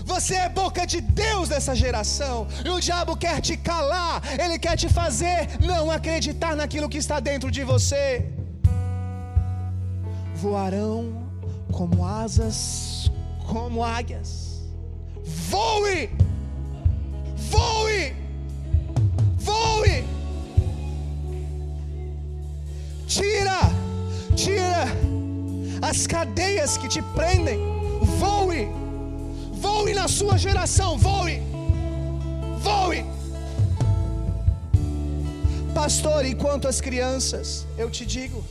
Você 0.05 0.35
é 0.35 0.49
boca 0.49 0.85
de 0.85 0.99
Deus 1.01 1.49
nessa 1.49 1.75
geração, 1.75 2.47
e 2.65 2.69
o 2.69 2.79
diabo 2.79 3.15
quer 3.15 3.39
te 3.41 3.55
calar, 3.57 4.21
ele 4.43 4.57
quer 4.57 4.75
te 4.75 4.87
fazer 4.89 5.59
não 5.59 5.91
acreditar 5.91 6.55
naquilo 6.55 6.89
que 6.89 6.97
está 6.97 7.19
dentro 7.19 7.51
de 7.51 7.63
você. 7.63 8.25
Voarão 10.35 11.29
como 11.71 12.05
asas, 12.05 13.11
como 13.47 13.83
águias. 13.83 14.61
Voe! 15.49 16.09
Voe! 17.53 18.15
Voe! 19.37 20.05
Tira, 23.07 23.59
tira 24.35 24.85
as 25.81 26.07
cadeias 26.07 26.77
que 26.77 26.87
te 26.87 27.01
prendem. 27.17 27.70
Voe! 28.21 28.69
Voe 29.53 29.93
na 29.95 30.07
sua 30.07 30.37
geração, 30.37 30.95
voe! 30.95 31.41
Voe! 32.61 33.03
Pastor, 35.73 36.23
enquanto 36.25 36.67
as 36.67 36.79
crianças, 36.79 37.65
eu 37.79 37.89
te 37.89 38.05
digo, 38.05 38.43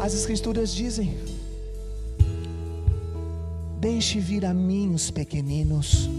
as 0.00 0.14
escrituras 0.14 0.74
dizem: 0.74 1.16
Deixe 3.78 4.18
vir 4.18 4.44
a 4.44 4.52
mim 4.52 4.92
os 4.92 5.12
pequeninos, 5.12 6.10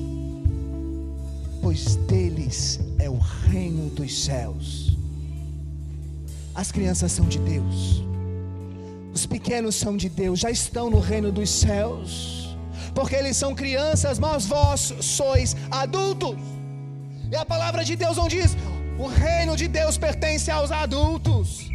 pois 1.62 1.98
deles 1.98 2.80
é 2.98 3.10
o 3.10 3.18
reino 3.18 3.90
dos 3.90 4.24
céus. 4.24 4.98
As 6.56 6.72
crianças 6.72 7.12
são 7.12 7.26
de 7.28 7.40
Deus, 7.40 8.04
os 9.20 9.26
pequenos 9.26 9.76
são 9.76 9.98
de 9.98 10.08
Deus, 10.08 10.40
já 10.40 10.50
estão 10.50 10.90
no 10.90 11.00
reino 11.00 11.30
dos 11.32 11.50
céus, 11.50 12.58
porque 12.96 13.16
eles 13.16 13.36
são 13.36 13.54
crianças, 13.54 14.18
mas 14.18 14.46
vós 14.46 14.94
sois 15.02 15.56
adultos. 15.70 16.38
E 17.32 17.36
a 17.36 17.46
palavra 17.46 17.84
de 17.84 17.96
Deus 17.98 18.16
não 18.16 18.28
diz: 18.30 18.56
o 18.98 19.08
reino 19.08 19.58
de 19.58 19.68
Deus 19.68 19.98
pertence 19.98 20.50
aos 20.50 20.72
adultos, 20.72 21.70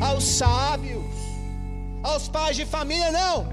aos 0.00 0.24
sábios, 0.24 1.04
aos 2.02 2.28
pais 2.28 2.56
de 2.56 2.64
família, 2.64 3.12
não 3.12 3.52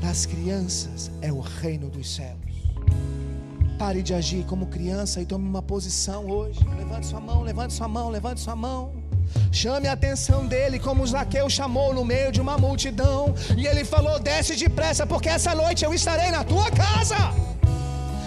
das 0.00 0.26
crianças 0.26 1.10
é 1.22 1.32
o 1.32 1.40
reino 1.40 1.88
dos 1.88 2.14
céus. 2.14 2.38
Pare 3.78 4.02
de 4.02 4.12
agir 4.14 4.44
como 4.44 4.66
criança 4.66 5.20
e 5.20 5.26
tome 5.26 5.48
uma 5.48 5.62
posição 5.62 6.26
hoje. 6.26 6.60
Levante 6.76 7.06
sua 7.06 7.20
mão, 7.20 7.42
levante 7.42 7.72
sua 7.72 7.88
mão, 7.88 8.10
levante 8.10 8.40
sua 8.40 8.54
mão. 8.54 8.92
Chame 9.52 9.86
a 9.88 9.92
atenção 9.92 10.46
dele, 10.46 10.78
como 10.78 11.06
Zaqueu 11.06 11.48
chamou 11.48 11.94
no 11.94 12.04
meio 12.04 12.30
de 12.32 12.40
uma 12.40 12.56
multidão. 12.58 13.34
E 13.56 13.66
ele 13.66 13.84
falou: 13.84 14.18
Desce 14.18 14.56
depressa, 14.56 15.06
porque 15.06 15.28
essa 15.28 15.54
noite 15.54 15.84
eu 15.84 15.94
estarei 15.94 16.30
na 16.30 16.42
tua 16.42 16.70
casa. 16.70 17.16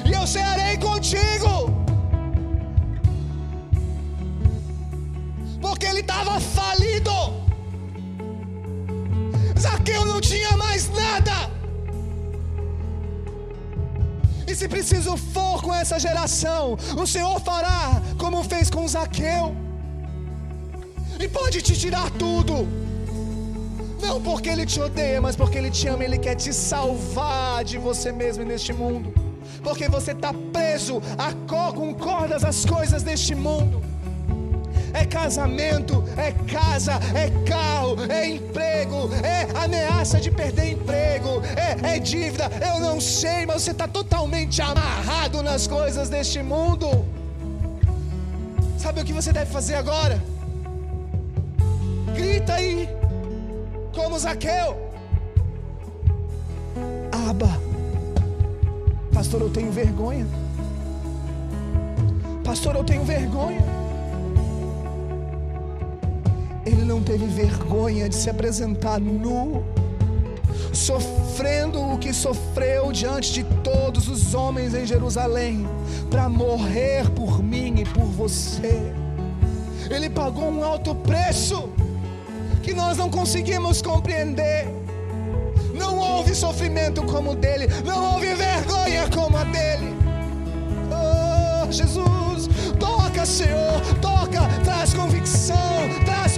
E 0.05 0.13
eu 0.13 0.25
cearei 0.25 0.77
contigo. 0.77 1.53
Porque 5.61 5.85
ele 5.85 5.99
estava 5.99 6.39
falido. 6.39 7.11
Zaqueu 9.59 10.05
não 10.05 10.21
tinha 10.21 10.55
mais 10.55 10.89
nada. 10.89 11.51
E 14.47 14.55
se 14.55 14.67
preciso 14.69 15.17
for 15.17 15.61
com 15.61 15.73
essa 15.73 15.99
geração, 15.99 16.77
o 16.97 17.05
Senhor 17.05 17.37
fará 17.41 18.01
como 18.17 18.43
fez 18.45 18.69
com 18.69 18.87
Zaqueu. 18.87 19.66
E 21.19 21.27
pode 21.27 21.61
te 21.61 21.77
tirar 21.77 22.09
tudo. 22.11 22.67
Não 24.01 24.21
porque 24.21 24.49
Ele 24.49 24.65
te 24.65 24.79
odeia, 24.79 25.19
mas 25.19 25.35
porque 25.35 25.57
Ele 25.57 25.71
te 25.71 25.87
ama, 25.87 26.03
Ele 26.03 26.17
quer 26.17 26.35
te 26.35 26.53
salvar 26.53 27.63
de 27.63 27.77
você 27.77 28.11
mesmo 28.11 28.43
neste 28.43 28.71
mundo. 28.71 29.13
Porque 29.63 29.89
você 29.89 30.11
está 30.11 30.33
preso 30.53 31.01
a 31.17 31.33
com 31.73 31.93
cordas 31.93 32.43
às 32.43 32.63
coisas 32.65 33.03
deste 33.03 33.33
mundo 33.33 33.81
é 34.97 35.05
casamento, 35.05 36.03
é 36.17 36.31
casa, 36.51 36.93
é 37.13 37.29
carro, 37.47 37.95
é 38.09 38.27
emprego, 38.27 39.09
é 39.23 39.47
ameaça 39.63 40.19
de 40.19 40.31
perder 40.31 40.71
emprego, 40.71 41.41
é, 41.55 41.95
é 41.95 41.99
dívida. 41.99 42.49
Eu 42.65 42.79
não 42.79 42.99
sei, 42.99 43.45
mas 43.45 43.61
você 43.61 43.71
está 43.71 43.87
totalmente 43.87 44.61
amarrado 44.61 45.43
nas 45.43 45.67
coisas 45.67 46.09
deste 46.09 46.41
mundo. 46.41 47.05
Sabe 48.77 49.01
o 49.01 49.05
que 49.05 49.13
você 49.13 49.31
deve 49.31 49.51
fazer 49.51 49.75
agora? 49.75 50.21
Grita 52.17 52.55
aí, 52.55 52.89
como 53.93 54.17
Zaqueu. 54.17 54.75
Aba, 57.29 57.61
pastor, 59.13 59.41
eu 59.41 59.51
tenho 59.51 59.71
vergonha. 59.71 60.25
Pastor, 62.43 62.75
eu 62.75 62.83
tenho 62.83 63.03
vergonha. 63.03 63.63
Ele 66.65 66.81
não 66.85 67.03
teve 67.03 67.27
vergonha 67.27 68.09
de 68.09 68.15
se 68.15 68.31
apresentar 68.31 68.99
nu, 68.99 69.63
sofrendo 70.73 71.79
o 71.79 71.99
que 71.99 72.11
sofreu 72.11 72.91
diante 72.91 73.31
de 73.31 73.43
todos 73.63 74.07
os 74.07 74.33
homens 74.33 74.73
em 74.73 74.87
Jerusalém, 74.87 75.67
para 76.09 76.27
morrer 76.27 77.07
por 77.11 77.43
mim 77.43 77.75
e 77.81 77.85
por 77.85 78.05
você. 78.05 78.91
Ele 79.91 80.09
pagou 80.09 80.49
um 80.49 80.63
alto 80.63 80.95
preço 80.95 81.69
que 82.67 82.73
nós 82.73 82.97
não 82.97 83.09
conseguimos 83.09 83.81
compreender. 83.81 84.67
Não 85.73 85.97
houve 85.97 86.35
sofrimento 86.35 87.01
como 87.03 87.31
o 87.31 87.35
dele, 87.35 87.67
não 87.85 88.13
houve 88.13 88.33
vergonha 88.33 89.07
como 89.09 89.37
a 89.37 89.45
dele. 89.45 89.95
Oh, 90.91 91.71
Jesus, 91.71 92.49
toca, 92.77 93.25
Senhor, 93.25 93.79
toca, 94.01 94.41
traz 94.65 94.93
convicção, 94.93 95.55
traz 96.03 96.37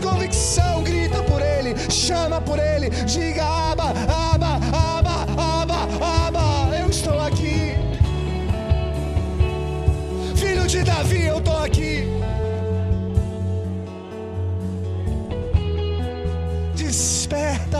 convicção, 0.00 0.82
grita 0.82 1.22
por 1.22 1.40
Ele, 1.40 1.74
chama 1.90 2.40
por 2.40 2.58
Ele, 2.58 2.90
diga: 2.90 3.44
Aba, 3.44 3.92
Aba, 4.33 4.33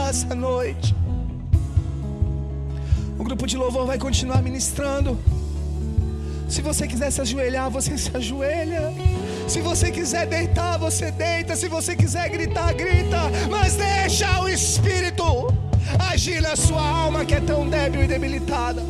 essa 0.09 0.33
noite. 0.35 0.95
O 3.17 3.23
grupo 3.23 3.47
de 3.47 3.57
louvor 3.57 3.85
vai 3.85 3.97
continuar 3.97 4.41
ministrando. 4.41 5.17
Se 6.47 6.61
você 6.61 6.87
quiser 6.87 7.11
se 7.11 7.21
ajoelhar, 7.21 7.69
você 7.69 7.97
se 7.97 8.15
ajoelha. 8.15 8.93
Se 9.47 9.61
você 9.61 9.91
quiser 9.91 10.27
deitar, 10.27 10.77
você 10.77 11.11
deita. 11.11 11.55
Se 11.55 11.67
você 11.67 11.95
quiser 11.95 12.29
gritar, 12.29 12.73
grita. 12.73 13.19
Mas 13.49 13.75
deixa 13.75 14.41
o 14.41 14.49
Espírito 14.49 15.53
agir 16.11 16.41
na 16.41 16.55
sua 16.55 16.81
alma 16.81 17.25
que 17.25 17.33
é 17.33 17.39
tão 17.39 17.67
débil 17.67 18.03
e 18.03 18.07
debilitada. 18.07 18.81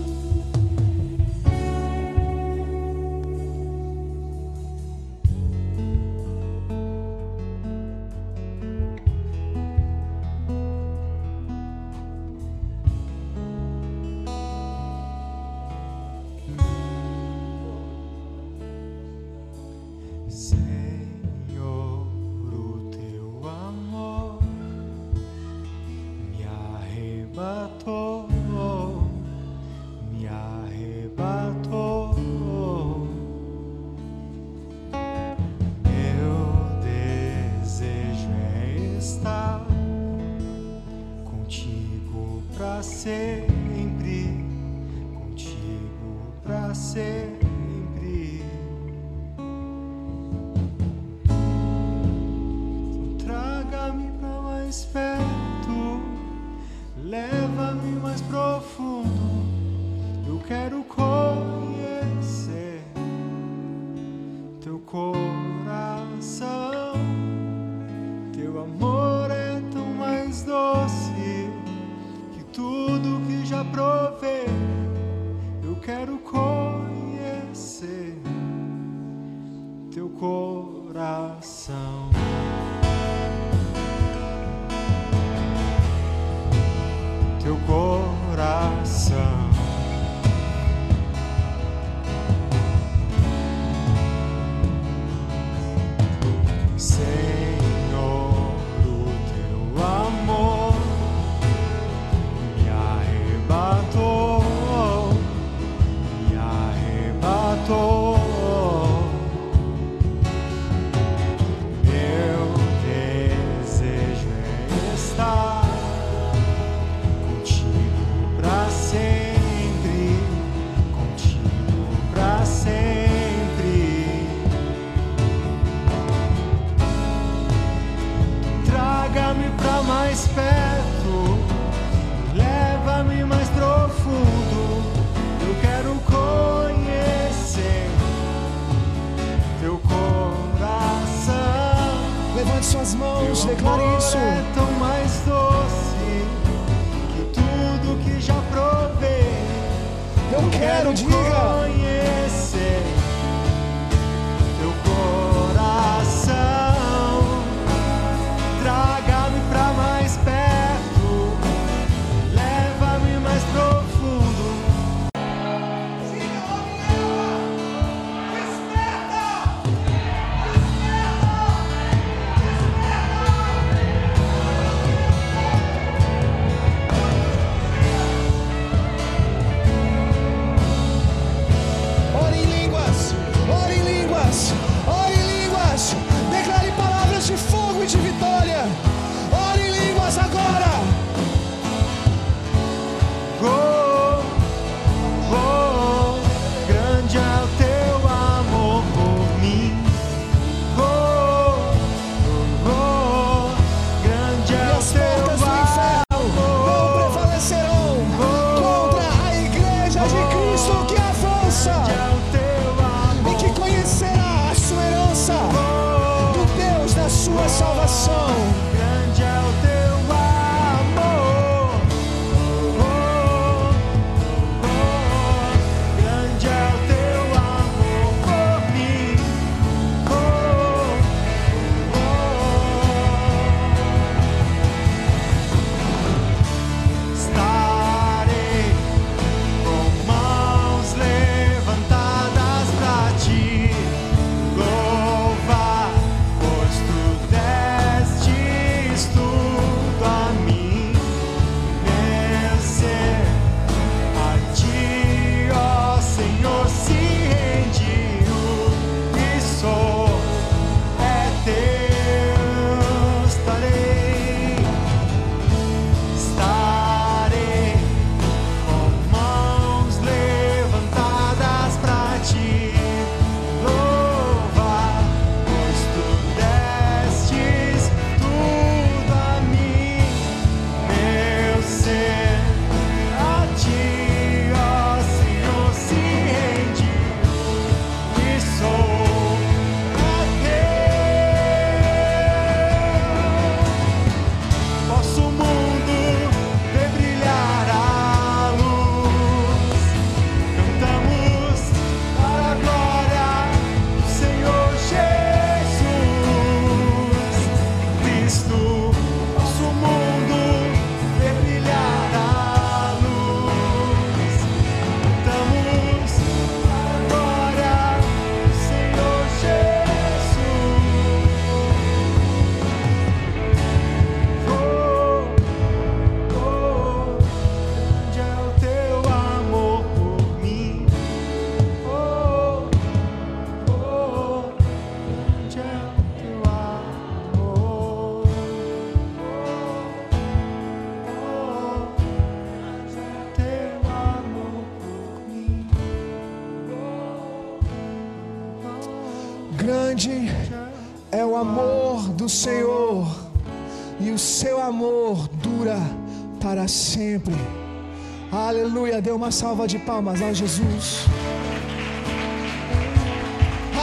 Uma 359.26 359.32
salva 359.32 359.68
de 359.68 359.80
palmas 359.80 360.22
a 360.22 360.32
Jesus. 360.32 361.08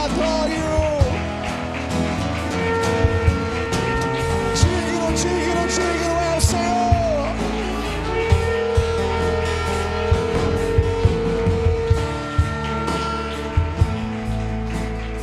Adore-o. 0.03 1.03
Digno, 4.61 5.05
digno, 5.21 5.63
digno 5.67 6.15
é 6.31 6.37
o 6.37 6.41
Senhor. 6.41 7.27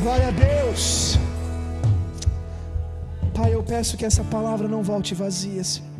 Glória 0.03 0.27
a 0.27 0.31
Deus. 0.31 1.17
Pai, 3.33 3.55
eu 3.55 3.63
peço 3.63 3.97
que 3.97 4.05
essa 4.05 4.23
palavra 4.23 4.67
não 4.67 4.83
volte 4.83 5.15
vazia, 5.15 5.63
Senhor. 5.63 5.90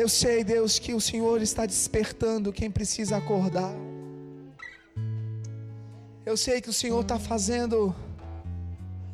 Eu 0.00 0.08
sei, 0.08 0.42
Deus, 0.42 0.78
que 0.78 0.94
o 0.94 1.00
Senhor 1.00 1.42
está 1.42 1.66
despertando 1.66 2.54
quem 2.54 2.70
precisa 2.70 3.18
acordar. 3.18 3.74
Eu 6.24 6.38
sei 6.38 6.62
que 6.62 6.70
o 6.70 6.72
Senhor 6.72 7.02
está 7.02 7.18
fazendo 7.18 7.94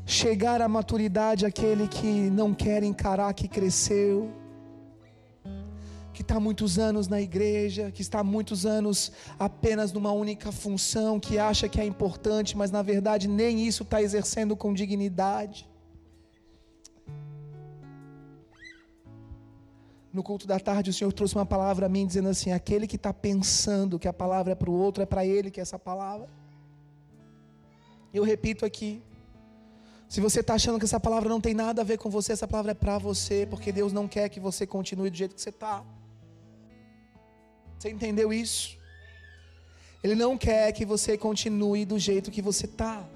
chegar 0.05 0.63
à 0.63 0.69
maturidade 0.69 1.45
aquele 1.45 1.89
que 1.89 2.31
não 2.31 2.55
quer 2.55 2.85
encarar 2.85 3.35
que 3.35 3.49
cresceu, 3.49 4.31
que 6.15 6.23
está 6.23 6.39
muitos 6.39 6.79
anos 6.79 7.09
na 7.09 7.21
igreja, 7.21 7.91
que 7.91 8.01
está 8.01 8.23
muitos 8.23 8.65
anos 8.65 9.11
apenas 9.41 9.93
numa 9.93 10.13
única 10.13 10.53
função, 10.53 11.19
que 11.19 11.37
acha 11.37 11.69
que 11.69 11.81
é 11.81 11.85
importante, 11.85 12.57
mas 12.57 12.71
na 12.71 12.83
verdade 12.83 13.27
nem 13.27 13.67
isso 13.67 13.83
está 13.83 14.01
exercendo 14.01 14.57
com 14.57 14.73
dignidade. 14.73 15.69
No 20.17 20.23
culto 20.23 20.47
da 20.47 20.59
tarde, 20.59 20.89
o 20.89 20.95
Senhor 20.95 21.13
trouxe 21.13 21.35
uma 21.35 21.45
palavra 21.45 21.85
a 21.85 21.91
mim, 21.91 22.07
dizendo 22.07 22.31
assim: 22.31 22.51
aquele 22.51 22.87
que 22.87 22.97
está 22.97 23.13
pensando 23.13 23.99
que 24.03 24.09
a 24.09 24.15
palavra 24.23 24.53
é 24.53 24.55
para 24.55 24.71
o 24.71 24.77
outro, 24.85 25.03
é 25.03 25.09
para 25.15 25.27
ele 25.27 25.51
que 25.51 25.61
é 25.61 25.65
essa 25.67 25.79
palavra. 25.79 26.27
Eu 28.15 28.25
repito 28.25 28.65
aqui. 28.65 29.03
Se 30.09 30.19
você 30.27 30.41
está 30.41 30.55
achando 30.55 30.79
que 30.79 30.87
essa 30.87 30.99
palavra 30.99 31.29
não 31.29 31.39
tem 31.47 31.53
nada 31.53 31.83
a 31.83 31.85
ver 31.85 31.99
com 31.99 32.09
você, 32.09 32.33
essa 32.33 32.49
palavra 32.49 32.71
é 32.71 32.75
para 32.75 32.97
você, 32.97 33.47
porque 33.51 33.71
Deus 33.71 33.93
não 33.93 34.09
quer 34.09 34.27
que 34.31 34.41
você 34.41 34.67
continue 34.67 35.11
do 35.11 35.19
jeito 35.23 35.35
que 35.35 35.43
você 35.43 35.51
está. 35.51 35.85
Você 37.79 37.91
entendeu 37.91 38.33
isso? 38.33 38.79
Ele 40.03 40.15
não 40.15 40.39
quer 40.39 40.73
que 40.73 40.87
você 40.87 41.19
continue 41.19 41.85
do 41.85 41.99
jeito 41.99 42.31
que 42.31 42.41
você 42.41 42.65
está. 42.65 43.07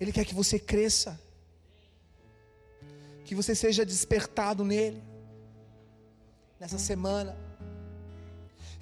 Ele 0.00 0.10
quer 0.10 0.24
que 0.24 0.34
você 0.34 0.58
cresça 0.58 1.12
que 3.32 3.36
você 3.36 3.54
seja 3.54 3.82
despertado 3.82 4.62
nele. 4.62 5.02
Nessa 6.60 6.78
semana. 6.78 7.34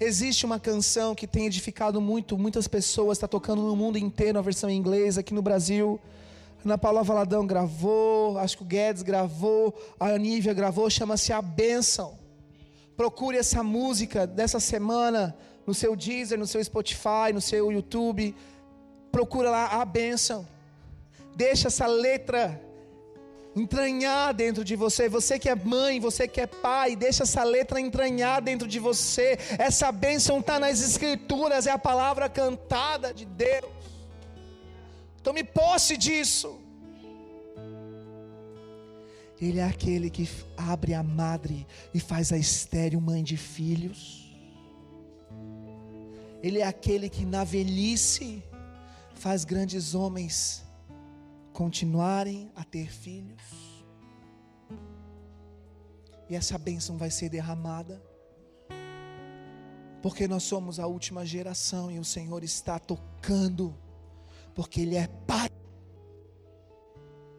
Existe 0.00 0.44
uma 0.44 0.58
canção 0.58 1.14
que 1.14 1.24
tem 1.24 1.46
edificado 1.46 2.00
muito, 2.00 2.36
muitas 2.36 2.66
pessoas, 2.66 3.16
está 3.16 3.28
tocando 3.28 3.62
no 3.62 3.76
mundo 3.76 3.96
inteiro, 3.96 4.40
a 4.40 4.42
versão 4.42 4.68
em 4.68 4.76
inglês, 4.76 5.16
aqui 5.16 5.32
no 5.32 5.40
Brasil. 5.40 6.00
Ana 6.64 6.76
Paula 6.76 7.04
Valadão 7.04 7.46
gravou, 7.46 8.38
acho 8.38 8.56
que 8.56 8.64
o 8.64 8.66
Guedes 8.66 9.04
gravou, 9.04 9.72
a 10.00 10.08
Anívia 10.08 10.52
gravou, 10.52 10.90
chama-se 10.90 11.32
A 11.32 11.40
Bênção. 11.40 12.18
Procure 12.96 13.36
essa 13.36 13.62
música 13.62 14.26
dessa 14.26 14.58
semana 14.58 15.36
no 15.64 15.72
seu 15.72 15.94
Deezer, 15.94 16.36
no 16.36 16.46
seu 16.46 16.62
Spotify, 16.64 17.32
no 17.32 17.40
seu 17.40 17.70
YouTube. 17.70 18.34
Procura 19.12 19.48
lá 19.48 19.80
A 19.80 19.84
Bênção. 19.84 20.44
Deixa 21.36 21.68
essa 21.68 21.86
letra 21.86 22.60
entranhar 23.54 24.32
dentro 24.34 24.64
de 24.64 24.76
você. 24.76 25.08
Você 25.08 25.38
que 25.38 25.48
é 25.48 25.54
mãe, 25.54 26.00
você 26.00 26.28
que 26.28 26.40
é 26.40 26.46
pai, 26.46 26.96
deixa 26.96 27.24
essa 27.24 27.42
letra 27.42 27.80
entranhar 27.80 28.42
dentro 28.42 28.66
de 28.66 28.78
você. 28.78 29.38
Essa 29.58 29.90
bênção 29.90 30.40
está 30.40 30.58
nas 30.58 30.80
Escrituras, 30.80 31.66
é 31.66 31.70
a 31.70 31.78
palavra 31.78 32.28
cantada 32.28 33.12
de 33.12 33.24
Deus. 33.24 33.70
Tome 35.22 35.44
posse 35.44 35.96
disso. 35.96 36.58
Ele 39.40 39.58
é 39.58 39.64
aquele 39.64 40.10
que 40.10 40.28
abre 40.56 40.92
a 40.92 41.02
madre 41.02 41.66
e 41.94 42.00
faz 42.00 42.30
a 42.32 42.36
estéreo 42.36 43.00
mãe 43.00 43.22
de 43.22 43.36
filhos. 43.38 44.30
Ele 46.42 46.58
é 46.58 46.66
aquele 46.66 47.08
que 47.08 47.24
na 47.24 47.42
velhice 47.42 48.42
faz 49.14 49.44
grandes 49.44 49.94
homens 49.94 50.62
continuarem 51.52 52.50
a 52.54 52.64
ter 52.64 52.90
filhos. 52.90 53.42
E 56.28 56.36
essa 56.36 56.56
bênção 56.56 56.96
vai 56.96 57.10
ser 57.10 57.28
derramada. 57.28 58.00
Porque 60.00 60.26
nós 60.26 60.44
somos 60.44 60.78
a 60.78 60.86
última 60.86 61.26
geração 61.26 61.90
e 61.90 61.98
o 61.98 62.04
Senhor 62.04 62.42
está 62.44 62.78
tocando. 62.78 63.76
Porque 64.54 64.82
Ele 64.82 64.96
é 64.96 65.08
Pai. 65.26 65.50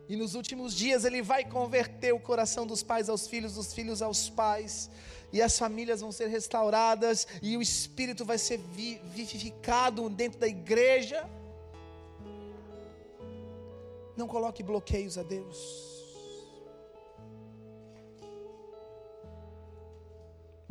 E 0.07 0.15
nos 0.17 0.35
últimos 0.35 0.75
dias 0.75 1.05
Ele 1.05 1.21
vai 1.21 1.45
converter 1.45 2.13
o 2.13 2.19
coração 2.19 2.67
dos 2.67 2.83
pais 2.83 3.07
aos 3.07 3.27
filhos, 3.27 3.55
dos 3.55 3.73
filhos 3.73 4.01
aos 4.01 4.29
pais. 4.29 4.91
E 5.31 5.41
as 5.41 5.57
famílias 5.57 6.01
vão 6.01 6.11
ser 6.11 6.27
restauradas. 6.27 7.25
E 7.41 7.55
o 7.55 7.61
Espírito 7.61 8.25
vai 8.25 8.37
ser 8.37 8.57
vivificado 8.57 10.07
dentro 10.09 10.37
da 10.37 10.47
igreja. 10.47 11.27
Não 14.21 14.27
coloque 14.27 14.61
bloqueios 14.71 15.17
a 15.17 15.23
Deus. 15.35 15.59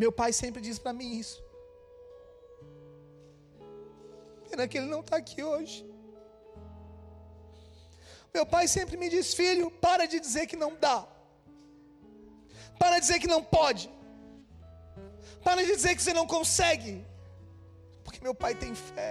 Meu 0.02 0.12
pai 0.18 0.32
sempre 0.32 0.60
diz 0.66 0.78
para 0.78 0.92
mim 0.98 1.10
isso. 1.22 1.38
Pena 4.48 4.68
que 4.68 4.78
ele 4.78 4.86
não 4.94 5.00
está 5.00 5.16
aqui 5.16 5.42
hoje. 5.42 5.78
Meu 8.32 8.46
pai 8.54 8.64
sempre 8.76 8.96
me 8.96 9.08
diz: 9.14 9.34
Filho, 9.40 9.68
para 9.86 10.06
de 10.06 10.20
dizer 10.26 10.46
que 10.50 10.56
não 10.64 10.72
dá. 10.86 10.98
Para 12.78 12.94
de 12.96 13.02
dizer 13.06 13.18
que 13.18 13.32
não 13.34 13.42
pode. 13.42 13.90
Para 15.42 15.60
de 15.64 15.74
dizer 15.74 15.96
que 15.96 16.02
você 16.04 16.14
não 16.20 16.26
consegue. 16.36 16.94
Porque 18.04 18.20
meu 18.28 18.34
pai 18.34 18.54
tem 18.54 18.74
fé. 18.74 19.10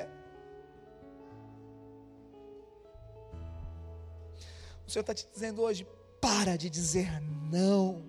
O 4.89 4.91
Senhor 4.91 5.01
está 5.01 5.13
te 5.13 5.27
dizendo 5.31 5.61
hoje: 5.61 5.87
para 6.19 6.57
de 6.57 6.67
dizer 6.67 7.21
não, 7.51 8.01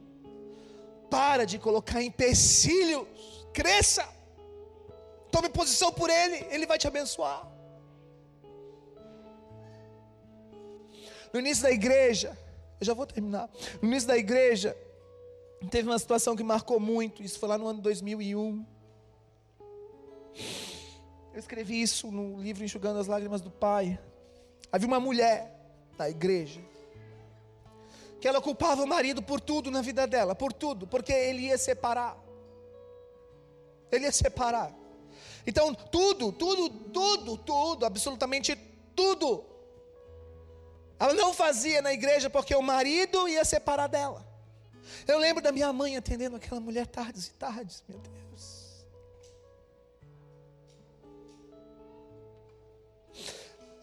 para 1.11 1.45
de 1.45 1.59
colocar 1.59 2.03
empecilhos, 2.03 3.07
cresça, 3.53 4.09
tome 5.31 5.51
posição 5.51 5.93
por 5.93 6.09
Ele, 6.09 6.37
Ele 6.49 6.64
vai 6.64 6.78
te 6.78 6.89
abençoar. 6.89 7.47
No 11.31 11.39
início 11.39 11.64
da 11.64 11.70
igreja, 11.70 12.35
eu 12.81 12.87
já 12.87 12.95
vou 12.95 13.05
terminar. 13.05 13.51
No 13.83 13.87
início 13.87 14.09
da 14.09 14.16
igreja, 14.16 14.74
teve 15.70 15.87
uma 15.87 15.99
situação 15.99 16.35
que 16.35 16.43
marcou 16.43 16.81
muito. 16.81 17.22
Isso 17.22 17.39
foi 17.39 17.51
lá 17.51 17.59
no 17.59 17.66
ano 17.66 17.83
2001. 17.83 18.64
Eu 21.35 21.39
escrevi 21.39 21.83
isso 21.83 22.11
no 22.11 22.41
livro 22.41 22.64
Enxugando 22.64 23.01
as 23.01 23.07
Lágrimas 23.07 23.43
do 23.43 23.51
Pai. 23.51 24.01
Havia 24.72 24.89
uma 24.89 24.99
mulher 24.99 25.61
na 25.99 26.09
igreja 26.09 26.70
que 28.21 28.29
ela 28.29 28.41
culpava 28.41 28.83
o 28.83 28.87
marido 28.87 29.23
por 29.23 29.41
tudo 29.41 29.71
na 29.71 29.81
vida 29.81 30.07
dela, 30.07 30.35
por 30.35 30.53
tudo, 30.53 30.87
porque 30.87 31.12
ele 31.12 31.47
ia 31.47 31.57
separar. 31.57 32.18
Ele 33.91 34.05
ia 34.05 34.12
separar. 34.12 34.73
Então, 35.47 35.75
tudo, 35.75 36.31
tudo, 36.31 36.68
tudo, 36.68 37.39
tudo, 37.39 37.87
absolutamente 37.87 38.55
tudo. 38.95 39.45
Ela 40.99 41.14
não 41.14 41.33
fazia 41.33 41.81
na 41.81 41.95
igreja 41.95 42.29
porque 42.29 42.55
o 42.55 42.61
marido 42.61 43.27
ia 43.27 43.45
separar 43.45 43.87
dela. 43.87 44.29
Eu 45.09 45.18
lembro 45.18 45.43
da 45.43 45.51
minha 45.51 45.73
mãe 45.73 45.97
atendendo 45.97 46.37
aquela 46.37 46.61
mulher 46.61 46.87
tardes 46.87 47.29
e 47.29 47.33
tardes, 47.33 47.83
meu 47.89 47.99
Deus. 47.99 48.85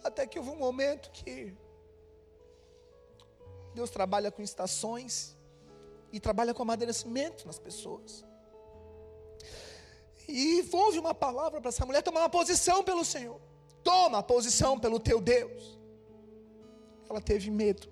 Até 0.04 0.28
que 0.28 0.38
houve 0.38 0.52
um 0.52 0.58
momento 0.58 1.10
que 1.12 1.58
Deus 3.78 3.92
trabalha 3.92 4.32
com 4.32 4.42
estações 4.42 5.38
e 6.12 6.20
trabalha 6.20 6.52
com 6.52 6.64
amadurecimento 6.64 7.46
nas 7.46 7.60
pessoas. 7.60 8.26
E 10.28 10.68
houve 10.72 10.98
uma 10.98 11.14
palavra 11.14 11.62
para 11.62 11.70
essa 11.70 11.86
mulher 11.86 12.02
tomar 12.02 12.22
uma 12.22 12.30
posição 12.30 12.84
pelo 12.84 13.06
Senhor. 13.06 13.40
Toma 13.84 14.18
a 14.18 14.24
posição 14.24 14.80
pelo 14.80 15.00
teu 15.00 15.22
Deus. 15.22 15.78
Ela 17.08 17.22
teve 17.22 17.52
medo. 17.52 17.88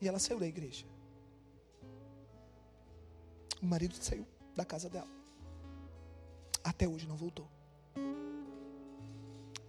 E 0.00 0.08
ela 0.08 0.18
saiu 0.18 0.40
da 0.40 0.48
igreja. 0.48 0.84
O 3.62 3.66
marido 3.66 3.94
saiu 4.00 4.26
da 4.56 4.64
casa 4.64 4.90
dela. 4.90 5.14
Até 6.64 6.88
hoje 6.88 7.06
não 7.06 7.16
voltou. 7.16 7.48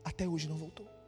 Até 0.03 0.27
hoje 0.27 0.49
não 0.49 0.57
voltou. 0.57 1.04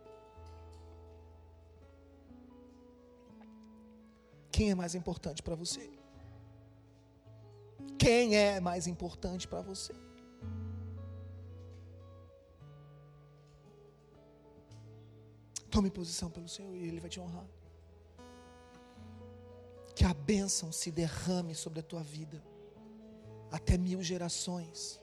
Quem 4.58 4.72
é 4.72 4.76
mais 4.76 4.96
importante 4.96 5.44
para 5.44 5.54
você? 5.54 5.88
Quem 7.96 8.36
é 8.36 8.60
mais 8.60 8.88
importante 8.88 9.48
para 9.48 9.62
você? 9.62 9.94
Tome 15.70 15.92
posição 15.92 16.32
pelo 16.32 16.50
Senhor 16.50 16.74
e 16.76 16.88
Ele 16.88 17.00
vai 17.00 17.08
te 17.08 17.20
honrar. 17.20 17.46
Que 19.94 20.04
a 20.04 20.14
bênção 20.16 20.72
se 20.72 20.90
derrame 20.90 21.54
sobre 21.54 21.82
a 21.82 21.84
tua 21.84 22.02
vida, 22.02 22.44
até 23.52 23.78
mil 23.78 24.02
gerações. 24.02 25.00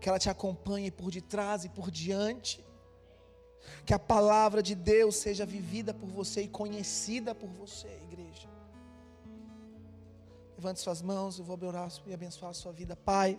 Que 0.00 0.08
ela 0.08 0.20
te 0.20 0.30
acompanhe 0.30 0.92
por 0.92 1.10
detrás 1.10 1.64
e 1.64 1.68
por 1.68 1.90
diante. 1.90 2.64
Que 3.84 3.92
a 3.92 3.98
palavra 3.98 4.62
de 4.62 4.76
Deus 4.76 5.16
seja 5.16 5.44
vivida 5.44 5.92
por 5.92 6.08
você 6.08 6.42
e 6.42 6.48
conhecida 6.48 7.34
por 7.34 7.50
você, 7.50 7.88
igreja. 8.04 8.59
Levante 10.60 10.80
suas 10.80 11.00
mãos, 11.00 11.38
eu 11.38 11.44
vou 11.46 11.58
orar 11.62 11.88
e 12.06 12.12
abençoar 12.12 12.50
a 12.50 12.52
sua 12.52 12.70
vida, 12.70 12.94
Pai. 12.94 13.38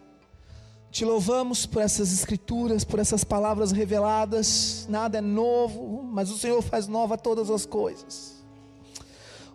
Te 0.89 1.05
louvamos 1.05 1.67
por 1.67 1.79
essas 1.79 2.11
escrituras, 2.11 2.83
por 2.83 2.97
essas 2.97 3.23
palavras 3.23 3.71
reveladas. 3.71 4.87
Nada 4.89 5.19
é 5.19 5.21
novo, 5.21 6.01
mas 6.01 6.31
o 6.31 6.37
Senhor 6.39 6.59
faz 6.63 6.87
nova 6.87 7.19
todas 7.19 7.51
as 7.51 7.63
coisas. 7.63 8.43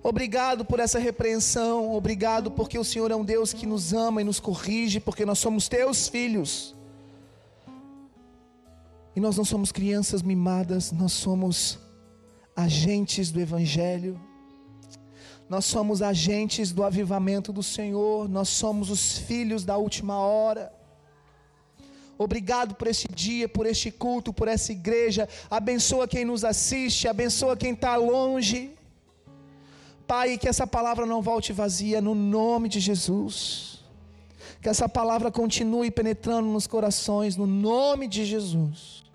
Obrigado 0.01 0.65
por 0.65 0.79
essa 0.79 1.01
repreensão, 1.01 1.93
obrigado 1.93 2.53
porque 2.53 2.79
o 2.79 2.85
Senhor 2.85 3.11
é 3.11 3.17
um 3.17 3.25
Deus 3.25 3.53
que 3.53 3.67
nos 3.67 3.93
ama 3.93 4.21
e 4.21 4.25
nos 4.25 4.39
corrige, 4.39 5.01
porque 5.01 5.27
nós 5.27 5.41
somos 5.41 5.67
teus 5.67 6.07
filhos. 6.07 6.73
E 9.17 9.19
nós 9.19 9.37
não 9.37 9.45
somos 9.45 9.73
crianças 9.73 10.23
mimadas, 10.23 10.93
nós 10.93 11.15
somos 11.15 11.81
agentes 12.55 13.33
do 13.33 13.41
Evangelho, 13.41 14.21
nós 15.49 15.65
somos 15.65 16.03
agentes 16.03 16.73
do 16.73 16.83
avivamento 16.83 17.53
do 17.53 17.63
Senhor, 17.63 18.29
nós 18.29 18.49
somos 18.49 18.91
os 18.91 19.19
filhos 19.19 19.65
da 19.65 19.77
última 19.77 20.19
hora. 20.19 20.73
Obrigado 22.19 22.75
por 22.75 22.89
este 22.89 23.09
dia, 23.09 23.49
por 23.49 23.67
este 23.67 23.91
culto, 23.91 24.33
por 24.33 24.49
essa 24.49 24.73
igreja. 24.73 25.29
Abençoa 25.51 26.09
quem 26.09 26.25
nos 26.25 26.45
assiste, 26.45 27.07
abençoa 27.07 27.57
quem 27.57 27.75
está 27.75 27.95
longe. 27.97 28.71
Pai, 30.07 30.39
que 30.39 30.49
essa 30.49 30.67
palavra 30.67 31.05
não 31.05 31.21
volte 31.21 31.53
vazia, 31.53 32.01
no 32.01 32.15
nome 32.15 32.69
de 32.69 32.81
Jesus. 32.81 33.85
Que 34.63 34.69
essa 34.69 34.89
palavra 34.89 35.31
continue 35.31 35.91
penetrando 35.91 36.49
nos 36.49 36.67
corações, 36.67 37.37
no 37.37 37.47
nome 37.47 38.09
de 38.09 38.25
Jesus. 38.25 39.06